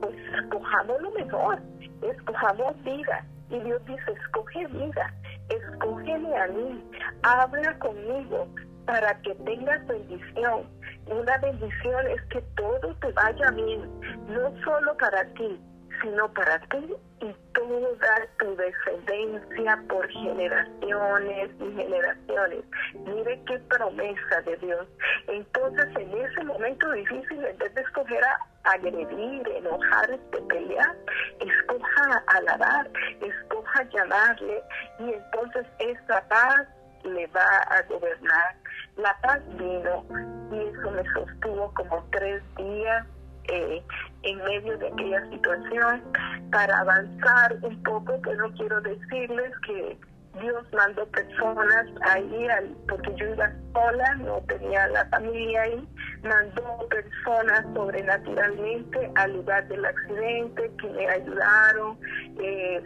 pues 0.00 0.16
escojamos 0.42 1.02
lo 1.02 1.10
mejor, 1.12 1.58
escojamos 2.02 2.84
vida. 2.84 3.24
Y 3.48 3.58
Dios 3.60 3.84
dice, 3.86 4.12
escoge 4.12 4.66
vida 4.68 5.12
escógeme 5.48 6.36
a 6.36 6.46
mí, 6.48 6.84
habla 7.22 7.78
conmigo 7.78 8.48
para 8.86 9.20
que 9.22 9.34
tengas 9.34 9.86
bendición. 9.86 10.64
Una 11.06 11.38
bendición 11.38 12.06
es 12.08 12.22
que 12.30 12.40
todo 12.56 12.94
te 13.00 13.12
vaya 13.12 13.50
bien, 13.52 14.00
no 14.28 14.52
solo 14.64 14.96
para 14.96 15.24
ti, 15.34 15.60
sino 16.02 16.32
para 16.32 16.58
ti 16.68 16.94
y 17.20 17.34
toda 17.52 18.26
tu 18.38 18.56
descendencia 18.56 19.82
por 19.88 20.08
generaciones 20.08 21.50
y 21.60 21.72
generaciones. 21.72 22.64
Mire 22.94 23.42
qué 23.46 23.58
promesa 23.70 24.42
de 24.42 24.56
Dios. 24.58 24.86
Entonces, 25.28 25.86
en 25.96 26.12
ese 26.12 26.44
momento 26.44 26.90
difícil, 26.92 27.44
en 27.44 27.58
vez 27.58 27.74
de 27.74 27.80
escoger 27.80 28.22
a 28.24 28.38
agredir, 28.64 29.48
enojarse, 29.48 30.18
pelear, 30.48 30.96
escoja 31.40 32.24
alabar, 32.26 32.90
escoja 33.20 33.82
llamarle 33.90 34.62
y 34.98 35.12
entonces 35.12 35.66
esa 35.78 36.20
paz 36.28 36.66
le 37.04 37.26
va 37.28 37.58
a 37.68 37.82
gobernar. 37.82 38.56
La 38.96 39.16
paz 39.20 39.40
vino 39.56 40.04
y 40.50 40.58
eso 40.58 40.90
me 40.90 41.02
sostuvo 41.12 41.72
como 41.74 42.04
tres 42.10 42.42
días 42.56 43.06
eh, 43.48 43.82
en 44.22 44.38
medio 44.38 44.76
de 44.78 44.88
aquella 44.88 45.30
situación 45.30 46.02
para 46.50 46.78
avanzar 46.78 47.56
un 47.62 47.82
poco, 47.82 48.18
pero 48.22 48.52
quiero 48.54 48.80
decirles 48.80 49.52
que 49.66 49.98
Dios 50.40 50.64
mandó 50.72 51.06
personas 51.06 51.86
ahí, 52.02 52.46
porque 52.88 53.14
yo 53.16 53.28
iba 53.28 53.50
sola, 53.72 54.14
no 54.16 54.40
tenía 54.48 54.86
la 54.88 55.06
familia 55.06 55.62
ahí, 55.62 55.88
mandó 56.22 56.86
personas 56.88 57.64
sobrenaturalmente 57.74 59.10
al 59.14 59.32
lugar 59.32 59.66
del 59.68 59.84
accidente 59.84 60.70
que 60.78 60.88
me 60.90 61.08
ayudaron. 61.08 61.98
Eh, 62.38 62.82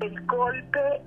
el 0.00 0.26
golpe, 0.26 1.02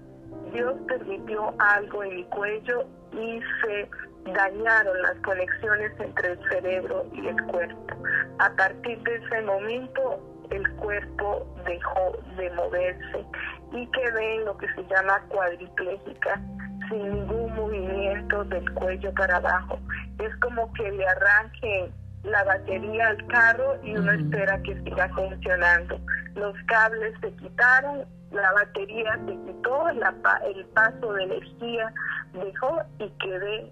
Dios 0.54 0.76
permitió 0.88 1.54
algo 1.60 2.04
en 2.04 2.16
mi 2.16 2.24
cuello 2.26 2.88
y 3.12 3.42
se 3.62 3.90
dañaron 4.34 5.02
las 5.02 5.16
conexiones 5.24 5.92
entre 6.00 6.34
el 6.34 6.50
cerebro 6.50 7.06
y 7.14 7.28
el 7.28 7.42
cuerpo. 7.44 7.96
A 8.40 8.50
partir 8.56 9.02
de 9.04 9.16
ese 9.16 9.42
momento, 9.42 10.20
el 10.50 10.70
cuerpo 10.76 11.46
dejó 11.66 12.18
de 12.38 12.50
moverse 12.52 13.26
y 13.74 13.88
quedé 13.88 14.36
en 14.36 14.46
lo 14.46 14.58
que 14.58 14.68
se 14.74 14.84
llama 14.88 15.22
cuadriplégica, 15.30 16.42
sin 16.90 17.12
ningún 17.12 17.54
movimiento 17.56 18.44
del 18.46 18.72
cuello 18.74 19.14
para 19.14 19.38
abajo. 19.38 19.80
Es 20.20 20.36
como 20.38 20.72
que 20.74 20.92
le 20.92 21.08
arranquen 21.08 21.92
la 22.24 22.44
batería 22.44 23.10
al 23.10 23.28
carro 23.28 23.78
y 23.84 23.96
uno 23.96 24.12
espera 24.12 24.62
que 24.64 24.76
siga 24.84 25.10
funcionando. 25.10 26.00
Los 26.36 26.56
cables 26.68 27.14
se 27.22 27.32
quitaron, 27.34 28.06
la 28.32 28.52
batería 28.54 29.18
se 29.26 29.34
quitó, 29.46 29.90
el 29.90 30.66
paso 30.74 31.14
de 31.14 31.24
energía 31.24 31.94
dejó 32.34 32.82
y 33.00 33.10
quedé 33.20 33.72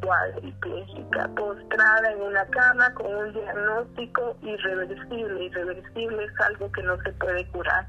cuadripléjica, 0.00 1.28
postrada 1.36 2.10
en 2.12 2.22
una 2.22 2.46
cama 2.46 2.92
con 2.94 3.14
un 3.14 3.32
diagnóstico 3.32 4.36
irreversible. 4.42 5.44
Irreversible 5.44 6.24
es 6.24 6.40
algo 6.40 6.70
que 6.72 6.82
no 6.82 7.00
se 7.02 7.12
puede 7.12 7.46
curar. 7.48 7.86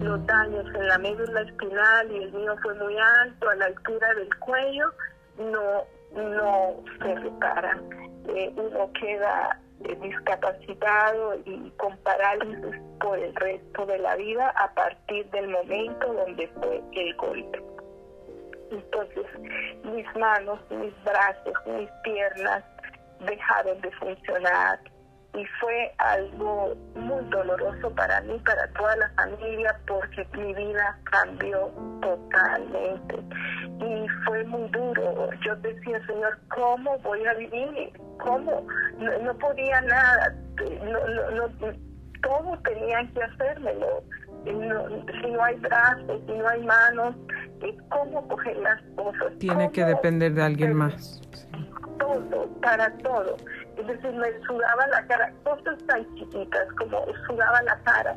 Los 0.00 0.24
daños 0.26 0.66
en 0.74 0.88
la 0.88 0.98
médula 0.98 1.40
espinal 1.42 2.10
y 2.10 2.22
el 2.24 2.32
mío 2.32 2.56
fue 2.62 2.74
muy 2.74 2.96
alto, 2.98 3.48
a 3.48 3.54
la 3.56 3.66
altura 3.66 4.14
del 4.14 4.34
cuello, 4.38 4.92
no, 5.38 5.84
no 6.14 6.84
se 6.98 7.14
reparan. 7.14 7.80
Eh, 8.28 8.52
uno 8.56 8.90
queda 9.00 9.60
eh, 9.84 9.96
discapacitado 10.02 11.36
y 11.44 11.70
con 11.76 11.96
parálisis 11.98 12.80
por 13.00 13.18
el 13.18 13.34
resto 13.36 13.86
de 13.86 13.98
la 13.98 14.16
vida 14.16 14.48
a 14.56 14.72
partir 14.74 15.30
del 15.30 15.48
momento 15.48 16.12
donde 16.12 16.48
fue 16.48 16.82
el 16.92 17.14
golpe. 17.16 17.62
Entonces 18.70 19.26
mis 19.84 20.16
manos, 20.16 20.58
mis 20.70 20.94
brazos, 21.04 21.54
mis 21.66 21.90
piernas 22.02 22.64
dejaron 23.20 23.80
de 23.80 23.90
funcionar 23.92 24.78
y 25.36 25.44
fue 25.60 25.92
algo 25.98 26.74
muy 26.94 27.22
doloroso 27.26 27.90
para 27.94 28.20
mí, 28.22 28.40
para 28.44 28.66
toda 28.68 28.96
la 28.96 29.10
familia, 29.10 29.78
porque 29.86 30.26
mi 30.32 30.54
vida 30.54 30.98
cambió 31.04 31.70
totalmente. 32.00 33.16
Y 33.80 34.08
fue 34.24 34.44
muy 34.44 34.68
duro. 34.70 35.30
Yo 35.44 35.54
decía, 35.56 36.00
Señor, 36.06 36.38
¿cómo 36.48 36.98
voy 37.00 37.24
a 37.26 37.34
vivir? 37.34 37.92
¿Cómo? 38.18 38.66
No, 38.98 39.34
podía 39.34 39.80
nada. 39.82 40.34
No, 40.82 41.30
no, 41.32 41.48
todo 42.22 42.58
tenían 42.64 43.12
que 43.12 43.22
hacérmelo. 43.22 44.02
si 44.44 44.52
no 44.52 45.44
hay 45.44 45.56
brazos, 45.56 46.20
si 46.26 46.32
no 46.32 46.48
hay 46.48 46.62
manos, 46.62 47.14
cómo 47.88 48.26
coger 48.28 48.56
las 48.58 48.80
cosas. 48.96 49.38
Tiene 49.38 49.70
que 49.70 49.84
depender 49.84 50.32
de 50.34 50.42
alguien 50.42 50.74
más. 50.74 51.20
Todo, 51.98 52.48
para 52.60 52.90
todo. 52.98 53.36
Es 53.76 53.86
decir, 53.86 54.12
me 54.12 54.28
sudaba 54.46 54.86
la 54.88 55.06
cara, 55.06 55.32
cosas 55.44 55.76
tan 55.86 56.04
chiquitas 56.14 56.68
como 56.78 57.04
sudaba 57.26 57.62
la 57.62 57.78
cara. 57.84 58.16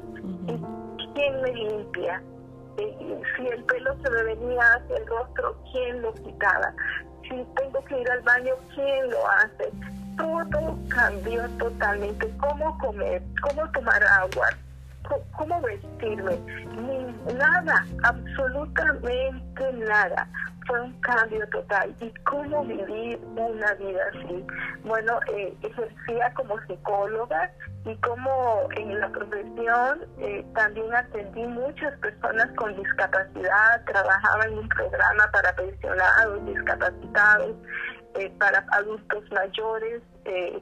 ¿Quién 1.13 1.41
me 1.41 1.53
limpia? 1.53 2.21
si 3.35 3.47
el 3.47 3.63
pelo 3.65 3.93
se 4.01 4.09
me 4.09 4.23
venía 4.23 4.61
hacia 4.61 4.97
el 4.97 5.07
rostro, 5.07 5.55
¿quién 5.71 6.01
lo 6.01 6.13
quitaba? 6.13 6.73
Si 7.23 7.45
tengo 7.55 7.83
que 7.85 7.99
ir 7.99 8.09
al 8.09 8.21
baño, 8.21 8.53
¿quién 8.73 9.09
lo 9.09 9.27
hace? 9.27 9.69
Todo 10.17 10.77
cambió 10.89 11.49
totalmente. 11.57 12.29
¿Cómo 12.37 12.77
comer? 12.77 13.21
¿Cómo 13.41 13.69
tomar 13.71 14.01
agua? 14.03 14.47
Cómo 15.37 15.61
vestirme, 15.61 16.37
ni 16.75 17.33
nada, 17.33 17.85
absolutamente 18.03 19.73
nada. 19.73 20.27
Fue 20.67 20.81
un 20.81 20.93
cambio 21.01 21.47
total. 21.49 21.95
¿Y 21.99 22.11
cómo 22.25 22.63
vivir 22.63 23.19
una 23.35 23.73
vida 23.73 24.01
así? 24.13 24.45
Bueno, 24.83 25.19
eh, 25.33 25.53
ejercía 25.63 26.31
como 26.35 26.59
psicóloga 26.67 27.51
y 27.85 27.95
como 27.97 28.67
en 28.75 28.99
la 28.99 29.09
profesión 29.09 30.01
eh, 30.19 30.45
también 30.53 30.93
atendí 30.93 31.43
muchas 31.47 31.97
personas 31.99 32.47
con 32.55 32.75
discapacidad, 32.75 33.83
trabajaba 33.85 34.45
en 34.45 34.59
un 34.59 34.69
programa 34.69 35.29
para 35.31 35.55
pensionados, 35.55 36.45
discapacitados, 36.45 37.55
eh, 38.15 38.31
para 38.37 38.65
adultos 38.71 39.23
mayores, 39.31 40.01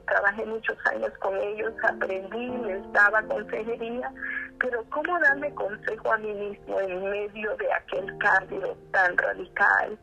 trabajé 0.06 0.44
muchos 0.46 0.76
años 0.86 1.12
con 1.20 1.36
ellos, 1.36 1.72
aprendí, 1.82 2.48
les 2.66 2.92
daba 2.92 3.22
consejería, 3.22 4.12
Pero 4.58 4.84
¿cómo 4.90 5.18
darme 5.20 5.54
consejo 5.54 6.12
a 6.12 6.18
mí 6.18 6.32
mismo 6.32 6.80
en 6.80 7.10
medio 7.10 7.56
de 7.56 7.72
aquel 7.72 8.18
cambio 8.18 8.76
tan 8.92 9.16
radical? 9.16 9.98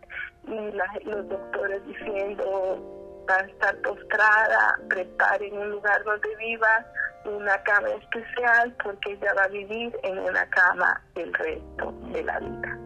Y 0.48 1.06
los 1.06 1.28
doctores 1.28 1.86
diciendo, 1.88 3.26
va 3.30 3.36
a 3.36 3.46
estar 3.46 3.76
postrada, 3.82 4.80
preparen 4.90 5.58
un 5.58 5.72
lugar 5.72 6.04
donde 6.04 6.36
viva 6.38 6.86
una 7.26 7.58
cama 7.64 7.90
especial 7.90 8.76
porque 8.84 9.14
ella 9.14 9.34
va 9.36 9.44
a 9.44 9.48
vivir 9.48 9.98
en 10.04 10.20
una 10.20 10.48
cama 10.50 11.02
el 11.16 11.34
resto 11.34 11.94
de 12.12 12.24
la 12.24 12.40
vida. 12.40 12.78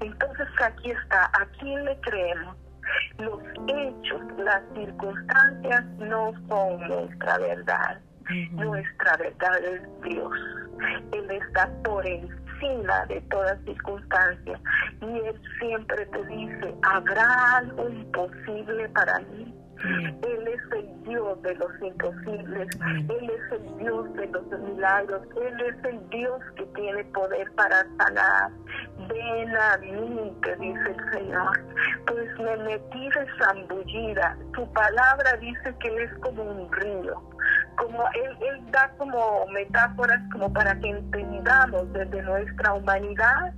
Entonces 0.00 0.48
aquí 0.62 0.90
está, 0.90 1.26
¿a 1.26 1.46
quién 1.58 1.84
le 1.84 2.00
creemos? 2.00 2.56
Los 3.18 3.40
hechos, 3.68 4.20
las 4.38 4.62
circunstancias 4.74 5.84
no 5.98 6.32
son 6.48 6.88
nuestra 6.88 7.38
verdad. 7.38 8.00
Nuestra 8.52 9.16
verdad 9.16 9.64
es 9.64 9.82
Dios. 10.02 10.32
Él 11.12 11.30
está 11.30 11.68
por 11.82 12.06
encima 12.06 13.06
de 13.06 13.20
toda 13.22 13.56
circunstancia. 13.64 14.60
Y 15.00 15.18
Él 15.26 15.40
siempre 15.58 16.06
te 16.06 16.24
dice, 16.26 16.74
¿habrá 16.82 17.56
algo 17.56 17.88
imposible 17.88 18.88
para 18.90 19.18
mí? 19.20 19.54
Él 19.82 20.48
es 20.48 20.72
el 20.72 21.02
Dios 21.04 21.42
de 21.42 21.54
los 21.54 21.70
imposibles. 21.80 22.68
Él 22.82 23.30
es 23.30 23.52
el 23.52 23.78
Dios 23.78 24.12
de 24.14 24.26
los 24.26 24.46
milagros. 24.60 25.22
Él 25.36 25.60
es 25.60 25.84
el 25.84 26.10
Dios 26.10 26.40
que 26.56 26.64
tiene 26.66 27.04
poder 27.04 27.50
para 27.52 27.86
sanar. 27.96 28.50
Ven 29.08 29.56
a 29.56 29.76
mí, 29.78 30.32
te 30.42 30.56
dice 30.56 30.96
el 30.96 31.12
Señor. 31.12 31.60
Pues 32.06 32.38
me 32.38 32.56
metí 32.58 33.08
de 33.08 33.26
zambullida. 33.38 34.36
Su 34.54 34.70
palabra 34.72 35.36
dice 35.40 35.74
que 35.80 35.88
Él 35.88 35.98
es 36.00 36.14
como 36.18 36.42
un 36.42 36.72
río. 36.72 37.22
Como 37.76 38.04
él, 38.14 38.36
él 38.42 38.70
da 38.72 38.92
como 38.98 39.46
metáforas 39.46 40.20
como 40.32 40.52
para 40.52 40.78
que 40.78 40.90
entendamos 40.90 41.90
desde 41.94 42.22
nuestra 42.22 42.74
humanidad 42.74 43.54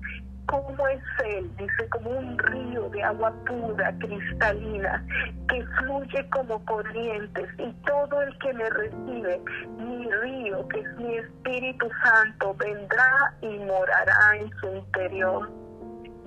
cómo 0.52 0.86
es 0.88 1.02
Él, 1.24 1.50
dice, 1.56 1.88
como 1.88 2.10
un 2.10 2.38
río 2.38 2.90
de 2.90 3.02
agua 3.02 3.32
pura, 3.46 3.90
cristalina, 3.98 5.02
que 5.48 5.64
fluye 5.78 6.28
como 6.28 6.62
corrientes, 6.66 7.48
y 7.58 7.72
todo 7.86 8.20
el 8.20 8.38
que 8.38 8.52
me 8.52 8.68
recibe, 8.68 9.40
mi 9.78 10.10
río, 10.10 10.68
que 10.68 10.80
es 10.80 10.96
mi 10.98 11.16
Espíritu 11.16 11.88
Santo, 12.04 12.54
vendrá 12.58 13.34
y 13.40 13.58
morará 13.60 14.36
en 14.36 14.50
su 14.60 14.66
interior. 14.76 15.50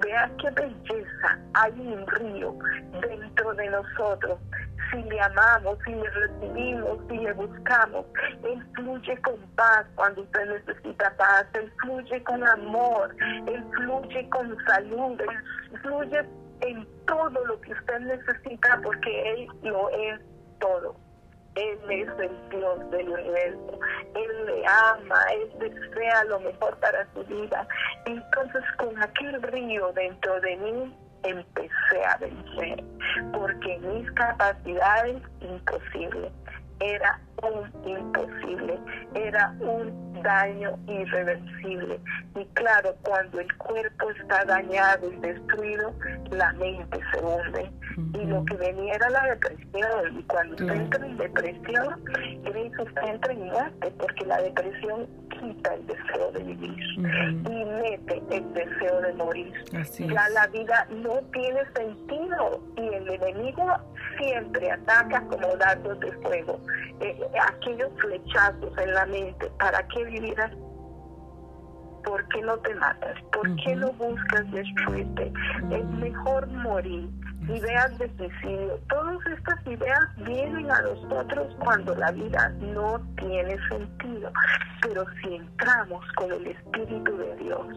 Vea 0.02 0.32
qué 0.42 0.50
belleza, 0.50 1.40
hay 1.54 1.72
un 1.80 2.08
río 2.08 2.56
dentro 3.08 3.54
de 3.54 3.70
nosotros 3.70 4.40
si 4.96 5.10
le 5.10 5.20
amamos, 5.20 5.78
si 5.86 5.94
le 5.94 6.10
recibimos, 6.10 7.00
si 7.10 7.18
le 7.18 7.34
buscamos. 7.34 8.06
Él 8.44 8.66
fluye 8.76 9.22
con 9.22 9.40
paz 9.56 9.86
cuando 9.96 10.22
usted 10.22 10.46
necesita 10.46 11.14
paz, 11.18 11.46
Él 11.54 11.72
fluye 11.82 12.24
con 12.24 12.48
amor, 12.48 13.16
Él 13.20 13.64
fluye 13.76 14.30
con 14.30 14.56
salud, 14.66 15.20
Él 15.20 15.80
fluye 15.82 16.26
en 16.62 16.88
todo 17.06 17.46
lo 17.46 17.60
que 17.62 17.74
usted 17.74 18.00
necesita 18.00 18.80
porque 18.84 19.34
Él 19.34 19.48
lo 19.64 19.90
es 19.90 20.22
todo. 20.60 20.96
Él 21.56 21.80
es 21.90 22.10
el 22.20 22.50
Dios 22.50 22.92
del 22.92 23.10
universo. 23.10 23.80
Él 24.14 24.46
le 24.46 24.66
ama, 24.68 25.24
Él 25.32 25.72
desea 25.72 26.26
lo 26.26 26.40
mejor 26.42 26.78
para 26.80 27.08
su 27.14 27.24
vida. 27.24 27.66
Entonces 28.06 28.64
con 28.78 29.02
aquel 29.02 29.42
río 29.42 29.94
dentro 29.94 30.40
de 30.42 30.58
mí, 30.58 30.96
empecé 31.30 32.06
a 32.08 32.18
vencer, 32.18 32.84
porque 33.34 33.80
mis 33.80 34.12
capacidades 34.12 35.22
imposible, 35.42 36.32
era 36.80 37.20
un 37.42 37.88
imposible, 37.88 38.80
era 39.14 39.54
un 39.60 40.22
daño 40.22 40.78
irreversible. 40.88 42.00
Y 42.36 42.46
claro, 42.54 42.96
cuando 43.04 43.40
el 43.40 43.54
cuerpo 43.58 44.12
está 44.12 44.46
dañado 44.46 45.12
y 45.12 45.16
destruido, 45.18 45.94
la 46.32 46.52
mente 46.54 47.00
se 47.12 47.20
hunde. 47.24 47.72
Y 48.14 48.26
lo 48.26 48.44
que 48.46 48.56
venía 48.56 48.96
era 48.96 49.10
la 49.10 49.24
depresión. 49.24 50.20
Y 50.20 50.24
cuando 50.24 50.56
usted 50.56 50.76
entra 50.76 51.06
en 51.06 51.18
depresión, 51.18 52.04
usted 52.80 53.04
entra 53.04 53.34
en 53.34 53.46
muerte, 53.46 53.94
porque 53.98 54.26
la 54.26 54.42
depresión 54.42 55.08
quita 55.30 55.74
el 55.74 55.88
deseo 55.88 56.32
de 56.32 56.44
vivir 56.44 56.84
y 56.98 57.66
mete 57.66 58.22
el 58.32 58.54
deseo 58.54 59.02
de 59.02 59.14
morir. 59.14 59.54
ya 59.72 60.30
la 60.30 60.48
vida 60.48 60.88
no 60.90 61.20
tiene 61.34 61.62
sentido 61.76 62.62
y 62.78 62.88
el 62.88 63.10
enemigo 63.10 63.66
siempre 64.18 64.72
ataca 64.72 65.22
como 65.28 65.56
dardos 65.58 66.00
de 66.00 66.12
fuego. 66.14 66.60
Eh, 67.00 67.20
aquellos 67.50 67.92
flechazos 68.00 68.78
en 68.78 68.94
la 68.94 69.06
mente, 69.06 69.50
¿para 69.60 69.86
qué 69.88 70.04
vivir 70.06 70.36
¿Por 72.04 72.28
qué 72.28 72.42
no 72.42 72.56
te 72.60 72.76
matas? 72.76 73.18
¿Por 73.34 73.56
qué 73.56 73.76
no 73.76 73.92
buscas 73.94 74.52
destruirte? 74.52 75.34
Es 75.72 75.86
mejor 75.86 76.48
morir 76.48 77.10
ideas 77.50 77.98
de 77.98 78.10
suicidio. 78.16 78.80
Todas 78.90 79.18
estas 79.28 79.68
ideas 79.68 80.00
vienen 80.18 80.70
a 80.70 80.82
nosotros 80.82 81.56
cuando 81.60 81.96
la 81.96 82.12
vida 82.12 82.50
no 82.60 83.00
tiene 83.18 83.58
sentido. 83.70 84.32
Pero 84.82 85.06
si 85.22 85.36
entramos 85.36 86.06
con 86.16 86.32
el 86.32 86.48
Espíritu 86.48 87.18
de 87.18 87.36
Dios 87.38 87.68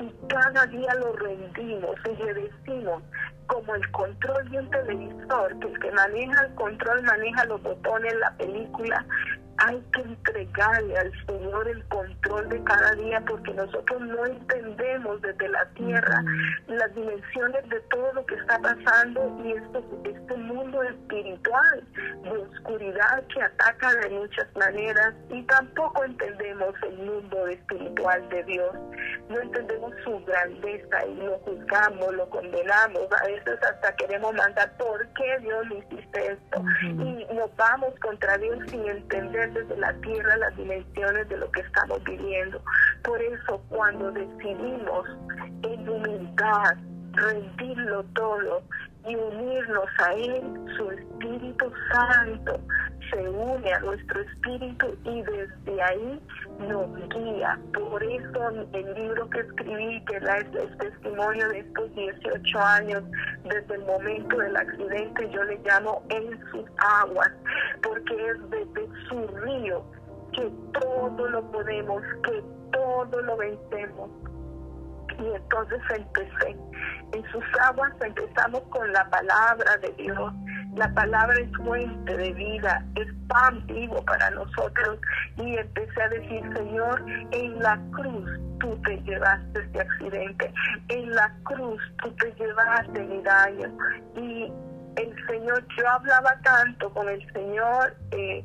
y 0.00 0.26
cada 0.28 0.66
día 0.66 0.94
lo 0.94 1.12
rendimos 1.16 1.96
y 2.06 2.22
le 2.22 2.34
decimos, 2.34 3.02
como 3.46 3.74
el 3.74 3.90
control 3.90 4.50
de 4.50 4.58
un 4.58 4.70
televisor, 4.70 5.58
que 5.60 5.68
el 5.68 5.78
que 5.80 5.90
maneja 5.92 6.42
el 6.42 6.54
control 6.54 7.02
maneja 7.02 7.44
los 7.46 7.62
botones, 7.62 8.14
la 8.16 8.30
película, 8.36 9.04
hay 9.58 9.82
que 9.92 10.00
entregarle 10.02 10.98
al 10.98 11.12
Señor 11.26 11.68
el 11.68 11.84
control 11.88 12.48
de 12.48 12.62
cada 12.64 12.94
día 12.94 13.22
porque 13.26 13.52
nosotros 13.54 14.00
no 14.02 14.26
entendemos 14.26 15.20
desde 15.22 15.48
la 15.48 15.64
tierra 15.70 16.22
las 16.66 16.94
dimensiones 16.94 17.68
de 17.68 17.80
todo 17.90 18.12
lo 18.12 18.26
que 18.26 18.34
está 18.34 18.58
pasando 18.58 19.40
y 19.44 19.52
esto, 19.52 19.84
este 20.04 20.36
mundo 20.36 20.82
espiritual 20.82 21.84
de 22.22 22.30
oscuridad 22.30 23.24
que 23.32 23.42
ataca 23.42 23.94
de 23.94 24.10
muchas 24.10 24.46
maneras 24.56 25.14
y 25.30 25.42
tampoco 25.44 26.04
entendemos 26.04 26.74
el 26.82 26.98
mundo 26.98 27.46
espiritual 27.48 28.28
de 28.28 28.42
Dios. 28.44 28.74
No 29.28 29.40
entendemos 29.40 29.92
su 30.04 30.24
grandeza 30.24 31.06
y 31.06 31.14
lo 31.16 31.38
juzgamos, 31.40 32.14
lo 32.14 32.28
condenamos. 32.30 33.02
A 33.22 33.26
veces 33.26 33.58
hasta 33.62 33.94
queremos 33.96 34.34
mandar, 34.34 34.76
¿por 34.76 35.06
qué 35.14 35.38
Dios 35.40 35.66
me 35.66 35.78
hiciste 35.78 36.32
esto? 36.32 36.62
Y 36.82 37.34
nos 37.34 37.54
vamos 37.56 37.94
contra 38.00 38.36
Dios 38.38 38.58
sin 38.68 38.86
entender 38.88 39.45
desde 39.54 39.76
la 39.76 39.92
tierra 40.00 40.36
las 40.36 40.56
dimensiones 40.56 41.28
de 41.28 41.36
lo 41.36 41.50
que 41.50 41.60
estamos 41.60 42.02
viviendo. 42.04 42.62
Por 43.02 43.20
eso 43.22 43.60
cuando 43.68 44.10
decidimos 44.12 45.08
en 45.62 45.88
humildad 45.88 46.76
rendirlo 47.12 48.04
todo 48.14 48.62
y 49.08 49.14
unirnos 49.14 49.88
a 49.98 50.12
Él, 50.12 50.42
su 50.76 50.90
Espíritu 50.90 51.72
Santo 51.92 52.60
se 53.10 53.28
une 53.28 53.72
a 53.72 53.80
nuestro 53.80 54.20
espíritu 54.20 54.96
y 55.04 55.22
desde 55.22 55.82
ahí 55.82 56.20
nos 56.60 57.08
guía. 57.08 57.58
Por 57.72 58.02
eso 58.02 58.50
el 58.72 58.94
libro 58.94 59.28
que 59.30 59.40
escribí, 59.40 60.04
que 60.04 60.16
es 60.16 60.22
el 60.22 60.78
testimonio 60.78 61.48
de 61.48 61.60
estos 61.60 61.94
18 61.94 62.58
años, 62.60 63.04
desde 63.44 63.74
el 63.74 63.84
momento 63.84 64.38
del 64.38 64.56
accidente, 64.56 65.30
yo 65.30 65.44
le 65.44 65.58
llamo 65.64 66.02
en 66.08 66.38
sus 66.50 66.64
aguas, 66.78 67.30
porque 67.82 68.30
es 68.30 68.50
desde 68.50 68.88
su 69.08 69.26
río 69.38 69.84
que 70.32 70.50
todo 70.72 71.28
lo 71.28 71.50
podemos, 71.50 72.02
que 72.24 72.42
todo 72.72 73.22
lo 73.22 73.36
vencemos. 73.36 74.10
Y 75.18 75.34
entonces 75.34 75.80
empecé. 75.94 76.56
En 77.12 77.24
sus 77.30 77.44
aguas 77.62 77.92
empezamos 78.00 78.60
con 78.70 78.92
la 78.92 79.08
palabra 79.08 79.76
de 79.78 79.90
Dios 79.92 80.32
la 80.76 80.92
palabra 80.92 81.34
es 81.40 81.50
fuente 81.56 82.16
de 82.16 82.32
vida, 82.32 82.84
es 82.96 83.06
pan 83.28 83.66
vivo 83.66 84.02
para 84.04 84.30
nosotros. 84.30 84.98
Y 85.36 85.56
empecé 85.56 86.02
a 86.02 86.08
decir, 86.08 86.42
Señor, 86.54 87.04
en 87.32 87.58
la 87.60 87.80
cruz 87.92 88.30
tú 88.60 88.76
te 88.84 88.96
llevaste 89.02 89.60
este 89.60 89.80
accidente, 89.80 90.52
en 90.88 91.14
la 91.14 91.34
cruz 91.44 91.80
tú 92.02 92.10
te 92.12 92.32
llevaste 92.32 93.02
mi 93.04 93.22
daño. 93.22 93.68
Y 94.16 94.52
el 94.96 95.26
Señor, 95.26 95.66
yo 95.76 95.88
hablaba 95.88 96.38
tanto 96.42 96.90
con 96.90 97.08
el 97.08 97.32
Señor. 97.32 97.96
Eh, 98.12 98.44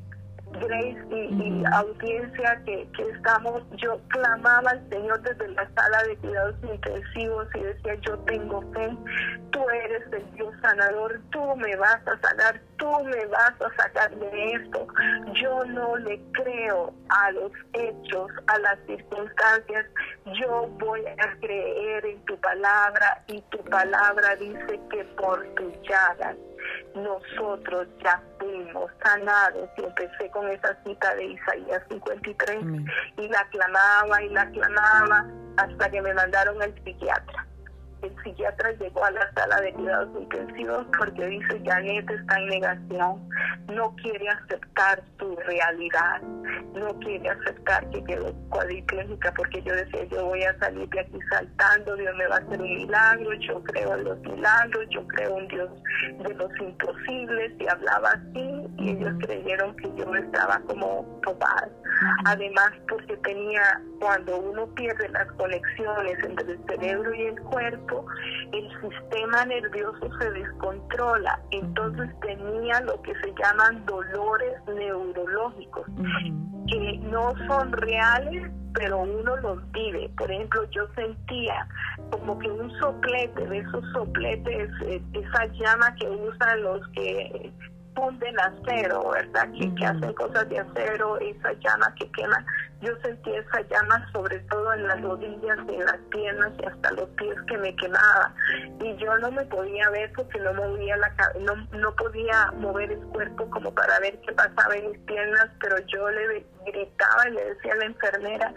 Grace 0.60 0.98
y, 1.10 1.64
audiencia 1.74 2.62
que, 2.66 2.88
que, 2.96 3.10
estamos, 3.10 3.64
yo 3.78 4.00
clamaba 4.10 4.72
al 4.72 4.90
Señor 4.90 5.22
desde 5.22 5.48
la 5.50 5.70
sala 5.76 6.04
de 6.04 6.18
cuidados 6.18 6.56
intensivos 6.64 7.48
y 7.56 7.60
decía, 7.60 7.96
yo 8.02 8.18
tengo 8.20 8.62
fe, 8.74 8.96
tú 9.52 9.70
eres 9.70 10.04
el 10.12 10.32
Dios 10.34 10.54
sanador, 10.62 11.20
tú 11.32 11.56
me 11.56 11.76
vas 11.76 12.02
a 12.08 12.20
sanar, 12.20 12.60
tú 12.78 12.90
me 13.06 13.26
vas 13.28 13.54
a 13.62 13.76
sacar 13.82 14.14
de 14.16 14.52
esto. 14.54 14.88
Yo 15.42 15.66
no 15.66 15.98
le 15.98 16.22
creo 16.34 16.94
a 17.10 17.32
los 17.32 17.52
hechos, 17.74 18.32
a 18.48 18.60
las 18.60 18.78
circunstancias, 18.88 19.86
yo 20.40 20.68
voy 20.80 21.06
a 21.06 21.40
creer 21.40 22.06
en 22.06 22.26
tu 22.26 22.38
palabra 22.40 23.24
y 23.28 23.42
tu 23.50 23.58
palabra 23.66 24.36
dice 24.36 24.80
que 24.90 25.04
por 25.18 25.44
tus 25.56 25.74
llagas 25.88 26.36
nosotros 26.96 27.88
ya 28.04 28.22
fuimos 28.40 28.92
sanados. 29.04 29.70
Y 29.78 29.84
empecé 29.84 30.30
con 30.32 30.48
esa 30.50 30.76
cita 30.84 31.16
de 31.16 31.26
Isaías 31.26 31.82
53 31.90 32.60
y 33.18 33.28
la 33.28 33.48
clamaba 33.50 34.22
y 34.22 34.30
la 34.30 34.50
clamaba 34.52 35.26
hasta 35.58 35.90
que 35.90 36.02
me 36.02 36.14
mandaron 36.14 36.62
al 36.62 36.74
psiquiatra 36.84 37.48
el 38.02 38.16
psiquiatra 38.24 38.72
llegó 38.74 39.04
a 39.04 39.12
la 39.12 39.32
sala 39.34 39.62
de 39.62 39.74
cuidados 39.74 40.10
intensivos 40.20 40.86
porque 40.98 41.26
dice 41.28 41.62
Janet 41.66 42.10
está 42.10 42.40
en 42.40 42.48
negación, 42.48 43.30
no 43.68 43.96
quiere 43.96 44.30
aceptar 44.30 45.04
su 45.20 45.36
realidad, 45.36 46.22
no 46.74 46.88
quiere 47.00 47.30
aceptar 47.30 47.90
que 47.90 48.04
quedó 48.04 48.34
cuadriplégica 48.50 49.34
porque 49.36 49.62
yo 49.62 49.76
decía 49.76 50.04
yo 50.06 50.26
voy 50.26 50.44
a 50.44 50.58
salir 50.60 50.90
de 50.90 51.00
aquí 51.00 51.20
saltando, 51.30 51.96
Dios 51.96 52.16
me 52.16 52.28
va 52.28 52.36
a 52.36 52.40
hacer 52.40 52.62
un 52.62 52.76
milagro, 52.76 53.34
yo 53.34 53.64
creo 53.64 53.96
en 53.96 54.04
los 54.04 54.20
milagros, 54.20 54.86
yo 54.90 55.08
creo 55.08 55.38
en 55.40 55.48
Dios 55.48 55.70
de 56.24 56.34
los 56.34 56.52
imposibles 56.60 57.54
y 57.60 57.68
hablaba 57.68 58.10
así 58.10 58.68
y 58.78 58.90
ellos 58.92 59.14
creyeron 59.22 59.76
que 59.76 59.90
yo 59.96 60.16
estaba 60.16 60.60
como 60.68 61.06
topaz. 61.24 61.70
Además 62.26 62.72
porque 62.90 63.18
tenía, 63.18 63.82
cuando 64.00 64.38
uno 64.38 64.66
pierde 64.76 65.10
las 65.10 65.32
conexiones 65.34 66.18
entre 66.24 66.54
el 66.54 66.66
cerebro 66.66 67.14
y 67.14 67.22
el 67.24 67.42
cuerpo, 67.42 68.06
el 68.52 68.70
sistema 68.82 69.46
nervioso 69.46 70.10
se 70.20 70.32
descontrola. 70.32 71.40
Entonces 71.52 72.10
tenía 72.22 72.82
lo 72.82 73.02
que 73.02 73.14
se 73.16 73.34
llaman 73.42 73.86
dolores 73.86 74.56
neurológicos, 74.68 75.86
que 76.68 77.00
no 77.04 77.34
son 77.48 77.72
reales, 77.74 78.52
pero 78.74 79.00
uno 79.00 79.36
los 79.38 79.72
vive. 79.72 80.10
Por 80.18 80.32
ejemplo, 80.32 80.64
yo 80.72 80.88
sentía 80.96 81.68
como 82.10 82.38
que 82.40 82.50
un 82.50 82.72
soplete, 82.80 83.46
de 83.48 83.60
esos 83.60 83.84
sopletes, 83.94 84.70
eh, 84.86 85.02
esa 85.14 85.46
llama 85.48 85.94
que 85.96 86.10
usan 86.10 86.64
los 86.64 86.88
que 86.90 87.52
funden 88.02 88.40
acero, 88.40 89.12
¿verdad? 89.12 89.48
Que, 89.54 89.76
que, 89.76 89.86
hacen 89.86 90.14
cosas 90.14 90.50
de 90.50 90.60
acero, 90.60 91.20
esa 91.20 91.54
llama 91.54 91.94
que 92.00 92.12
quema. 92.12 92.44
Yo 92.82 92.90
sentí 93.04 93.30
esa 93.32 93.62
llama 93.70 94.10
sobre 94.12 94.40
todo 94.40 94.74
en 94.74 94.88
las 94.88 95.00
rodillas, 95.04 95.60
en 95.70 95.86
las 95.86 96.00
piernas 96.10 96.52
y 96.60 96.66
hasta 96.66 96.92
los 96.94 97.08
pies 97.10 97.36
que 97.48 97.58
me 97.60 97.76
quemaba. 97.76 98.34
Y 98.80 98.96
yo 98.96 99.16
no 99.20 99.32
me 99.32 99.46
podía 99.46 99.88
ver 99.92 100.12
porque 100.16 100.40
no 100.40 100.52
movía 100.54 100.98
la 100.98 101.14
no, 101.42 101.56
no 101.78 101.96
podía 101.96 102.52
mover 102.58 102.92
el 102.92 103.02
cuerpo 103.10 103.48
como 103.52 103.72
para 103.72 104.00
ver 104.00 104.20
qué 104.22 104.34
pasaba 104.34 104.76
en 104.76 104.90
mis 104.90 105.00
piernas, 105.02 105.48
pero 105.60 105.76
yo 105.86 106.10
le 106.10 106.44
gritaba 106.66 107.30
y 107.30 107.34
le 107.34 107.46
decía 107.54 107.74
a 107.74 107.76
la 107.76 107.86
enfermera, 107.86 108.54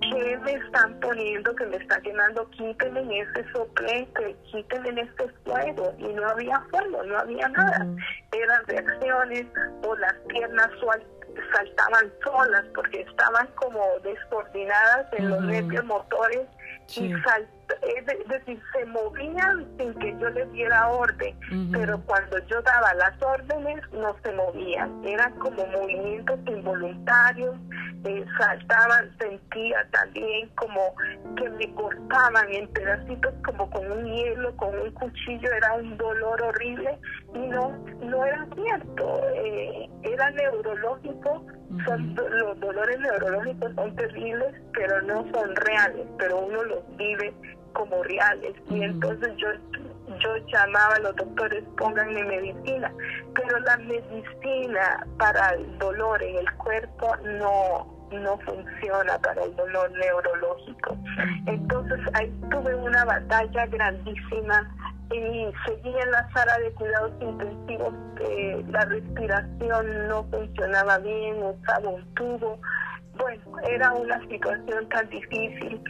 ¿qué 0.00 0.38
me 0.38 0.52
están 0.52 0.98
poniendo 1.00 1.54
que 1.54 1.66
me 1.66 1.76
está 1.76 2.00
quemando? 2.00 2.48
Quítenme 2.50 3.00
en 3.00 3.12
ese 3.12 3.50
soplete, 3.52 4.36
quítenme 4.50 4.90
en 4.90 4.98
este 4.98 5.28
fuego. 5.44 5.94
Y 5.98 6.08
no 6.08 6.28
había 6.28 6.60
fuego, 6.70 7.02
no 7.04 7.18
había 7.18 7.48
nada. 7.48 7.86
Eran 8.32 8.66
reacciones 8.66 9.46
o 9.82 9.96
las 9.96 10.14
piernas 10.28 10.70
saltaban 11.52 12.12
solas 12.24 12.64
porque 12.74 13.00
estaban 13.02 13.46
como 13.54 13.80
descoordinadas 14.02 15.06
en 15.12 15.30
los 15.30 15.42
nervios 15.42 15.84
motores 15.84 16.46
y 16.96 17.12
es 17.82 18.28
decir, 18.28 18.60
se 18.72 18.84
movían 18.86 19.66
sin 19.78 19.94
que 19.94 20.16
yo 20.18 20.28
les 20.30 20.50
diera 20.52 20.88
orden, 20.88 21.36
pero 21.72 22.00
cuando 22.06 22.38
yo 22.46 22.60
daba 22.62 22.94
las 22.94 23.22
órdenes 23.22 23.80
no 23.92 24.16
se 24.22 24.32
movían, 24.32 25.04
eran 25.04 25.34
como 25.38 25.66
movimientos 25.66 26.38
involuntarios, 26.46 27.56
eh, 28.04 28.24
saltaban, 28.38 29.10
sentía 29.18 29.86
también 29.90 30.48
como 30.54 30.94
que 31.36 31.50
me 31.50 31.74
cortaban 31.74 32.52
en 32.52 32.68
pedacitos 32.68 33.34
como 33.44 33.68
con 33.70 33.90
un 33.90 34.04
hielo, 34.06 34.56
con 34.56 34.78
un 34.78 34.90
cuchillo, 34.92 35.50
era 35.52 35.74
un 35.74 35.96
dolor 35.96 36.40
horrible 36.42 36.98
y 37.34 37.38
no, 37.38 37.70
no 38.02 38.24
era 38.24 38.46
cierto, 38.54 39.20
eh, 39.34 39.88
era 40.02 40.30
neurológico, 40.30 41.44
son, 41.84 42.14
los 42.14 42.60
dolores 42.60 42.98
neurológicos 43.00 43.74
son 43.74 43.94
terribles, 43.96 44.54
pero 44.72 45.02
no 45.02 45.26
son 45.32 45.54
reales, 45.56 46.06
pero 46.18 46.38
uno 46.38 46.62
los 46.64 46.96
vive 46.96 47.34
como 47.72 48.02
reales. 48.02 48.54
Y 48.70 48.82
entonces 48.82 49.34
yo 49.36 49.48
yo 50.20 50.36
llamaba 50.46 50.94
a 50.94 51.00
los 51.00 51.16
doctores 51.16 51.62
pónganme 51.76 52.24
medicina 52.24 52.90
pero 53.34 53.58
la 53.60 53.76
medicina 53.76 55.06
para 55.18 55.50
el 55.50 55.78
dolor 55.78 56.22
en 56.22 56.38
el 56.38 56.52
cuerpo 56.54 57.14
no 57.24 57.98
no 58.10 58.38
funciona 58.38 59.18
para 59.18 59.44
el 59.44 59.54
dolor 59.54 59.90
neurológico. 59.92 60.96
Entonces 61.46 62.00
ahí 62.14 62.32
tuve 62.50 62.74
una 62.74 63.04
batalla 63.04 63.66
grandísima 63.66 64.74
y 65.10 65.46
seguí 65.66 65.88
en 65.88 66.10
la 66.10 66.28
sala 66.32 66.58
de 66.58 66.72
cuidados 66.72 67.12
intensivos 67.20 67.94
eh, 68.20 68.64
la 68.68 68.84
respiración 68.84 70.08
no 70.08 70.24
funcionaba 70.24 70.98
bien 70.98 71.42
usaba 71.42 71.88
un 71.88 72.14
tubo 72.14 72.58
bueno, 73.18 73.58
era 73.68 73.92
una 73.92 74.20
situación 74.28 74.88
tan 74.88 75.08
difícil 75.10 75.80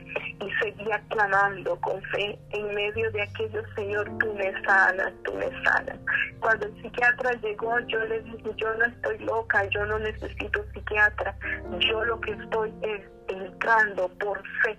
y 0.40 0.50
seguía 0.62 1.00
clamando 1.08 1.78
con 1.80 2.02
fe 2.04 2.38
en 2.50 2.74
medio 2.74 3.10
de 3.12 3.22
aquello, 3.22 3.62
Señor, 3.74 4.10
tú 4.18 4.32
me 4.34 4.52
sanas, 4.64 5.12
tú 5.24 5.34
me 5.34 5.48
sanas. 5.64 5.98
Cuando 6.40 6.66
el 6.66 6.82
psiquiatra 6.82 7.32
llegó, 7.42 7.78
yo 7.86 8.04
le 8.06 8.20
dije, 8.22 8.50
yo 8.56 8.74
no 8.74 8.84
estoy 8.84 9.18
loca, 9.18 9.64
yo 9.70 9.86
no 9.86 9.98
necesito 9.98 10.64
psiquiatra, 10.72 11.36
yo 11.80 12.04
lo 12.04 12.20
que 12.20 12.32
estoy 12.32 12.72
es 12.82 13.02
entrando 13.28 14.08
por 14.20 14.42
fe, 14.62 14.78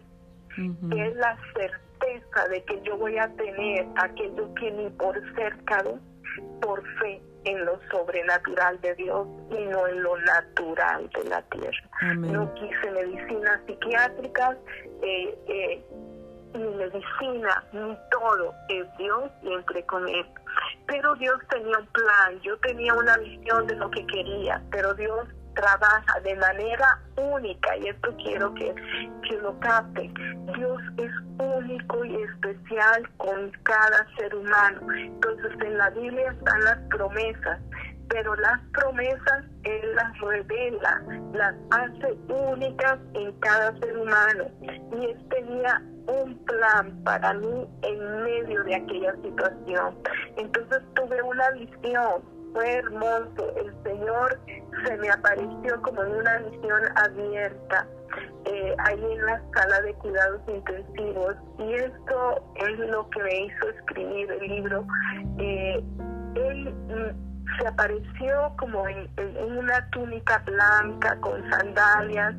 es 0.58 1.16
la 1.16 1.38
certeza 1.54 2.47
de 2.50 2.64
que 2.64 2.82
yo 2.84 2.97
voy 2.97 3.18
a 3.18 3.28
tener 3.36 3.86
aquello 3.95 4.54
que 4.56 4.72
ni 4.72 4.89
por 4.91 5.16
cercano, 5.36 6.00
por 6.62 6.84
fe 7.00 7.22
en 7.46 7.66
lo 7.66 7.80
sobrenatural 7.90 8.80
de 8.82 8.96
Dios 8.96 9.28
y 9.50 9.66
no 9.66 9.88
en 9.88 10.04
lo 10.04 10.18
natural 10.18 11.10
de 11.10 11.30
la 11.30 11.42
tierra. 11.44 12.16
No 12.16 12.54
quise 12.56 12.92
medicinas 12.92 13.62
psiquiátricas, 13.66 14.58
eh, 15.02 15.38
eh, 15.48 15.84
ni 16.54 16.68
medicina, 16.76 17.64
ni 17.72 17.98
todo, 18.12 18.54
es 18.70 18.86
Dios 18.98 19.32
y 19.44 19.54
entré 19.54 19.86
con 19.86 20.08
Él. 20.08 20.26
Pero 20.88 21.16
Dios 21.16 21.40
tenía 21.50 21.78
un 21.78 21.88
plan, 21.88 22.40
yo 22.42 22.58
tenía 22.60 22.94
una 22.94 23.18
visión 23.18 23.68
de 23.68 23.76
lo 23.76 23.90
que 23.92 24.06
quería, 24.08 24.62
pero 24.72 24.94
Dios 24.96 25.28
trabaja 25.60 26.20
de 26.22 26.36
manera 26.38 26.99
única 27.18 27.76
y 27.78 27.88
esto 27.89 28.16
quiero 28.18 28.53
que, 28.53 28.74
que 29.28 29.38
lo 29.38 29.60
capten. 29.60 30.14
Dios 30.55 30.82
es 30.97 31.12
único 31.38 32.05
y 32.05 32.16
especial 32.16 33.10
con 33.18 33.51
cada 33.64 34.07
ser 34.18 34.34
humano. 34.36 34.82
Entonces 34.95 35.51
en 35.66 35.78
la 35.78 35.89
Biblia 35.89 36.32
están 36.32 36.64
las 36.64 36.78
promesas, 36.89 37.60
pero 38.07 38.36
las 38.36 38.60
promesas 38.74 39.45
Él 39.64 39.95
las 39.95 40.18
revela, 40.20 41.01
las 41.34 41.55
hace 41.72 42.18
únicas 42.30 42.97
en 43.14 43.32
cada 43.39 43.78
ser 43.80 43.97
humano. 43.97 44.45
Y 44.62 45.05
Él 45.05 45.28
tenía 45.30 45.82
un 46.07 46.38
plan 46.45 47.03
para 47.03 47.34
mí 47.34 47.68
en 47.82 48.24
medio 48.24 48.64
de 48.64 48.76
aquella 48.76 49.14
situación. 49.22 49.95
Entonces 50.38 50.80
tuve 50.95 51.22
una 51.22 51.51
visión 51.51 52.39
fue 52.54 52.74
hermoso. 52.74 53.54
El 53.56 53.74
Señor 53.84 54.39
se 54.86 54.97
me 54.97 55.10
apareció 55.10 55.82
como 55.82 56.04
en 56.04 56.12
una 56.16 56.38
visión 56.38 56.82
abierta 56.95 57.88
eh, 58.45 58.76
ahí 58.80 59.04
en 59.12 59.26
la 59.26 59.41
sala 59.54 59.82
de 59.82 59.93
cuidados 59.95 60.41
intensivos. 60.47 61.36
Y 61.60 61.74
esto 61.74 62.43
es 62.56 62.80
lo 62.80 63.10
que 63.10 63.24
me 63.24 63.45
hizo 63.45 63.70
escribir 63.70 64.32
el 64.32 64.47
libro. 64.47 64.86
Eh, 65.38 65.84
él 66.36 66.74
mm, 66.74 67.60
se 67.60 67.68
apareció 67.68 68.54
como 68.58 68.88
en, 68.88 69.10
una 69.58 69.89
túnica 69.91 70.41
blanca 70.45 71.20
con 71.22 71.50
sandalias, 71.50 72.36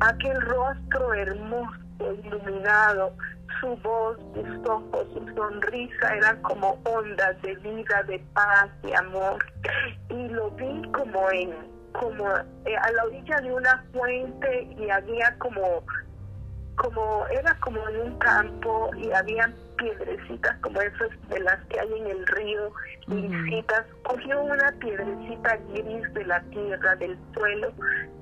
aquel 0.00 0.40
rostro 0.40 1.14
hermoso, 1.14 1.83
iluminado, 2.00 3.12
su 3.60 3.76
voz, 3.76 4.18
sus 4.34 4.68
ojos, 4.68 5.06
su 5.12 5.34
sonrisa 5.34 6.14
eran 6.16 6.40
como 6.42 6.78
ondas 6.84 7.40
de 7.42 7.54
vida, 7.56 8.02
de 8.04 8.18
paz, 8.32 8.70
de 8.82 8.94
amor. 8.96 9.44
Y 10.10 10.28
lo 10.28 10.50
vi 10.52 10.82
como 10.92 11.30
en, 11.30 11.50
como 11.92 12.28
eh, 12.64 12.76
a 12.76 12.92
la 12.92 13.04
orilla 13.04 13.40
de 13.40 13.52
una 13.52 13.84
fuente 13.92 14.68
y 14.78 14.90
había 14.90 15.36
como, 15.38 15.82
como, 16.76 17.26
era 17.28 17.54
como 17.60 17.88
en 17.88 18.00
un 18.00 18.18
campo 18.18 18.90
y 18.96 19.10
había 19.12 19.50
piedrecitas 19.76 20.56
como 20.60 20.80
esas 20.80 21.10
de 21.28 21.40
las 21.40 21.58
que 21.66 21.80
hay 21.80 21.92
en 21.92 22.06
el 22.06 22.26
río, 22.26 22.72
grisitas. 23.06 23.84
Cogió 24.04 24.42
una 24.42 24.72
piedrecita 24.80 25.56
gris 25.72 26.14
de 26.14 26.24
la 26.24 26.40
tierra, 26.50 26.96
del 26.96 27.18
suelo, 27.34 27.72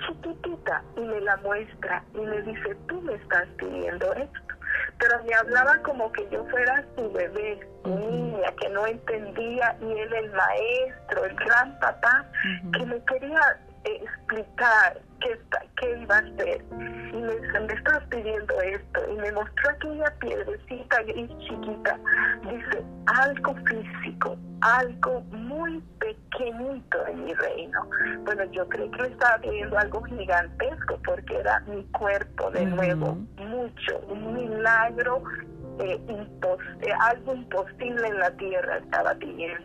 chiquitita, 0.06 0.82
y 0.96 1.00
me 1.00 1.20
la 1.20 1.36
muestra 1.38 2.02
y 2.14 2.20
me 2.20 2.42
dice, 2.42 2.76
tú 2.88 3.00
me 3.02 3.14
estás 3.14 3.46
pidiendo 3.58 4.12
esto 4.14 4.52
pero 4.98 5.22
me 5.24 5.34
hablaba 5.34 5.78
como 5.82 6.12
que 6.12 6.28
yo 6.30 6.44
fuera 6.46 6.84
su 6.96 7.10
bebé, 7.10 7.58
niña, 7.84 8.52
que 8.60 8.68
no 8.68 8.86
entendía, 8.86 9.76
y 9.80 9.98
él 9.98 10.12
el 10.12 10.30
maestro, 10.30 11.24
el 11.24 11.34
gran 11.34 11.78
papá, 11.80 12.24
que 12.72 12.86
me 12.86 13.02
quería 13.04 13.40
explicar 13.84 15.00
qué, 15.20 15.38
qué 15.80 16.00
iba 16.00 16.16
a 16.16 16.18
hacer. 16.18 16.64
Y 16.70 17.16
me 17.16 17.34
dice, 17.36 17.60
me 17.60 17.72
estás 17.74 18.02
pidiendo 18.10 18.60
esto. 18.60 19.00
Y 19.12 19.16
me 19.16 19.32
mostró 19.32 19.70
aquella 19.70 20.14
piedrecita 20.20 21.02
gris 21.02 21.30
chiquita. 21.38 21.98
Dice, 22.42 22.84
algo 23.06 23.54
físico, 23.66 24.36
algo 24.60 25.20
muy 25.30 25.80
pequeñito 25.98 27.06
en 27.06 27.24
mi 27.24 27.34
reino. 27.34 27.88
Bueno, 28.24 28.44
yo 28.52 28.68
creo 28.68 28.90
que 28.90 29.06
estaba 29.06 29.38
pidiendo 29.38 29.78
algo 29.78 30.02
gigantesco 30.02 30.98
porque 31.04 31.38
era 31.38 31.60
mi 31.60 31.82
cuerpo 31.92 32.50
de 32.50 32.66
nuevo, 32.66 33.16
mucho, 33.36 33.98
un 34.08 34.34
milagro 34.34 35.22
eh, 35.78 36.00
eh, 36.08 36.92
algo 37.00 37.34
imposible 37.34 38.06
en 38.06 38.18
la 38.18 38.30
tierra 38.32 38.78
estaba 38.78 39.14
pidiendo. 39.14 39.62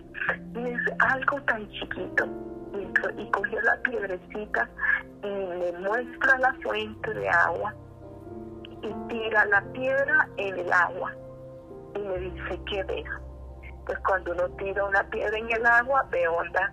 Y 0.55 0.63
dice, 0.63 0.95
algo 0.99 1.41
tan 1.43 1.69
chiquito 1.69 2.27
y, 3.17 3.31
cogió 3.31 3.61
la 3.61 3.75
piedrecita 3.81 4.69
y 5.23 5.27
le 5.27 5.73
muestra 5.79 6.37
la 6.39 6.53
fuente 6.63 7.13
de 7.13 7.29
agua 7.29 7.73
y 8.81 8.93
tira 9.09 9.45
la 9.45 9.61
piedra 9.73 10.27
en 10.37 10.59
el 10.59 10.71
agua 10.71 11.13
y 11.95 11.99
me 11.99 12.17
dice, 12.19 12.59
¿qué 12.69 12.83
ves? 12.83 13.05
Pues 13.85 13.97
cuando 13.99 14.31
uno 14.31 14.49
tira 14.57 14.83
una 14.83 15.03
piedra 15.09 15.37
en 15.37 15.51
el 15.51 15.65
agua, 15.65 16.05
ve 16.11 16.27
ondas. 16.27 16.71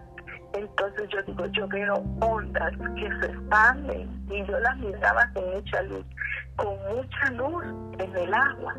Entonces 0.53 1.09
yo 1.09 1.23
digo, 1.23 1.47
yo 1.47 1.67
veo 1.69 1.95
ondas 2.21 2.73
que 2.97 3.09
se 3.21 3.33
expanden 3.33 4.25
y 4.31 4.45
yo 4.45 4.59
las 4.61 4.77
miraba 4.79 5.29
con 5.35 5.51
mucha 5.55 5.83
luz, 5.83 6.05
con 6.57 6.77
mucha 6.95 7.31
luz 7.33 7.65
en 7.99 8.17
el 8.17 8.35
agua. 8.35 8.75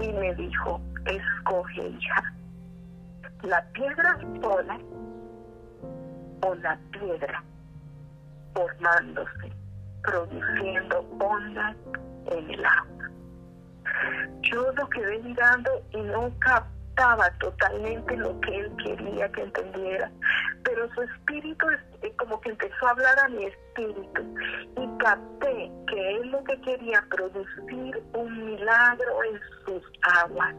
Y 0.00 0.12
me 0.12 0.34
dijo, 0.34 0.80
escoge 1.06 1.88
hija, 1.88 2.34
la 3.42 3.62
piedra 3.72 4.18
sola 4.42 4.78
la 6.62 6.78
piedra 6.92 7.42
formándose, 8.54 9.52
produciendo 10.02 11.00
ondas 11.20 11.76
en 12.30 12.50
el 12.50 12.64
agua. 12.64 13.10
Yo 14.42 14.72
lo 14.72 14.88
quedé 14.88 15.18
mirando 15.20 15.70
y 15.90 15.98
no 15.98 16.32
captaba 16.38 17.30
totalmente 17.38 18.16
lo 18.16 18.40
que 18.40 18.56
él 18.56 18.72
quería 18.82 19.30
que 19.32 19.42
entendiera, 19.42 20.10
pero 20.64 20.92
su 20.94 21.02
espíritu 21.02 21.66
como 22.16 22.40
que 22.40 22.50
empezó 22.50 22.86
a 22.86 22.90
hablar 22.90 23.18
a 23.20 23.28
mi 23.28 23.44
espíritu 23.44 24.22
y 24.76 24.98
capté 24.98 25.70
que 25.88 26.16
él 26.16 26.30
lo 26.30 26.42
que 26.44 26.60
quería 26.62 27.04
producir 27.10 28.02
un 28.14 28.46
milagro 28.46 29.24
en 29.24 29.40
sus 29.64 29.82
aguas 30.22 30.54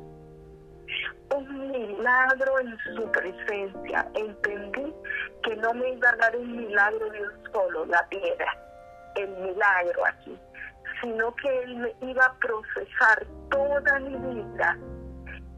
un 1.35 1.71
milagro 1.71 2.59
en 2.59 2.77
su 2.95 3.11
presencia. 3.11 4.07
Entendí 4.15 4.93
que 5.43 5.55
no 5.57 5.73
me 5.73 5.89
iba 5.89 6.09
a 6.09 6.15
dar 6.17 6.35
un 6.35 6.57
milagro 6.57 7.09
de 7.09 7.21
un 7.21 7.51
solo, 7.51 7.85
la 7.85 8.05
piedra, 8.09 8.57
el 9.15 9.29
milagro 9.29 10.05
aquí, 10.05 10.37
sino 11.01 11.33
que 11.35 11.63
Él 11.63 11.77
me 11.77 11.95
iba 12.09 12.25
a 12.25 12.33
procesar 12.39 13.25
toda 13.49 13.99
mi 13.99 14.15
vida 14.33 14.77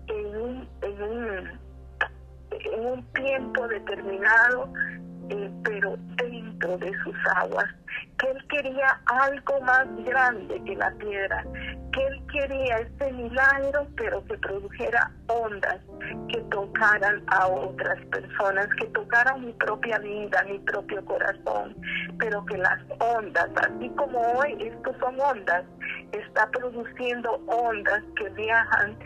en 0.08 0.36
un, 0.36 0.70
en 0.82 1.04
un, 1.04 1.60
en 2.50 2.86
un 2.86 3.14
tiempo 3.14 3.68
determinado, 3.68 4.70
eh, 5.30 5.52
pero 5.64 5.98
de 6.68 6.92
sus 7.04 7.16
aguas 7.36 7.70
que 8.22 8.30
él 8.30 8.48
quería 8.50 9.02
algo 9.06 9.62
más 9.62 9.88
grande 10.06 10.62
que 10.64 10.76
la 10.76 10.92
piedra, 10.92 11.44
que 11.92 12.06
él 12.06 12.22
quería 12.32 12.78
este 12.80 13.12
milagro, 13.14 13.88
pero 13.98 14.24
que 14.26 14.38
produjera 14.38 15.12
ondas 15.28 15.80
que 16.30 16.40
tocaran 16.52 17.24
a 17.28 17.48
otras 17.48 18.00
personas, 18.06 18.68
que 18.80 18.86
tocaran 18.88 19.46
mi 19.46 19.54
propia 19.54 19.98
vida, 20.00 20.44
mi 20.44 20.60
propio 20.60 21.04
corazón, 21.06 21.76
pero 22.20 22.46
que 22.46 22.58
las 22.58 22.80
ondas, 23.00 23.50
así 23.56 23.90
como 23.98 24.20
hoy 24.20 24.56
estos 24.60 24.96
son 25.00 25.20
ondas, 25.20 25.66
está 26.12 26.50
produciendo 26.52 27.42
ondas 27.48 28.04
que 28.16 28.30
viajan 28.30 28.98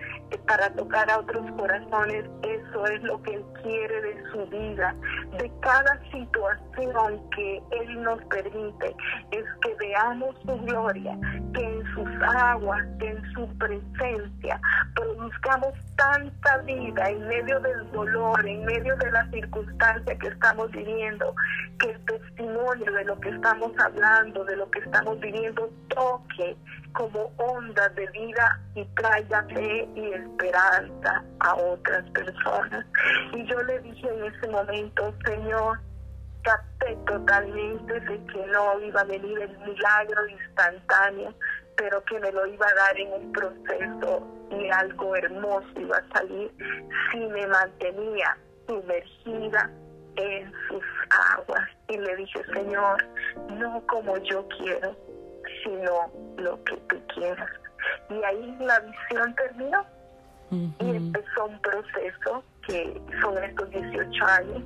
para 0.48 0.70
tocar 0.74 1.10
a 1.10 1.20
otros 1.20 1.50
corazones. 1.58 2.26
Eso 2.44 2.86
es 2.88 3.04
lo 3.04 3.22
que 3.24 3.36
Él 3.36 3.46
quiere 3.64 4.02
de 4.02 4.32
su 4.32 4.46
vida, 4.48 4.96
de 5.38 5.52
cada 5.62 6.00
situación 6.12 7.30
que 7.32 7.45
Él 7.72 8.04
nos 8.04 8.24
permite, 8.26 8.96
es 9.32 9.46
que 9.62 9.76
veamos 9.80 10.36
su 10.46 10.58
gloria, 10.62 11.18
que 11.54 11.62
en 11.62 11.84
sus 11.94 12.08
aguas, 12.36 12.86
que 13.00 13.10
en 13.10 13.34
su 13.34 13.48
presencia 13.58 14.60
produzcamos 14.96 15.74
tanta 15.96 16.58
vida 16.60 17.10
en 17.10 17.28
medio 17.28 17.60
del 17.60 17.92
dolor, 17.92 18.48
en 18.48 18.66
medio 18.66 18.96
de 18.98 19.12
la 19.12 19.30
circunstancia 19.30 20.18
que 20.18 20.28
estamos 20.28 20.72
viviendo, 20.72 21.34
que 21.80 21.92
el 21.92 22.06
testimonio 22.06 22.92
de 22.92 23.06
lo 23.06 23.20
que 23.20 23.30
estamos 23.30 23.72
hablando, 23.80 24.44
de 24.46 24.56
lo 24.58 24.70
que 24.72 24.80
estamos 24.80 25.20
viviendo, 25.20 25.70
toque 25.90 26.56
como 26.94 27.32
onda 27.38 27.90
de 27.90 28.08
vida 28.08 28.60
y 28.74 28.86
traiga 28.96 29.44
fe 29.54 29.88
y 29.96 30.14
esperanza 30.14 31.24
a 31.40 31.56
otras 31.56 32.10
personas. 32.12 32.86
Y 33.34 33.46
yo 33.46 33.62
le 33.64 33.80
dije 33.80 34.08
en 34.08 34.34
ese 34.34 34.48
momento, 34.48 35.14
Señor, 35.26 35.80
capté 36.46 36.96
totalmente 37.08 38.00
de 38.00 38.26
que 38.28 38.46
no 38.48 38.80
iba 38.80 39.02
a 39.02 39.06
venir 39.06 39.40
el 39.40 39.58
milagro 39.60 40.28
instantáneo, 40.28 41.34
pero 41.76 42.04
que 42.06 42.20
me 42.20 42.32
lo 42.32 42.46
iba 42.46 42.68
a 42.68 42.74
dar 42.76 43.00
en 43.00 43.14
un 43.14 43.32
proceso 43.32 44.28
y 44.52 44.70
algo 44.70 45.16
hermoso 45.16 45.68
iba 45.76 45.98
a 45.98 46.18
salir 46.18 46.52
si 47.12 47.18
me 47.18 47.48
mantenía 47.48 48.38
sumergida 48.68 49.70
en 50.18 50.52
sus 50.68 50.84
aguas. 51.34 51.68
Y 51.90 51.98
le 51.98 52.16
dije, 52.16 52.42
Señor, 52.54 53.04
no 53.50 53.82
como 53.88 54.18
yo 54.20 54.48
quiero, 54.58 54.96
sino 55.64 56.12
lo 56.38 56.64
que 56.64 56.78
tú 56.88 57.02
quieras. 57.14 57.50
Y 58.10 58.24
ahí 58.24 58.56
la 58.60 58.80
visión 58.80 59.36
terminó 59.36 59.86
y 60.52 60.96
empezó 60.96 61.46
un 61.46 61.60
proceso 61.60 62.44
que 62.68 63.02
son 63.22 63.44
estos 63.44 63.70
18 63.70 64.26
años. 64.26 64.64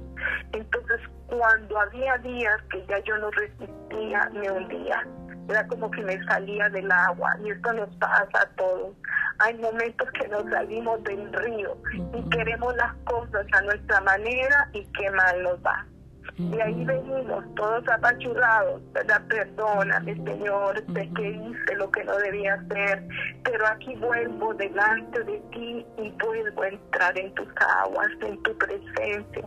Entonces, 0.53 0.99
cuando 1.27 1.79
había 1.79 2.17
días 2.17 2.61
que 2.71 2.85
ya 2.87 2.99
yo 2.99 3.17
no 3.17 3.29
resistía, 3.31 4.29
me 4.33 4.51
hundía. 4.51 5.07
Era 5.49 5.67
como 5.67 5.89
que 5.89 6.01
me 6.01 6.23
salía 6.25 6.69
del 6.69 6.91
agua 6.91 7.31
y 7.43 7.49
esto 7.49 7.73
nos 7.73 7.89
pasa 7.95 8.41
a 8.41 8.45
todos. 8.55 8.95
Hay 9.39 9.57
momentos 9.57 10.07
que 10.11 10.27
nos 10.27 10.43
salimos 10.51 11.03
del 11.03 11.33
río 11.33 11.75
y 12.13 12.29
queremos 12.29 12.75
las 12.75 12.93
cosas 13.05 13.45
a 13.53 13.61
nuestra 13.61 14.01
manera 14.01 14.69
y 14.73 14.83
qué 14.93 15.09
mal 15.11 15.43
nos 15.43 15.57
va. 15.65 15.85
Y 16.39 16.57
ahí 16.61 16.85
venimos 16.85 17.43
todos 17.55 17.83
apachurrados, 17.89 18.81
¿verdad? 18.93 19.21
Perdóname, 19.27 20.15
Señor, 20.15 20.81
sé 20.93 21.09
que 21.13 21.29
hice 21.31 21.75
lo 21.75 21.91
que 21.91 22.01
no 22.05 22.15
debía 22.15 22.53
hacer, 22.53 23.05
pero 23.43 23.67
aquí 23.67 23.93
vuelvo 23.97 24.53
delante 24.53 25.21
de 25.25 25.37
ti 25.51 25.85
y 25.97 26.09
vuelvo 26.23 26.61
a 26.61 26.69
entrar 26.69 27.17
en 27.17 27.33
tus 27.33 27.47
aguas, 27.83 28.07
en 28.21 28.41
tu 28.43 28.57
presencia. 28.57 29.43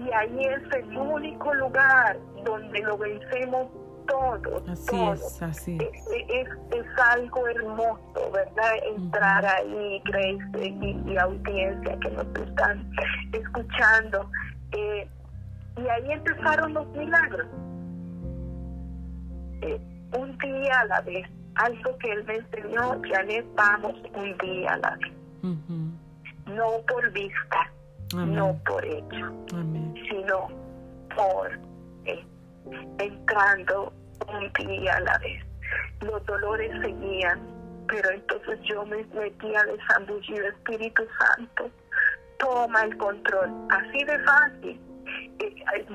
Y 0.00 0.10
ahí 0.12 0.46
es 0.46 0.62
el 0.76 0.96
único 0.96 1.52
lugar 1.52 2.16
donde 2.42 2.80
lo 2.80 2.96
vencemos 2.96 3.68
todos. 4.06 4.66
Así 4.66 4.96
es, 4.96 5.42
así 5.42 5.78
es. 5.78 6.48
Es, 6.70 6.86
algo 7.12 7.48
hermoso, 7.48 8.30
¿verdad? 8.32 8.72
Entrar 8.96 9.44
ahí, 9.44 10.02
Grace 10.06 10.70
y, 10.70 11.02
y, 11.06 11.16
audiencia 11.18 11.98
que 11.98 12.10
nos 12.10 12.26
están 12.34 12.90
escuchando. 13.32 14.30
Eh, 14.72 15.08
y 15.76 15.88
ahí 15.88 16.12
empezaron 16.12 16.74
los 16.74 16.86
milagros. 16.88 17.46
Eh, 19.62 19.80
un 20.16 20.36
día 20.38 20.80
a 20.80 20.84
la 20.86 21.00
vez, 21.02 21.28
algo 21.54 21.96
que 21.98 22.12
él 22.12 22.24
me 22.24 22.36
enseñó, 22.36 23.00
Janet, 23.08 23.46
vamos 23.54 23.94
un 24.14 24.36
día 24.38 24.72
a 24.72 24.76
la 24.78 24.96
vez. 24.96 25.12
No 26.46 26.66
por 26.88 27.10
vista, 27.12 27.72
no 28.14 28.58
por 28.66 28.84
hecho, 28.84 29.32
sino 30.08 30.48
por 31.14 31.50
eh, 32.06 32.24
entrando 32.98 33.92
un 34.26 34.66
día 34.66 34.96
a 34.96 35.00
la 35.00 35.18
vez. 35.18 35.44
Los 36.00 36.24
dolores 36.26 36.72
seguían, 36.82 37.40
pero 37.86 38.10
entonces 38.10 38.58
yo 38.62 38.84
me 38.86 39.04
metía 39.04 39.62
de 39.64 39.78
zambullido 39.86 40.48
Espíritu 40.48 41.02
Santo, 41.18 41.70
toma 42.38 42.82
el 42.82 42.96
control, 42.96 43.50
así 43.70 44.04
de 44.04 44.18
fácil 44.20 44.89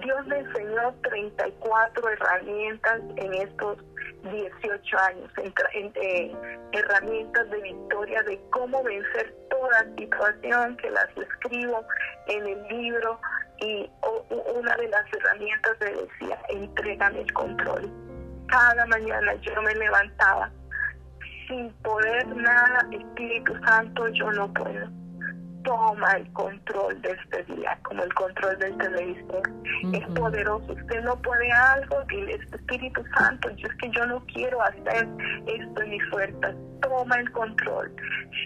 Dios 0.02 0.26
me 0.28 0.40
enseñó 0.40 0.94
34 1.04 2.10
herramientas 2.10 3.02
en 3.18 3.34
estos 3.34 3.78
18 4.24 4.98
años, 4.98 5.32
eh, 5.96 6.36
herramientas 6.72 7.50
de 7.52 7.62
victoria 7.62 8.24
de 8.24 8.40
cómo 8.50 8.84
vencer 8.84 9.36
toda 9.50 9.86
situación 9.98 10.78
que 10.78 10.90
las 10.90 11.08
escribo 11.16 11.86
en 12.28 12.48
el 12.48 12.68
libro 12.68 13.20
y 13.60 13.90
una 14.56 14.76
de 14.78 14.88
las 14.90 15.06
herramientas 15.14 15.78
me 15.80 15.92
decía, 15.92 16.40
entrégame 16.50 17.22
el 17.22 17.34
control. 17.34 17.90
Cada 18.48 18.86
mañana 18.88 19.36
yo 19.36 19.62
me 19.62 19.76
levantaba 19.76 20.52
sin 21.48 21.72
poder 21.84 22.28
nada, 22.28 22.88
Espíritu 22.92 23.54
Santo, 23.64 24.08
yo 24.10 24.32
no 24.32 24.52
puedo 24.54 25.05
toma 25.66 26.12
el 26.14 26.32
control 26.34 27.02
de 27.02 27.12
este 27.12 27.54
día, 27.54 27.78
como 27.84 28.04
el 28.04 28.14
control 28.14 28.58
del 28.60 28.78
televisor. 28.78 29.42
Es 29.92 30.08
poderoso. 30.18 30.72
Usted 30.72 31.02
no 31.04 31.16
puede 31.22 31.52
algo, 31.52 32.02
dile, 32.08 32.40
Espíritu 32.54 33.04
Santo, 33.18 33.50
yo 33.52 33.68
es 33.68 33.76
que 33.76 33.90
yo 33.92 34.06
no 34.06 34.24
quiero 34.34 34.62
hacer 34.62 35.08
esto 35.48 35.82
en 35.82 35.90
mi 35.90 36.00
fuerza. 36.12 36.54
Toma 36.82 37.16
el 37.20 37.32
control. 37.32 37.92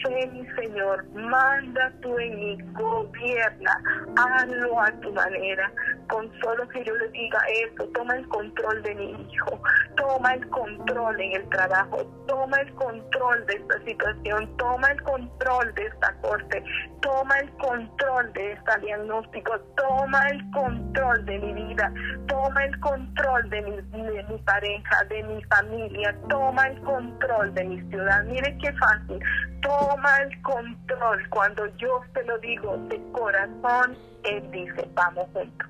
Sé 0.03 0.27
mi 0.27 0.45
Señor, 0.55 1.05
manda 1.13 1.91
tú 2.01 2.17
en 2.19 2.35
mí, 2.35 2.57
gobierna, 2.73 3.81
hazlo 4.15 4.79
a 4.79 4.91
tu 5.01 5.11
manera. 5.11 5.71
Con 6.07 6.31
solo 6.41 6.67
que 6.69 6.83
yo 6.83 6.95
le 6.95 7.09
diga 7.09 7.39
eso, 7.65 7.85
toma 7.93 8.15
el 8.15 8.27
control 8.29 8.81
de 8.81 8.95
mi 8.95 9.11
hijo, 9.11 9.61
toma 9.95 10.33
el 10.33 10.49
control 10.49 11.19
en 11.19 11.33
el 11.33 11.49
trabajo, 11.49 11.97
toma 12.27 12.57
el 12.61 12.73
control 12.75 13.45
de 13.45 13.53
esta 13.55 13.85
situación, 13.85 14.57
toma 14.57 14.87
el 14.91 15.01
control 15.03 15.73
de 15.75 15.85
esta 15.85 16.13
corte, 16.21 16.63
toma 17.09 17.39
el 17.39 17.49
control 17.57 18.33
de 18.33 18.51
este 18.51 18.79
diagnóstico, 18.81 19.59
toma 19.75 20.27
el 20.29 20.51
control 20.51 21.25
de 21.25 21.39
mi 21.39 21.53
vida, 21.53 21.91
toma 22.27 22.65
el 22.65 22.79
control 22.81 23.49
de 23.49 23.61
mi, 23.63 23.71
de 23.77 24.23
mi 24.29 24.37
pareja, 24.39 25.03
de 25.09 25.23
mi 25.23 25.43
familia, 25.45 26.15
toma 26.29 26.67
el 26.67 26.79
control 26.81 27.53
de 27.55 27.63
mi 27.63 27.81
ciudad. 27.89 28.23
Mire 28.25 28.55
qué 28.59 28.71
fácil, 28.73 29.19
toma 29.61 30.17
el 30.17 30.41
control. 30.43 31.29
Cuando 31.29 31.65
yo 31.77 31.99
te 32.13 32.23
lo 32.25 32.37
digo 32.39 32.77
de 32.89 33.01
corazón, 33.11 33.97
Él 34.23 34.51
dice, 34.51 34.87
vamos 34.93 35.25
juntos. 35.33 35.67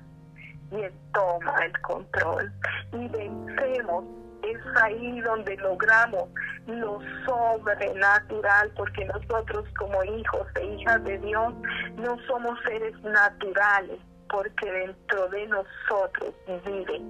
Y 0.72 0.82
Él 0.82 0.92
toma 1.14 1.54
el 1.64 1.80
control. 1.80 2.52
Y 2.92 3.08
vencemos 3.08 4.04
es 4.42 4.58
ahí 4.82 5.20
donde 5.20 5.56
logramos 5.56 6.28
lo 6.66 6.98
sobrenatural, 7.26 8.70
porque 8.76 9.04
nosotros 9.06 9.66
como 9.78 10.02
hijos 10.04 10.46
e 10.60 10.64
hijas 10.74 11.02
de 11.04 11.18
Dios 11.18 11.54
no 11.96 12.16
somos 12.26 12.58
seres 12.64 12.98
naturales, 13.02 13.98
porque 14.28 14.70
dentro 14.70 15.28
de 15.28 15.46
nosotros 15.46 16.34
vive 16.64 17.02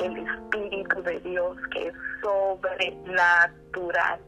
el 0.00 0.18
Espíritu 0.18 1.02
de 1.02 1.20
Dios 1.20 1.56
que 1.72 1.88
es 1.88 1.94
sobrenatural. 2.22 4.20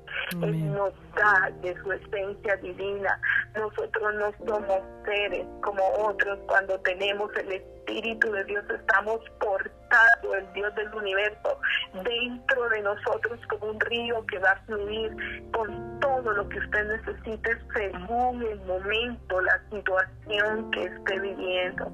Él 0.42 0.72
nos 0.72 0.92
da 1.14 1.50
de 1.62 1.74
su 1.82 1.92
esencia 1.92 2.56
divina. 2.56 3.20
Nosotros 3.54 4.14
no 4.14 4.32
somos 4.46 4.80
seres 5.04 5.46
como 5.62 5.82
otros 5.98 6.38
cuando 6.46 6.78
tenemos 6.80 7.30
el 7.36 7.52
Espíritu 7.52 8.32
de 8.32 8.44
Dios, 8.44 8.64
estamos 8.68 9.20
portando 9.38 10.34
el 10.34 10.52
Dios 10.54 10.74
del 10.74 10.92
universo, 10.94 11.58
dentro 11.92 12.68
de 12.70 12.82
nosotros 12.82 13.38
como 13.48 13.70
un 13.70 13.80
río 13.80 14.26
que 14.26 14.38
va 14.40 14.50
a 14.50 14.60
fluir 14.66 15.12
con 15.52 16.00
todo 16.00 16.32
lo 16.32 16.48
que 16.48 16.58
usted 16.58 16.84
necesite 16.84 17.56
según 17.74 18.42
el 18.42 18.60
momento, 18.62 19.40
la 19.40 19.60
situación 19.70 20.70
que 20.72 20.84
esté 20.84 21.20
viviendo. 21.20 21.92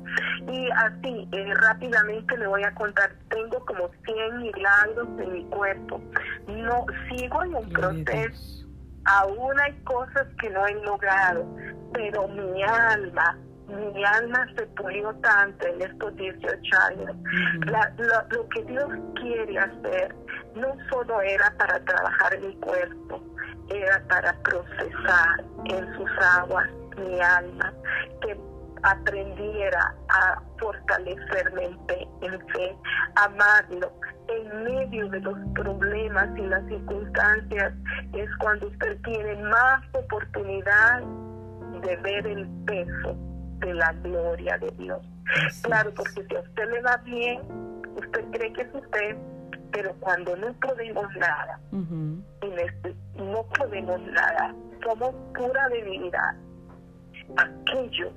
Y 0.50 0.70
así, 0.70 1.28
eh, 1.32 1.54
rápidamente 1.54 2.36
le 2.38 2.46
voy 2.46 2.62
a 2.64 2.74
contar, 2.74 3.12
tengo 3.28 3.64
como 3.66 3.90
100 4.04 4.38
milagros 4.38 5.08
en 5.18 5.32
mi 5.32 5.44
cuerpo. 5.46 6.00
No, 6.48 6.86
sigo 7.10 7.42
en 7.44 7.54
un 7.54 7.68
proceso. 7.70 8.11
Aún 9.04 9.60
hay 9.60 9.72
cosas 9.82 10.26
que 10.40 10.50
no 10.50 10.66
he 10.66 10.74
logrado, 10.84 11.44
pero 11.92 12.28
mi 12.28 12.62
alma 12.62 13.36
mi 13.68 14.04
alma 14.04 14.46
se 14.56 14.66
pulió 14.66 15.14
tanto 15.22 15.66
en 15.66 15.82
estos 15.82 16.14
18 16.16 16.78
años. 16.88 17.16
lo 18.30 18.48
que 18.48 18.62
Dios 18.64 18.88
quiere 19.14 19.58
hacer 19.58 20.14
no 20.54 20.76
solo 20.90 21.20
era 21.22 21.50
para 21.56 21.82
trabajar 21.84 22.38
mi 22.40 22.54
cuerpo, 22.56 23.22
era 23.70 24.02
para 24.08 24.32
procesar 24.42 25.44
en 25.64 25.94
sus 25.96 26.10
aguas 26.36 26.68
mi 26.98 27.20
alma, 27.20 27.72
que 28.20 28.36
aprendiera 28.82 29.94
a 30.08 30.42
fortalecerme 30.58 31.64
en 31.64 31.86
fe, 31.86 32.08
en 32.22 32.40
fe, 32.48 32.76
amarlo. 33.16 33.92
En 34.28 34.64
medio 34.64 35.08
de 35.08 35.20
los 35.20 35.38
problemas 35.54 36.28
y 36.38 36.42
las 36.42 36.64
circunstancias 36.66 37.74
es 38.14 38.28
cuando 38.38 38.68
usted 38.68 38.96
tiene 39.02 39.36
más 39.42 39.82
oportunidad 39.94 41.02
de 41.82 41.96
ver 41.96 42.26
el 42.26 42.48
peso 42.64 43.16
de 43.58 43.74
la 43.74 43.92
gloria 43.92 44.58
de 44.58 44.70
Dios. 44.78 45.00
claro, 45.62 45.92
porque 45.94 46.24
si 46.28 46.36
a 46.36 46.40
usted 46.40 46.70
le 46.70 46.82
va 46.82 46.96
bien, 46.98 47.40
usted 47.96 48.24
cree 48.30 48.52
que 48.52 48.62
es 48.62 48.74
usted, 48.74 49.16
pero 49.72 49.94
cuando 50.00 50.36
no 50.36 50.52
podemos 50.54 51.06
nada, 51.16 51.60
no 51.72 53.42
podemos 53.58 54.00
nada, 54.00 54.54
somos 54.82 55.14
pura 55.34 55.68
debilidad. 55.68 56.34
Aquello 57.36 58.12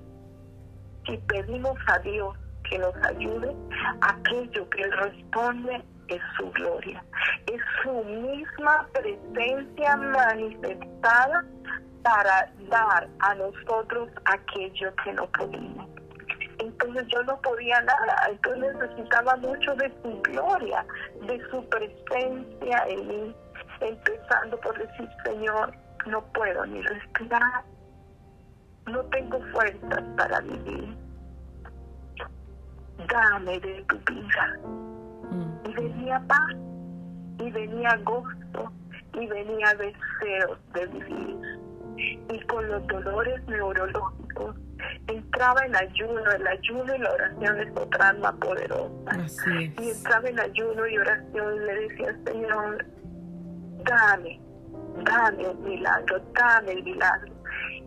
que 1.06 1.18
pedimos 1.28 1.78
a 1.88 1.99
Dios 1.99 2.36
que 2.70 2.80
nos 2.80 2.95
ayude, 3.03 3.56
aquello 4.01 4.70
que 4.70 4.82
Él 4.82 4.91
responde 4.91 5.84
es 6.08 6.22
su 6.38 6.51
gloria, 6.51 7.03
es 7.51 7.62
su 7.84 8.03
misma 8.03 8.88
presencia 8.93 9.95
manifestada 9.97 11.45
para 12.03 12.51
dar 12.70 13.08
a 13.20 13.36
nosotros 13.36 14.10
aquello 14.26 14.93
que 15.03 15.14
no 15.14 15.26
podíamos. 15.32 15.89
Entonces 16.60 17.08
yo 17.08 17.24
no 17.24 17.39
podía 17.41 17.82
nada, 17.82 18.30
entonces 18.30 18.76
necesitaba 18.76 19.36
mucho 19.38 19.76
de 19.76 19.91
su 20.01 20.22
gloria, 20.22 20.86
de 21.28 21.41
su 21.49 21.68
presencia 21.70 22.86
en 22.88 23.08
mí, 23.08 23.36
empezando 23.82 24.60
por 24.62 24.78
decir, 24.78 25.10
Señor, 25.26 25.74
no 26.06 26.24
puedo 26.34 26.66
ni 26.66 26.82
respirar, 26.82 27.64
no 28.88 29.01
tengo 29.05 29.39
fuerzas 29.51 30.03
para 30.17 30.39
vivir. 30.41 30.95
Dame 33.09 33.59
de 33.59 33.86
tu 33.88 33.97
vida. 34.11 34.57
Mm. 35.31 35.69
Y 35.69 35.73
venía 35.73 36.21
paz, 36.27 36.55
y 37.39 37.51
venía 37.51 37.97
gozo, 38.03 38.71
y 39.13 39.27
venía 39.27 39.73
deseos 39.73 40.59
de 40.73 40.88
vivir 40.88 41.65
y 41.97 42.39
con 42.47 42.67
los 42.67 42.86
dolores 42.88 43.47
neurológicos 43.47 44.55
entraba 45.07 45.65
en 45.65 45.75
ayuno, 45.75 46.31
el 46.31 46.47
ayuno 46.47 46.95
y 46.95 46.99
la 46.99 47.11
oración 47.11 47.59
es 47.59 47.77
otra 47.77 48.09
alma 48.09 48.31
poderosa. 48.33 48.91
Y 49.79 49.89
entraba 49.89 50.29
en 50.29 50.39
ayuno 50.39 50.88
y 50.88 50.97
oración 50.97 51.55
y 51.55 51.59
le 51.59 51.75
decía, 51.88 52.15
Señor, 52.25 52.86
dame, 53.83 54.39
dame 55.03 55.47
un 55.47 55.63
milagro, 55.63 56.21
dame 56.33 56.71
el 56.73 56.83
milagro. 56.83 57.34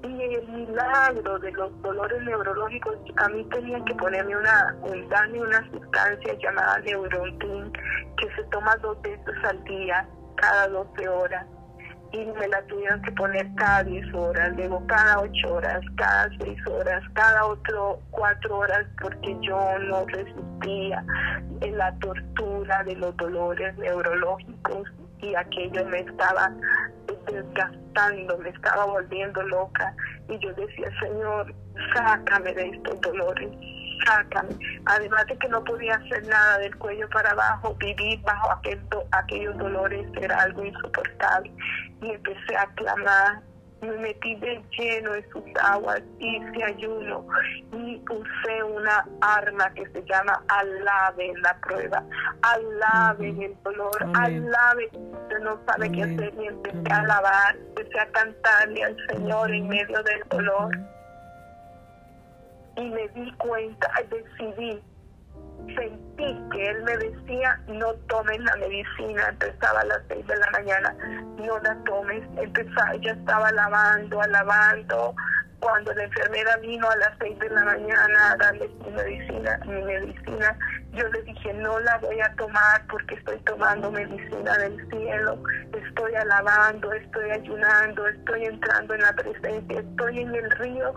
Y 0.05 0.23
el 0.23 0.49
milagro 0.49 1.39
de 1.41 1.53
los 1.53 1.83
dolores 1.83 2.23
neurológicos, 2.23 2.97
a 3.17 3.29
mí 3.29 3.45
tenían 3.53 3.85
que 3.85 3.95
ponerme 3.97 4.37
una, 4.37 4.77
darme 5.11 5.41
una 5.41 5.71
sustancia 5.71 6.35
llamada 6.41 6.79
neurontin, 6.81 7.73
que 8.17 8.35
se 8.37 8.45
toma 8.51 8.77
dos 8.77 9.01
veces 9.03 9.35
al 9.45 9.63
día, 9.65 10.09
cada 10.37 10.69
12 10.69 11.09
horas. 11.09 11.47
Y 12.13 12.25
me 12.25 12.49
la 12.49 12.63
tuvieron 12.67 13.03
que 13.03 13.13
poner 13.13 13.47
cada 13.57 13.83
10 13.85 14.15
horas, 14.15 14.57
luego 14.57 14.83
cada 14.87 15.21
8 15.21 15.55
horas, 15.55 15.81
cada 15.97 16.29
6 16.39 16.67
horas, 16.69 17.03
cada 17.15 17.45
otro 17.45 18.01
4 18.11 18.57
horas 18.57 18.87
porque 19.03 19.37
yo 19.43 19.79
no 19.81 20.07
resistía 20.07 21.05
en 21.61 21.77
la 21.77 21.95
tortura 21.99 22.83
de 22.85 22.97
los 22.97 23.15
dolores 23.17 23.77
neurológicos 23.77 24.89
y 25.21 25.35
aquello 25.35 25.85
me 25.87 26.01
estaba 26.01 26.51
desgastando, 27.31 28.39
me 28.39 28.51
estaba 28.51 28.85
volviendo 28.87 29.43
loca 29.43 29.95
y 30.29 30.39
yo 30.39 30.53
decía, 30.55 30.91
Señor, 31.01 31.55
sácame 31.95 32.53
de 32.55 32.69
estos 32.69 33.01
dolores, 33.01 33.51
sácame. 34.07 34.51
Además 34.87 35.27
de 35.27 35.39
que 35.39 35.49
no 35.49 35.63
podía 35.65 35.95
hacer 35.95 36.27
nada 36.27 36.59
del 36.59 36.77
cuello 36.77 37.09
para 37.11 37.31
abajo, 37.31 37.75
vivir 37.79 38.21
bajo 38.23 38.53
aquel 38.53 38.81
aquellos 39.13 39.57
dolores 39.59 40.07
era 40.21 40.43
algo 40.43 40.65
insoportable 40.65 41.53
y 42.03 42.11
empecé 42.11 42.57
a 42.57 42.67
clamar. 42.75 43.43
Me 43.81 43.97
metí 43.99 44.35
de 44.37 44.61
lleno 44.77 45.15
en 45.15 45.31
sus 45.31 45.45
aguas, 45.63 46.03
hice 46.19 46.65
ayuno. 46.65 47.25
Y 47.73 48.03
usé 48.11 48.63
una 48.65 49.07
arma 49.21 49.73
que 49.75 49.87
se 49.91 50.03
llama 50.05 50.43
alabe 50.49 51.31
en 51.31 51.43
la 51.43 51.57
prueba, 51.61 52.03
alabe 52.43 53.29
en 53.29 53.43
el 53.43 53.57
dolor, 53.63 53.97
alabe. 54.15 54.91
Usted 54.93 55.39
no 55.43 55.61
sabe 55.67 55.93
qué 55.93 56.03
hacer 56.03 56.35
y 56.41 56.47
empecé 56.47 56.93
a 56.93 57.01
alabar, 57.01 57.57
empecé 57.57 58.01
a 58.01 58.07
cantarle 58.07 58.85
al 58.85 58.97
Señor 59.09 59.51
en 59.53 59.69
medio 59.69 60.03
del 60.03 60.23
dolor. 60.29 60.77
Y 62.77 62.91
me 62.91 63.09
di 63.09 63.33
cuenta, 63.35 63.91
decidí 64.11 64.83
sentí 65.75 66.41
que 66.53 66.71
él 66.71 66.83
me 66.85 66.97
decía, 66.97 67.61
no 67.69 67.93
tomes 68.09 68.39
la 68.41 68.57
medicina, 68.57 69.29
empezaba 69.29 69.81
a 69.81 69.85
las 69.85 70.01
seis 70.09 70.27
de 70.27 70.37
la 70.37 70.51
mañana, 70.51 70.95
no 71.39 71.59
la 71.61 71.77
tomes, 71.85 72.23
empezaba, 72.37 72.97
ya 72.97 73.13
estaba 73.13 73.51
lavando, 73.53 74.21
alabando, 74.21 75.15
cuando 75.61 75.93
la 75.95 76.05
enfermera 76.05 76.57
vino 76.59 76.89
a 76.89 76.97
las 76.97 77.13
seis 77.19 77.39
de 77.39 77.51
la 77.51 77.65
mañana 77.65 78.33
a 78.33 78.37
darle 78.37 78.71
su 78.83 78.91
medicina, 78.91 79.61
mi 79.67 79.83
medicina, 79.83 80.57
Yo 80.93 81.07
le 81.09 81.23
dije, 81.23 81.53
no 81.55 81.79
la 81.81 81.99
voy 81.99 82.21
a 82.21 82.33
tomar 82.37 82.85
porque 82.89 83.15
estoy 83.15 83.39
tomando 83.41 83.91
medicina 83.91 84.57
del 84.59 84.89
cielo, 84.89 85.43
estoy 85.73 86.15
alabando, 86.15 86.93
estoy 86.93 87.31
ayunando, 87.31 88.07
estoy 88.07 88.45
entrando 88.45 88.95
en 88.95 89.01
la 89.03 89.13
presencia, 89.13 89.81
estoy 89.81 90.21
en 90.21 90.35
el 90.35 90.51
río, 90.53 90.95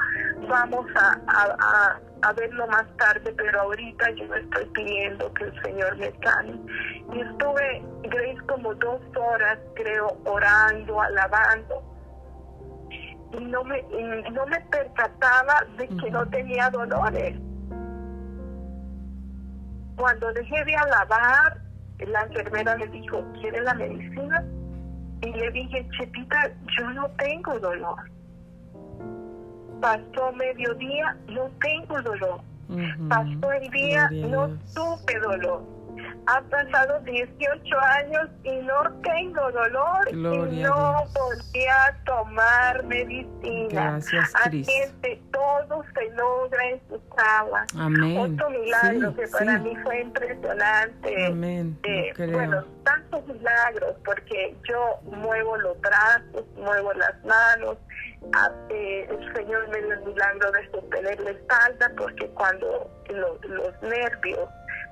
vamos 0.48 0.86
a, 0.96 1.20
a, 1.28 1.56
a, 1.60 2.00
verlo 2.34 2.68
más 2.68 2.86
tarde, 2.98 3.34
pero 3.36 3.62
ahorita 3.62 4.12
yo 4.12 4.34
estoy 4.36 4.66
pidiendo 4.74 5.34
que 5.34 5.46
el 5.46 5.62
Señor 5.64 5.98
me 5.98 6.12
sane. 6.24 6.60
Y 7.14 7.22
estuve, 7.22 7.84
Grace, 8.04 8.42
como 8.48 8.74
dos 8.76 9.02
horas, 9.16 9.60
creo, 9.76 10.18
orando, 10.26 11.02
alabando 11.02 11.92
y 13.34 13.46
no 13.46 13.64
me, 13.64 13.82
no 14.32 14.46
me 14.46 14.60
percataba 14.70 15.66
de 15.78 15.88
que 15.88 16.12
no 16.12 16.26
tenía 16.28 16.70
dolores. 16.70 17.38
Cuando 19.96 20.34
dejé 20.34 20.66
de 20.66 20.76
alabar, 20.76 21.62
la 22.00 22.24
enfermera 22.24 22.76
me 22.78 22.88
dijo, 22.88 23.24
¿quiere 23.40 23.62
la 23.62 23.74
medicina? 23.76 24.44
Y 25.22 25.32
le 25.34 25.52
dije, 25.52 25.88
Chepita, 25.98 26.52
yo 26.78 26.90
no 26.92 27.08
tengo 27.12 27.60
dolor. 27.60 28.00
Pasó 29.82 30.32
mediodía, 30.34 31.18
no 31.28 31.50
tengo 31.60 32.02
dolor. 32.02 32.42
Pasó 33.10 33.52
el 33.52 33.70
día, 33.72 34.10
no 34.12 34.48
tuve 34.74 35.20
dolor 35.20 35.82
han 36.28 36.44
pasado 36.46 37.00
18 37.02 37.80
años 37.80 38.30
y 38.44 38.52
no 38.58 38.92
tengo 39.02 39.52
dolor 39.52 40.08
y 40.12 40.16
no 40.16 41.04
volví 41.14 41.66
a 41.66 41.98
tomar 42.06 42.84
medicina. 42.86 43.68
Gracias, 43.70 44.32
Así 44.36 44.62
es 44.62 44.94
que 45.02 45.22
todo 45.32 45.84
se 45.94 46.10
logra 46.12 46.70
en 46.70 46.82
sus 46.88 47.02
aguas. 47.18 47.68
Amén. 47.78 48.18
Otro 48.18 48.50
milagro 48.50 49.16
que 49.16 49.28
para 49.28 49.58
mí 49.60 49.76
fue 49.84 50.02
impresionante. 50.02 51.26
Amén. 51.26 51.78
Eh, 51.84 52.14
bueno, 52.32 52.66
tantos 52.84 53.26
milagros 53.28 53.96
porque 54.06 54.56
yo 54.68 55.00
muevo 55.18 55.58
los 55.58 55.80
brazos, 55.82 56.46
muevo 56.56 56.94
las 56.94 57.24
manos. 57.26 57.78
Ah, 58.34 58.52
eh, 58.70 59.08
el 59.10 59.34
Señor 59.34 59.68
me 59.70 59.82
dio 59.82 59.94
el 59.94 60.06
milagro 60.06 60.52
de 60.52 60.72
sostener 60.72 61.20
la 61.22 61.32
espalda 61.32 61.92
porque 61.98 62.28
cuando 62.30 62.90
los 63.10 63.82
nervios 63.82 64.50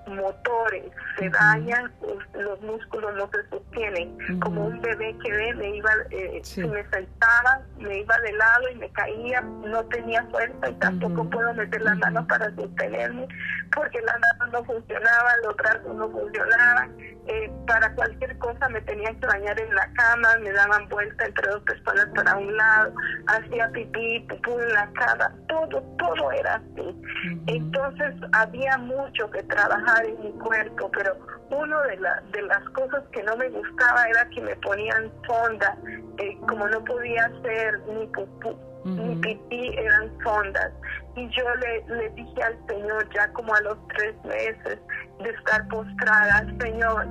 motores 0.08 0.86
se 1.18 1.30
dañan, 1.30 1.92
los 2.34 2.62
músculos 2.62 3.16
no 3.16 3.30
se 3.32 3.50
sostienen. 3.50 4.40
Como 4.40 4.66
un 4.66 4.82
bebé 4.82 5.16
que 5.24 5.32
ve, 5.32 5.54
me 5.54 5.76
iba, 5.78 5.92
eh, 6.10 6.42
me 6.58 6.90
sentaba, 6.90 7.62
me 7.78 8.00
iba 8.00 8.18
de 8.20 8.34
lado 8.34 8.70
y 8.70 8.76
me 8.76 8.92
caía, 8.92 9.42
no 9.42 9.84
tenía 9.86 10.24
fuerza 10.26 10.70
y 10.70 10.74
tampoco 10.76 11.30
puedo 11.30 11.54
meter 11.54 11.82
las 11.82 11.98
manos 12.00 12.26
para 12.28 12.54
sostenerme 12.56 13.28
porque 13.76 14.02
las 14.02 14.20
manos 14.20 14.54
no 14.54 14.66
funcionaban, 14.66 15.36
los 15.46 15.56
brazos 15.56 15.96
no 15.96 16.10
funcionaban. 16.10 16.96
Eh, 17.32 17.52
para 17.68 17.94
cualquier 17.94 18.36
cosa 18.40 18.68
me 18.70 18.82
tenían 18.82 19.16
que 19.20 19.28
bañar 19.28 19.60
en 19.60 19.76
la 19.76 19.88
cama, 19.94 20.30
me 20.42 20.52
daban 20.52 20.90
vuelta 20.90 21.26
entre 21.28 21.48
dos 21.52 21.62
personas 21.62 22.08
para 22.16 22.36
un 22.36 22.58
lado, 22.58 22.92
hacía 23.28 23.70
pipí, 23.70 24.26
pupú 24.28 24.60
en 24.60 24.74
la 24.74 24.92
cama, 24.94 25.32
todo, 25.48 25.80
todo 26.00 26.32
era 26.32 26.56
así. 26.56 27.02
Entonces 27.46 28.16
había 28.32 28.80
mucho 28.80 29.30
que 29.30 29.44
trabajar 29.44 30.08
en 30.08 30.20
mi 30.24 30.32
cuerpo, 30.40 30.90
pero 30.92 31.16
una 31.52 31.80
de, 31.84 32.00
de 32.32 32.42
las 32.42 32.68
cosas 32.72 33.04
que 33.12 33.22
no 33.22 33.38
me 33.38 33.48
gustaba 33.50 34.06
era 34.10 34.28
que 34.30 34.42
me 34.42 34.56
ponían 34.56 35.12
sonda, 35.28 35.78
eh, 36.18 36.36
como 36.48 36.68
no 36.68 36.84
podía 36.84 37.26
hacer 37.26 37.80
ni 37.90 38.08
pupú, 38.08 38.58
ni 38.86 39.16
pipí, 39.18 39.78
eran 39.78 40.12
sondas. 40.24 40.72
Y 41.16 41.30
yo 41.30 41.44
le, 41.58 41.96
le 41.96 42.10
dije 42.12 42.42
al 42.42 42.58
Señor, 42.68 43.08
ya 43.14 43.32
como 43.34 43.54
a 43.54 43.62
los 43.62 43.78
tres 43.90 44.16
meses 44.24 44.80
de 45.22 45.30
estar 45.30 45.68
postrada, 45.68 46.46
Señor, 46.60 47.06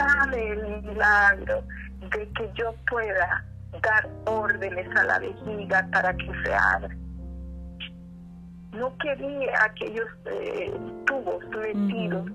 dame 0.00 0.48
el 0.52 0.82
milagro 0.82 1.62
de 2.00 2.28
que 2.32 2.50
yo 2.54 2.74
pueda 2.88 3.44
dar 3.82 4.08
órdenes 4.26 4.88
a 4.96 5.04
la 5.04 5.18
vejiga 5.18 5.86
para 5.92 6.14
que 6.14 6.30
se 6.44 6.54
abra. 6.54 6.96
No 8.72 8.96
quería 8.98 9.64
aquellos 9.64 10.08
eh, 10.26 10.72
tubos 11.06 11.44
metidos. 11.48 12.30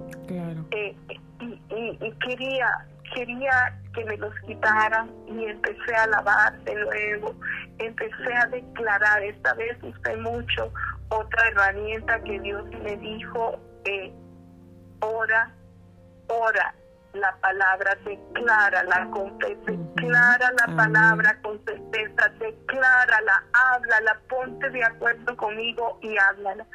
Eh, 0.71 0.95
y, 1.39 2.11
quería 2.25 2.67
quería 3.13 3.79
que 3.93 4.03
me 4.05 4.17
los 4.17 4.33
quitaran 4.47 5.09
y 5.27 5.45
empecé 5.45 5.95
a 5.95 6.07
lavar 6.07 6.57
de 6.63 6.75
nuevo 6.75 7.35
empecé 7.77 8.33
a 8.33 8.47
declarar 8.47 9.23
esta 9.23 9.53
vez 9.53 9.77
usé 9.83 10.17
mucho 10.17 10.73
otra 11.09 11.47
herramienta 11.49 12.19
que 12.23 12.39
Dios 12.39 12.65
me 12.83 12.97
dijo 12.97 13.59
eh, 13.85 14.11
ora 15.01 15.51
ora 16.27 16.73
la 17.15 17.35
palabra, 17.41 17.97
declárala 18.05 19.09
declara 20.05 20.51
la 20.51 20.75
palabra 20.75 21.37
con 21.41 21.59
certeza, 21.65 22.29
declárala, 22.39 23.43
háblala, 23.53 24.19
ponte 24.29 24.69
de 24.69 24.83
acuerdo 24.83 25.35
conmigo 25.37 25.99
y 26.01 26.15
háblala. 26.17 26.65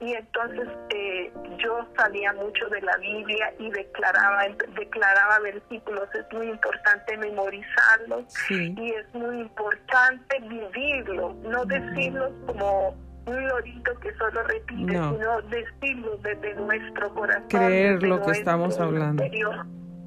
Y 0.00 0.14
entonces 0.14 0.68
eh, 0.94 1.32
yo 1.58 1.86
sabía 1.96 2.32
mucho 2.32 2.68
de 2.68 2.80
la 2.80 2.96
Biblia 2.96 3.52
y 3.58 3.70
declaraba, 3.70 4.44
declaraba 4.74 5.38
versículos. 5.40 6.08
Es 6.14 6.26
muy 6.32 6.48
importante 6.48 7.16
memorizarlos 7.18 8.24
y 8.48 8.92
es 8.92 9.14
muy 9.14 9.40
importante 9.40 10.40
vivirlos, 10.40 11.36
no 11.36 11.64
decirlos 11.66 12.32
como 12.46 12.96
un 13.26 13.48
lorito 13.48 13.94
que 14.00 14.14
solo 14.14 14.42
repite, 14.44 14.92
sino 14.92 15.42
decirlo 15.42 16.16
desde 16.22 16.54
nuestro 16.54 17.14
corazón. 17.14 17.48
Creer 17.48 18.02
lo 18.02 18.22
que 18.22 18.30
estamos 18.30 18.80
hablando 18.80 19.24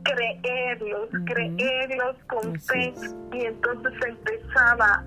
creerlos, 0.04 1.10
creerlos 1.26 2.16
con 2.28 2.60
fe. 2.60 2.94
Y 3.34 3.46
entonces 3.46 3.94
empezaba, 4.06 5.04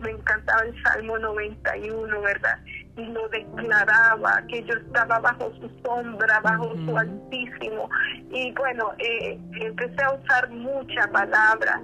me 0.00 0.10
encantaba 0.10 0.62
el 0.62 0.82
Salmo 0.82 1.18
91, 1.18 2.20
¿verdad? 2.20 2.58
Y 2.96 3.06
lo 3.06 3.28
declaraba, 3.28 4.42
que 4.48 4.62
yo 4.64 4.74
estaba 4.74 5.18
bajo 5.20 5.52
su 5.60 5.70
sombra, 5.84 6.40
bajo 6.40 6.74
su 6.74 6.96
altísimo. 6.96 7.88
Y 8.30 8.52
bueno, 8.52 8.92
eh, 8.98 9.38
empecé 9.60 10.02
a 10.02 10.12
usar 10.12 10.50
mucha 10.50 11.08
palabra 11.10 11.80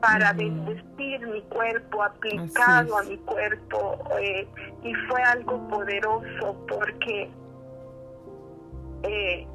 para 0.00 0.32
bendecir 0.32 1.26
mi 1.26 1.42
cuerpo, 1.42 2.02
aplicado 2.02 2.98
a 2.98 3.02
mi 3.04 3.16
cuerpo. 3.18 3.98
Eh, 4.20 4.46
y 4.82 4.94
fue 5.08 5.22
algo 5.22 5.68
poderoso 5.68 6.66
porque... 6.68 7.30
Eh, 9.04 9.46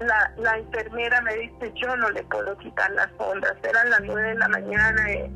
la, 0.00 0.32
la 0.38 0.58
enfermera 0.58 1.20
me 1.22 1.34
dice, 1.36 1.72
yo 1.74 1.96
no 1.96 2.10
le 2.10 2.22
puedo 2.24 2.56
quitar 2.58 2.90
las 2.92 3.08
ondas. 3.18 3.54
Eran 3.62 3.90
las 3.90 4.00
nueve 4.02 4.28
de 4.28 4.34
la 4.34 4.48
mañana, 4.48 5.10
eh, 5.10 5.30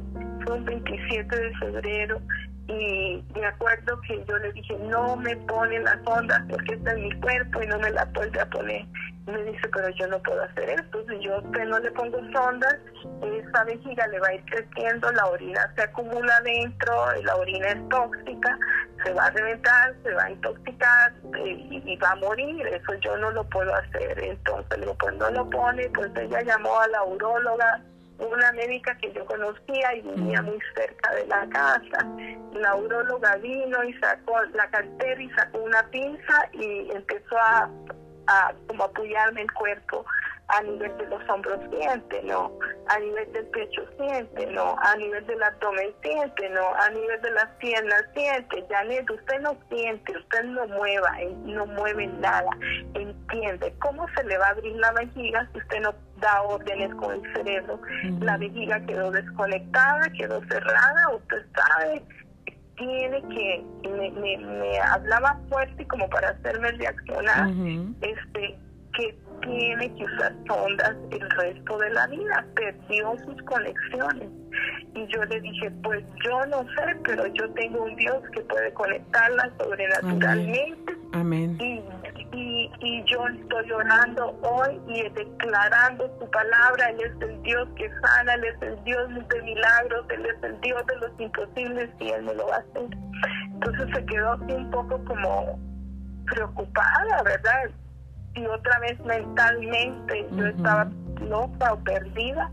fue 0.45 0.55
un 0.55 0.65
27 0.65 1.37
de 1.37 1.55
febrero, 1.59 2.21
y 2.67 3.23
me 3.35 3.47
acuerdo 3.47 4.01
que 4.09 4.25
yo 4.27 4.39
le 4.39 4.53
dije, 4.53 4.75
no 4.89 5.17
me 5.17 5.37
ponen 5.37 5.85
las 5.85 5.99
ondas 6.07 6.43
porque 6.49 6.75
está 6.75 6.93
en 6.93 7.03
mi 7.03 7.21
cuerpo 7.21 7.63
y 7.63 7.67
no 7.67 7.79
me 7.79 7.91
la 7.91 8.07
vuelve 8.07 8.41
a 8.41 8.47
poner. 8.47 8.87
Y 9.27 9.31
me 9.31 9.45
dice, 9.45 9.69
pero 9.73 9.89
yo 9.91 10.07
no 10.09 10.23
puedo 10.23 10.43
hacer 10.43 10.71
esto. 10.71 11.05
Si 11.09 11.25
yo 11.25 11.39
usted 11.39 11.65
no 11.67 11.79
le 11.79 11.91
pongo 11.91 12.19
sondas, 12.33 12.77
esa 13.23 13.65
vejiga 13.65 14.07
le 14.09 14.19
va 14.19 14.29
a 14.29 14.35
ir 14.35 14.45
creciendo, 14.47 15.13
la 15.13 15.27
orina 15.27 15.73
se 15.75 15.83
acumula 15.83 16.41
dentro, 16.41 17.13
la 17.23 17.37
orina 17.37 17.69
es 17.69 17.89
tóxica, 17.91 18.59
se 19.05 19.13
va 19.13 19.27
a 19.27 19.31
reventar, 19.31 19.95
se 20.03 20.13
va 20.13 20.25
a 20.25 20.31
intoxicar 20.31 21.13
eh, 21.37 21.67
y, 21.71 21.97
va 21.97 22.11
a 22.11 22.17
morir. 22.17 22.67
Eso 22.67 22.95
yo 23.01 23.17
no 23.19 23.31
lo 23.31 23.45
puedo 23.51 23.75
hacer. 23.75 24.19
Entonces, 24.19 24.79
cuando 25.01 25.31
lo 25.31 25.49
pone, 25.51 25.89
pues 25.91 26.11
ella 26.17 26.43
llamó 26.43 26.81
a 26.81 26.89
la 26.89 27.05
uróloga 27.05 27.83
una 28.19 28.53
médica 28.53 28.97
que 28.99 29.13
yo 29.13 29.25
conocía 29.27 29.95
y 29.97 30.03
vivía 30.03 30.41
muy 30.43 30.59
cerca 30.75 31.15
de 31.15 31.27
la 31.27 31.47
casa. 31.49 32.07
La 32.55 32.75
uróloga 32.77 33.37
vino 33.37 33.85
y 33.85 33.93
sacó 33.95 34.41
la 34.55 34.69
cartera 34.71 35.21
y 35.21 35.31
sacó 35.31 35.59
una 35.59 35.83
pinza 35.91 36.49
y 36.53 36.91
empezó 36.93 37.37
a, 37.39 37.69
a 38.29 38.55
como 38.69 38.85
apoyarme 38.85 39.43
el 39.43 39.53
cuerpo 39.53 40.05
a 40.49 40.63
nivel 40.63 40.97
de 40.99 41.07
los 41.07 41.29
hombros 41.29 41.59
siente, 41.71 42.23
no, 42.25 42.53
a 42.89 42.99
nivel 42.99 43.33
del 43.33 43.47
pecho 43.47 43.83
siente, 43.97 44.47
no, 44.53 44.77
a 44.79 44.95
nivel 44.97 45.27
del 45.27 45.43
abdomen 45.43 45.91
siente, 46.03 46.51
no, 46.51 46.75
a 46.75 46.91
nivel 46.91 47.21
de 47.23 47.31
las 47.31 47.47
piernas 47.59 48.05
siente, 48.15 48.65
Janet, 48.69 49.11
usted 49.11 49.41
no 49.41 49.57
siente, 49.71 50.17
usted 50.17 50.45
no 50.45 50.67
mueva, 50.69 51.21
eh, 51.21 51.35
no 51.45 51.67
mueve 51.67 52.07
nada, 52.07 52.51
entiende, 52.93 53.75
¿cómo 53.81 54.07
se 54.15 54.25
le 54.25 54.37
va 54.37 54.49
a 54.49 54.51
abrir 54.51 54.77
la 54.77 54.93
vejiga 54.93 55.49
si 55.53 55.59
usted 55.59 55.81
no 55.81 55.95
da 56.21 56.43
órdenes 56.43 56.95
con 56.97 57.15
el 57.15 57.33
cerebro? 57.33 57.81
La 58.21 58.37
vejiga 58.37 58.85
quedó 58.87 59.11
desconectada, 59.11 60.11
quedó 60.11 60.43
cerrada, 60.45 61.09
usted 61.15 61.47
sabe, 61.55 62.03
tiene 62.77 63.23
que, 63.29 63.65
me, 63.89 64.11
me, 64.11 64.37
me 64.37 64.79
hablaba 64.81 65.39
fuerte 65.49 65.87
como 65.87 66.09
para 66.11 66.31
hacerme 66.31 66.71
reaccionar, 66.73 67.49
este, 68.03 68.59
que 68.95 69.19
tiene 69.45 69.95
que 69.95 70.05
usar 70.05 70.35
sondas 70.47 70.95
el 71.11 71.31
resto 71.31 71.79
de 71.79 71.91
la 71.91 72.07
vida, 72.09 72.47
perdió 72.55 73.17
sus 73.25 73.43
conexiones. 73.43 74.29
Y 74.95 75.07
yo 75.09 75.25
le 75.25 75.41
dije, 75.41 75.71
pues 75.83 76.05
yo 76.25 76.47
no 76.47 76.63
sé, 76.63 76.97
pero 77.05 77.27
yo 77.29 77.49
tengo 77.51 77.83
un 77.85 77.97
Dios 77.97 78.23
que 78.33 78.41
puede 78.43 78.73
conectarlas 78.75 79.51
sobrenaturalmente. 79.59 80.97
Amén. 81.13 81.59
Y, 81.61 81.83
y 82.37 82.55
y 82.81 83.03
yo 83.05 83.27
estoy 83.27 83.73
orando 83.73 84.39
hoy 84.43 84.81
y 84.89 85.03
declarando 85.11 86.11
su 86.21 86.31
palabra. 86.31 86.91
Él 86.91 87.01
es 87.01 87.29
el 87.29 87.43
Dios 87.43 87.69
que 87.77 87.91
sana, 88.01 88.35
Él 88.35 88.45
es 88.45 88.63
el 88.63 88.85
Dios 88.85 89.09
de 89.29 89.43
milagros, 89.43 90.07
Él 90.11 90.27
es 90.27 90.43
el 90.43 90.61
Dios 90.61 90.87
de 90.87 90.97
los 90.97 91.11
imposibles 91.19 91.91
y 92.01 92.09
Él 92.11 92.23
me 92.25 92.35
lo 92.35 92.47
va 92.47 92.57
a 92.57 92.59
hacer. 92.59 92.97
Entonces 93.53 93.89
se 93.95 94.07
quedó 94.07 94.33
así 94.33 94.53
un 94.53 94.71
poco 94.71 95.03
como 95.05 95.59
preocupada, 96.27 97.23
¿verdad? 97.23 97.71
Y 98.37 98.47
otra 98.47 98.79
vez 98.81 98.99
mentalmente 99.01 100.27
yo 100.33 100.47
estaba 100.47 100.89
loca 101.21 101.73
o 101.73 101.79
perdida. 101.85 102.51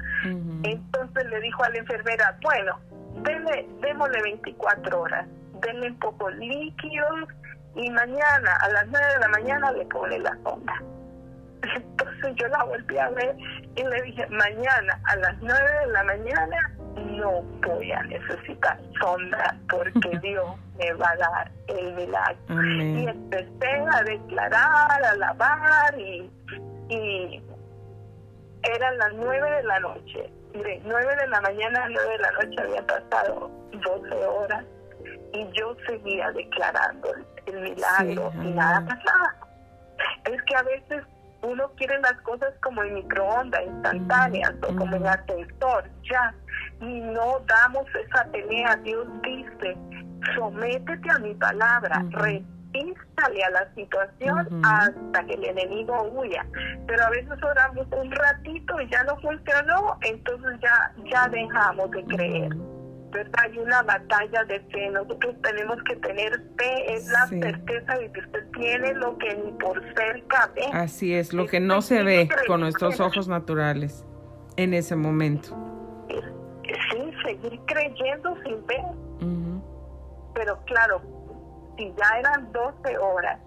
Entonces 0.64 1.26
le 1.30 1.40
dijo 1.42 1.64
a 1.64 1.70
la 1.70 1.80
enfermera, 1.80 2.38
bueno, 2.44 2.80
denle, 3.24 3.68
démosle 3.82 4.22
24 4.22 5.02
horas, 5.02 5.28
denle 5.62 5.90
un 5.90 6.00
poco 6.00 6.30
líquidos 6.30 7.30
y 7.76 7.90
mañana 7.90 8.56
a 8.62 8.70
las 8.70 8.88
9 8.88 9.06
de 9.14 9.20
la 9.20 9.28
mañana 9.30 9.72
le 9.72 9.86
pone 9.86 10.20
la 10.20 10.38
sonda. 10.44 10.74
Entonces 11.76 12.36
yo 12.36 12.48
la 12.48 12.64
volví 12.64 12.98
a 12.98 13.10
ver 13.10 13.36
y 13.76 13.84
le 13.84 14.02
dije, 14.04 14.28
mañana 14.28 15.00
a 15.06 15.16
las 15.18 15.38
9 15.42 15.60
de 15.86 15.92
la 15.92 16.04
mañana 16.04 16.72
no 16.96 17.42
voy 17.66 17.92
a 17.92 18.04
necesitar 18.04 18.78
sonda 19.00 19.56
porque 19.70 20.20
Dios 20.22 20.56
me 20.78 20.94
va 20.94 21.10
a 21.10 21.18
dar 21.18 21.52
el 21.80 21.94
milagro. 21.94 22.64
Y 22.64 23.08
empecé 23.08 23.86
a 23.94 24.04
declarar, 24.04 25.04
a 25.04 25.10
alabar 25.12 26.00
y, 26.00 26.30
y 26.90 27.44
eran 28.64 28.98
las 28.98 29.14
9 29.14 29.52
de 29.52 29.64
la 29.64 29.80
noche. 29.80 30.34
De 30.54 30.82
9 30.84 31.16
de 31.16 31.28
la 31.28 31.42
mañana 31.42 31.84
a 31.84 31.90
9 31.90 32.10
de 32.10 32.18
la 32.18 32.32
noche 32.32 32.62
había 32.62 32.86
pasado 32.86 33.52
12 33.72 34.26
horas 34.26 34.66
y 35.34 35.48
yo 35.54 35.76
seguía 35.88 36.30
declarando 36.32 37.14
el 37.46 37.62
milagro 37.62 38.32
y 38.44 38.50
nada 38.50 38.86
pasaba. 38.86 39.36
Es 40.26 40.42
que 40.44 40.56
a 40.56 40.64
veces 40.64 41.04
uno 41.44 41.72
quiere 41.78 42.00
las 42.02 42.20
cosas 42.22 42.54
como 42.62 42.84
en 42.84 42.96
microondas, 42.96 43.62
instantáneas 43.66 44.54
o 44.64 44.76
como 44.76 44.96
en 44.96 45.08
ascensor, 45.08 45.90
ya, 46.10 46.34
y 46.82 47.00
no 47.00 47.40
damos 47.48 47.86
esa 47.96 48.26
pelea. 48.26 48.76
Dios 48.84 49.08
dice, 49.24 49.76
sométete 50.36 51.10
a 51.10 51.20
mi 51.20 51.34
palabra, 51.36 52.06
resístale 52.10 53.44
a 53.44 53.50
la 53.52 53.74
situación 53.76 54.64
hasta 54.64 55.26
que 55.26 55.34
el 55.34 55.46
enemigo 55.46 56.04
huya. 56.14 56.46
Pero 56.88 57.04
a 57.04 57.10
veces 57.10 57.44
oramos 57.44 57.88
un 57.92 58.12
ratito 58.12 58.80
y 58.82 58.90
ya 58.90 59.04
no 59.04 59.18
funcionó, 59.18 59.98
entonces 60.02 60.60
ya, 60.62 60.94
ya 61.12 61.28
dejamos 61.28 61.92
de 61.92 62.04
creer. 62.06 62.56
Hay 63.40 63.58
una 63.58 63.82
batalla 63.84 64.46
de 64.46 64.62
fe. 64.72 64.90
Nosotros 64.90 65.36
tenemos 65.44 65.78
que 65.84 65.98
tener 65.98 66.32
fe, 66.58 66.94
es 66.94 67.08
la 67.10 67.28
certeza 67.28 67.98
de 67.98 68.10
que 68.10 68.20
usted 68.22 68.52
tiene 68.54 68.94
lo 68.94 69.18
que 69.18 69.36
ni 69.36 69.52
por 69.54 69.82
cerca 69.96 70.50
ve. 70.56 70.66
Así 70.72 71.14
es, 71.14 71.34
lo 71.34 71.46
que 71.46 71.60
no 71.60 71.82
se 71.82 72.04
ve 72.04 72.30
con 72.48 72.62
nuestros 72.62 73.02
ojos 73.02 73.28
naturales 73.28 74.06
en 74.56 74.74
ese 74.74 74.96
momento. 74.96 75.58
Sí, 76.10 77.12
seguir 77.26 77.60
creyendo 77.66 78.36
sin 78.44 78.66
ver. 78.66 78.86
Pero 80.34 80.60
claro, 80.66 81.02
si 81.78 81.94
ya 81.98 82.20
eran 82.20 82.52
12 82.52 82.98
horas, 82.98 83.40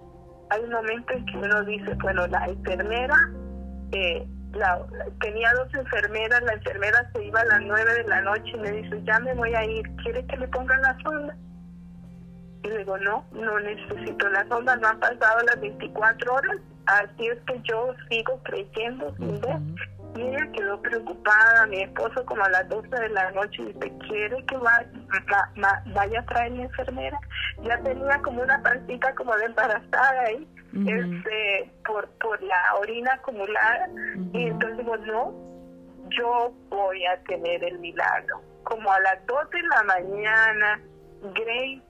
hay 0.51 0.62
un 0.62 0.70
momento 0.70 1.12
en 1.12 1.26
que 1.26 1.37
uno 1.39 1.64
dice, 1.64 1.95
bueno, 2.03 2.26
la 2.26 2.47
enfermera 2.47 3.16
eh, 3.93 4.26
tenía 5.20 5.53
dos 5.55 5.74
enfermeras, 5.74 6.43
la 6.43 6.53
enfermera 6.55 7.11
se 7.12 7.24
iba 7.24 7.41
a 7.41 7.45
las 7.45 7.61
nueve 7.62 7.95
de 7.95 8.05
la 8.05 8.20
noche 8.22 8.53
y 8.55 8.59
me 8.59 8.72
dice, 8.72 9.03
ya 9.05 9.18
me 9.20 9.35
voy 9.35 9.55
a 9.55 9.64
ir, 9.64 9.85
¿quiere 10.03 10.24
que 10.26 10.37
le 10.37 10.49
pongan 10.49 10.80
la 10.82 10.97
sonda? 11.03 11.37
Y 12.62 12.68
le 12.68 12.78
digo, 12.78 12.97
no, 12.99 13.24
no 13.32 13.61
necesito 13.61 14.28
la 14.28 14.47
sonda, 14.49 14.76
no 14.76 14.89
han 14.89 15.01
pasado 15.01 15.43
las 15.45 15.61
24 15.61 16.35
horas, 16.35 16.57
así 16.87 17.26
es 17.26 17.39
que 17.47 17.61
yo 17.64 17.95
sigo 18.09 18.41
creyendo 18.45 19.14
sin 19.16 19.41
ver. 19.41 19.61
Y 20.17 20.23
ella 20.23 20.49
quedó 20.53 20.81
preocupada, 20.81 21.67
mi 21.67 21.83
esposo 21.83 22.25
como 22.27 22.45
a 22.45 22.51
las 22.51 22.69
12 22.69 22.89
de 22.89 23.09
la 23.09 23.31
noche 23.33 23.65
dice, 23.65 23.93
¿quiere 24.07 24.45
que 24.47 24.57
vaya, 24.57 24.89
vaya 25.93 26.21
a 26.21 26.27
traer 26.27 26.53
mi 26.53 26.62
enfermera? 26.62 27.19
Ya 27.62 27.79
tenía 27.83 28.19
como 28.23 28.43
una 28.43 28.62
pancita 28.62 29.15
como 29.15 29.37
de 29.37 29.47
embarazada 29.47 30.21
ahí 30.27 30.49
este, 30.87 31.71
por, 31.87 32.09
por 32.21 32.43
la 32.43 32.75
orina 32.81 33.12
acumulada. 33.15 33.89
Y 34.33 34.47
entonces 34.47 34.79
digo, 34.79 34.97
no, 34.99 35.33
yo 36.11 36.53
voy 36.69 37.05
a 37.07 37.21
tener 37.25 37.62
el 37.65 37.79
milagro. 37.79 38.43
Como 38.65 38.91
a 38.91 39.01
las 39.01 39.25
2 39.27 39.51
de 39.51 39.62
la 39.62 39.83
mañana, 39.85 40.81
Grace 41.35 41.83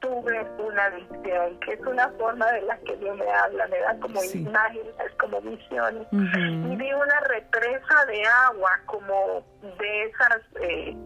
tuve 0.00 0.46
una 0.58 0.88
visión, 0.90 1.58
que 1.60 1.72
es 1.72 1.80
una 1.80 2.08
forma 2.10 2.46
de 2.52 2.62
la 2.62 2.78
que 2.78 2.96
Dios 2.96 3.16
me 3.16 3.30
habla, 3.30 3.66
me 3.68 3.78
da 3.80 3.98
como 4.00 4.22
imágenes, 4.22 4.94
como 5.18 5.40
visiones. 5.40 6.06
Y 6.12 6.76
vi 6.76 6.92
una 6.92 7.20
represa 7.20 8.04
de 8.06 8.22
agua, 8.46 8.70
como 8.86 9.44
de 9.62 10.04
esas 10.04 10.40
eh, 10.60 10.96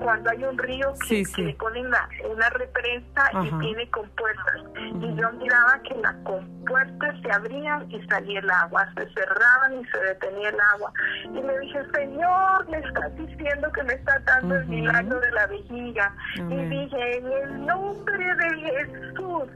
cuando 0.00 0.30
hay 0.30 0.44
un 0.44 0.58
río 0.58 0.92
que, 1.08 1.24
le 1.36 1.54
ponen 1.54 1.86
una, 1.86 2.50
represa 2.50 3.30
y 3.42 3.50
tiene 3.60 3.90
compuertas. 3.90 4.62
Y 4.76 5.14
yo 5.14 5.32
miraba 5.32 5.80
que 5.82 5.94
las 5.96 6.14
compuertas 6.24 7.20
se 7.22 7.32
abrían 7.32 7.90
y 7.90 8.04
salía 8.06 8.40
el 8.40 8.50
agua, 8.50 8.86
se 8.96 9.08
cerraban 9.12 9.80
y 9.80 9.84
se 9.86 9.98
detenía 9.98 10.48
el 10.50 10.60
agua. 10.74 10.92
Y 11.24 11.42
le 11.42 11.58
dije, 11.60 11.80
Señor, 11.94 12.68
me 12.68 12.78
estás 12.78 13.16
diciendo 13.16 13.70
que 13.72 13.82
me 13.84 13.94
está 13.94 14.18
dando 14.20 14.56
el 14.56 14.66
milagro 14.66 15.20
de 15.20 15.30
la 15.32 15.46
vejiga. 15.46 16.14
Y 16.36 16.56
dije, 16.56 17.18
en 17.18 17.32
el 17.32 17.66
nombre 17.66 18.34
de 18.36 18.50
Jesús, 18.56 19.48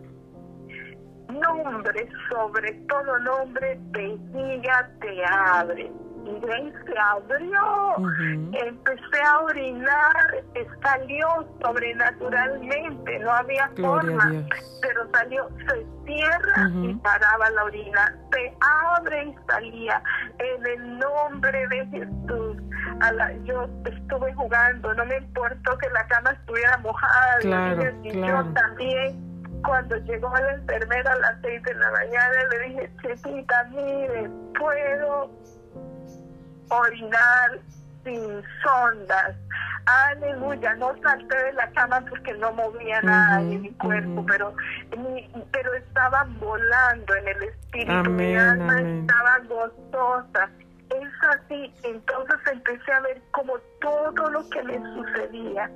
nombre, 1.29 2.09
sobre 2.31 2.73
todo 2.89 3.19
nombre, 3.19 3.79
vejiga 3.91 4.91
te 5.01 5.25
abre 5.27 5.91
se 6.87 6.99
abrió, 6.99 7.97
empecé 8.53 9.23
a 9.25 9.39
orinar, 9.41 10.45
salió 10.83 11.47
sobrenaturalmente, 11.63 13.19
no 13.21 13.31
había 13.33 13.69
forma, 13.81 14.33
pero 14.81 15.11
salió, 15.13 15.49
se 15.69 15.87
cierra 16.07 16.71
y 16.83 16.95
paraba 16.97 17.51
la 17.51 17.65
orina, 17.65 18.17
se 18.33 18.55
abre 18.61 19.25
y 19.25 19.37
salía, 19.49 20.03
en 20.39 20.67
el 20.67 20.99
nombre 20.99 21.69
de 21.69 21.87
Jesús. 21.87 22.57
yo 23.45 23.69
estuve 23.85 24.35
jugando, 24.35 24.95
no 24.95 25.05
me 25.07 25.17
importó 25.17 25.79
que 25.79 25.89
la 25.91 26.07
cama 26.07 26.31
estuviera 26.31 26.77
mojada, 26.79 27.39
y 28.03 28.21
yo 28.21 28.45
también. 28.55 29.29
Cuando 29.65 29.97
llegó 29.97 30.33
la 30.33 30.53
enfermera 30.53 31.13
a 31.13 31.19
las 31.19 31.41
seis 31.43 31.61
de 31.65 31.75
la 31.75 31.91
mañana, 31.91 32.45
le 32.53 32.69
dije, 32.69 32.93
chiquita, 33.03 33.65
mire, 33.73 34.31
puedo 34.57 35.29
orinar 36.69 37.59
sin 38.05 38.43
sondas. 38.63 39.37
Aleluya, 39.87 40.75
no 40.75 40.95
salté 41.03 41.45
de 41.45 41.53
la 41.55 41.71
cama 41.71 42.05
porque 42.11 42.35
no 42.35 42.53
movía 42.53 43.01
nada 43.01 43.41
en 43.41 43.63
mi 43.63 43.71
cuerpo, 43.71 44.25
pero 44.27 44.55
pero 45.51 45.75
estaba 45.75 46.27
volando 46.39 47.15
en 47.15 47.29
el 47.29 47.43
espíritu, 47.45 48.11
mi 48.11 48.37
alma 48.37 48.81
estaba 48.81 49.39
gozosa. 49.49 50.51
Es 50.91 51.09
así, 51.31 51.73
entonces 51.85 52.37
empecé 52.51 52.93
a 52.93 53.01
ver 53.01 53.21
como 53.31 53.59
todo 53.81 54.31
lo 54.31 54.49
que 54.51 54.63
me 54.63 54.79
sucedía, 54.95 55.71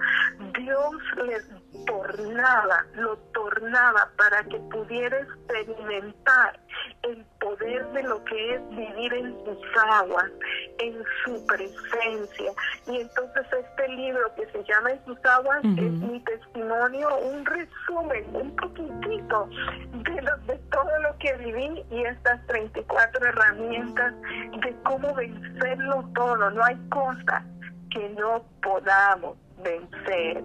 Dios 0.59 0.95
le 1.27 1.41
tornaba, 1.87 2.85
lo 2.95 3.17
tornaba 3.35 4.11
para 4.17 4.43
que 4.45 4.59
pudiera 4.71 5.19
experimentar 5.19 6.59
el 7.03 7.25
poder 7.41 7.87
de 7.93 8.03
lo 8.05 8.23
que 8.25 8.55
es 8.55 8.69
vivir 8.71 9.13
en 9.15 9.37
sus 9.45 9.59
aguas, 9.91 10.31
en 10.79 11.03
su 11.25 11.47
presencia. 11.47 12.53
Y 12.87 13.01
entonces 13.01 13.47
este 13.53 13.89
libro 13.89 14.33
que 14.37 14.47
se 14.47 14.65
llama 14.65 14.93
En 14.93 15.05
sus 15.05 15.25
aguas 15.25 15.65
es 15.65 15.93
mi 15.93 16.21
testimonio, 16.21 17.09
un 17.19 17.45
resumen, 17.45 18.37
un 18.37 18.57
poquitito 18.57 19.49
de, 19.93 20.23
de 20.47 20.59
todo 20.71 20.99
lo 21.03 21.19
que 21.19 21.33
viví 21.39 21.85
y 21.91 22.05
estas 22.05 22.47
34 22.47 23.27
herramientas 23.27 24.15
de 24.21 24.77
cómo 24.85 25.15
vencerlo 25.15 26.09
todo. 26.15 26.51
No 26.51 26.65
hay 26.65 26.77
cosa 26.89 27.45
que 27.91 28.09
no 28.11 28.45
podamos 28.63 29.37
vencer 29.63 30.43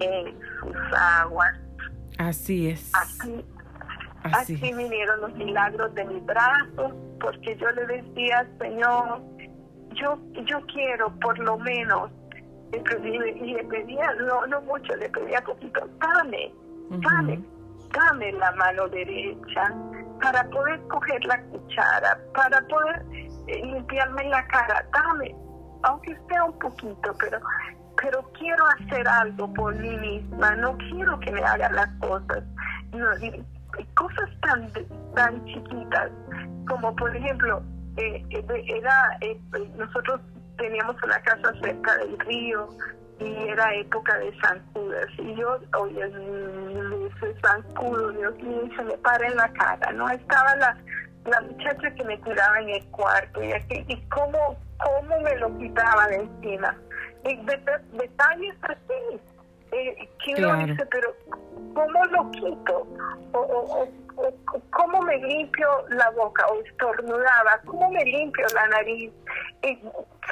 en 0.00 0.38
sus 0.60 0.76
aguas. 0.96 1.54
Así 2.18 2.70
es. 2.70 2.90
Así 2.94 3.44
Así. 4.22 4.56
vinieron 4.56 5.20
los 5.20 5.34
milagros 5.34 5.94
de 5.94 6.04
mis 6.04 6.24
brazos, 6.26 6.92
porque 7.20 7.56
yo 7.56 7.70
le 7.70 7.86
decía, 7.86 8.46
Señor, 8.58 9.20
yo, 9.94 10.18
yo 10.44 10.60
quiero 10.72 11.10
por 11.20 11.38
lo 11.38 11.58
menos, 11.58 12.10
y 12.72 13.52
le 13.52 13.64
pedía, 13.64 14.12
no, 14.26 14.46
no 14.46 14.60
mucho, 14.62 14.94
le 14.96 15.08
pedía 15.08 15.40
poquito, 15.42 15.88
dame, 16.00 16.52
dame, 16.90 17.42
dame 17.92 18.32
la 18.32 18.52
mano 18.52 18.88
derecha 18.88 19.74
para 20.20 20.44
poder 20.50 20.80
coger 20.88 21.24
la 21.24 21.40
cuchara, 21.44 22.20
para 22.34 22.60
poder 22.66 23.04
eh, 23.46 23.64
limpiarme 23.64 24.24
la 24.28 24.46
cara, 24.48 24.84
dame, 24.92 25.34
aunque 25.84 26.18
sea 26.28 26.44
un 26.44 26.58
poquito, 26.58 27.14
pero 27.18 27.38
pero 28.00 28.22
quiero 28.38 28.64
hacer 28.66 29.06
algo 29.08 29.52
por 29.54 29.74
mí 29.74 29.96
misma, 29.96 30.54
no 30.56 30.76
quiero 30.78 31.18
que 31.20 31.32
me 31.32 31.42
hagan 31.42 31.74
las 31.74 31.88
cosas. 32.00 32.42
Cosas 33.94 34.30
tan, 34.40 34.70
tan 35.14 35.44
chiquitas 35.44 36.10
como 36.68 36.94
por 36.96 37.14
ejemplo, 37.16 37.62
eh, 37.96 38.24
eh, 38.30 38.64
era 38.66 39.18
nosotros 39.76 40.20
teníamos 40.56 40.96
una 41.02 41.20
casa 41.20 41.52
cerca 41.60 41.96
del 41.98 42.18
río 42.20 42.68
y 43.20 43.48
era 43.48 43.74
época 43.74 44.16
de 44.18 44.32
zancudas 44.40 45.08
y 45.18 45.34
yo 45.34 45.58
oye 45.76 46.04
ese 46.04 47.40
zancudo 47.40 48.10
Dios 48.12 48.34
mío 48.42 48.62
se 48.76 48.82
me 48.84 48.96
para 48.98 49.26
en 49.26 49.36
la 49.36 49.48
cara 49.52 49.92
no 49.92 50.08
estaba 50.08 50.54
la 50.56 50.76
la 51.28 51.40
muchacha 51.42 51.90
que 51.94 52.04
me 52.04 52.18
curaba 52.20 52.60
en 52.60 52.70
el 52.70 52.84
cuarto 52.86 53.42
y, 53.42 53.52
así, 53.52 53.84
y 53.86 53.96
cómo, 54.08 54.56
cómo 54.78 55.20
me 55.20 55.36
lo 55.36 55.56
quitaban 55.58 56.12
encima. 56.12 56.76
Y 57.24 57.36
detalles 57.96 58.56
así. 58.62 59.20
Eh, 59.70 60.08
que 60.24 60.34
uno 60.42 60.66
dice, 60.66 60.86
pero 60.86 61.14
¿cómo 61.74 62.04
lo 62.06 62.30
quito? 62.30 62.86
O, 63.32 63.38
o, 63.38 63.82
o, 63.82 63.88
¿Cómo 64.70 65.02
me 65.02 65.16
limpio 65.18 65.68
la 65.90 66.10
boca? 66.10 66.46
O 66.46 66.60
estornudaba, 66.62 67.60
¿cómo 67.66 67.90
me 67.90 68.04
limpio 68.04 68.46
la 68.54 68.66
nariz? 68.68 69.12
Y, 69.62 69.78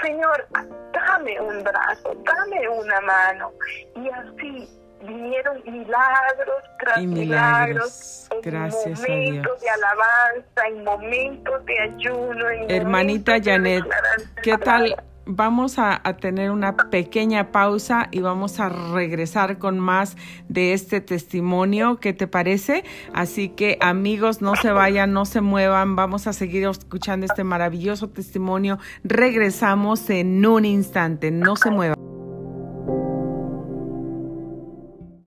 Señor, 0.02 0.48
dame 0.92 1.40
un 1.40 1.62
brazo, 1.62 2.14
dame 2.24 2.68
una 2.68 3.00
mano. 3.02 3.52
Y 3.94 4.08
así 4.08 4.68
vinieron 5.02 5.62
milagros 5.66 6.62
tras 6.78 7.02
milagros, 7.02 8.28
en 8.30 8.40
Gracias 8.40 9.00
momentos 9.00 9.60
de 9.60 9.70
alabanza, 9.70 10.66
en 10.68 10.84
momentos 10.84 11.64
de 11.66 11.80
ayuno. 11.80 12.50
En 12.50 12.70
Hermanita 12.70 13.36
Janet, 13.42 13.84
¿qué 14.42 14.56
tal? 14.58 14.96
Vamos 15.28 15.78
a, 15.78 16.00
tener 16.20 16.52
una 16.52 16.76
pequeña 16.76 17.50
pausa 17.50 18.08
y 18.12 18.20
vamos 18.20 18.60
a 18.60 18.68
regresar 18.68 19.58
con 19.58 19.80
más 19.80 20.16
de 20.48 20.72
este 20.72 21.00
testimonio. 21.00 21.98
¿Qué 21.98 22.12
te 22.12 22.28
parece? 22.28 22.84
Así 23.12 23.48
que 23.48 23.76
amigos, 23.80 24.40
no 24.40 24.54
se 24.54 24.70
vayan, 24.70 25.12
no 25.12 25.24
se 25.24 25.40
muevan. 25.40 25.96
Vamos 25.96 26.28
a 26.28 26.32
seguir 26.32 26.64
escuchando 26.64 27.26
este 27.26 27.42
maravilloso 27.42 28.08
testimonio. 28.08 28.78
Regresamos 29.02 30.08
en 30.10 30.46
un 30.46 30.64
instante. 30.64 31.32
No 31.32 31.56
se 31.56 31.70
muevan. 31.70 32.15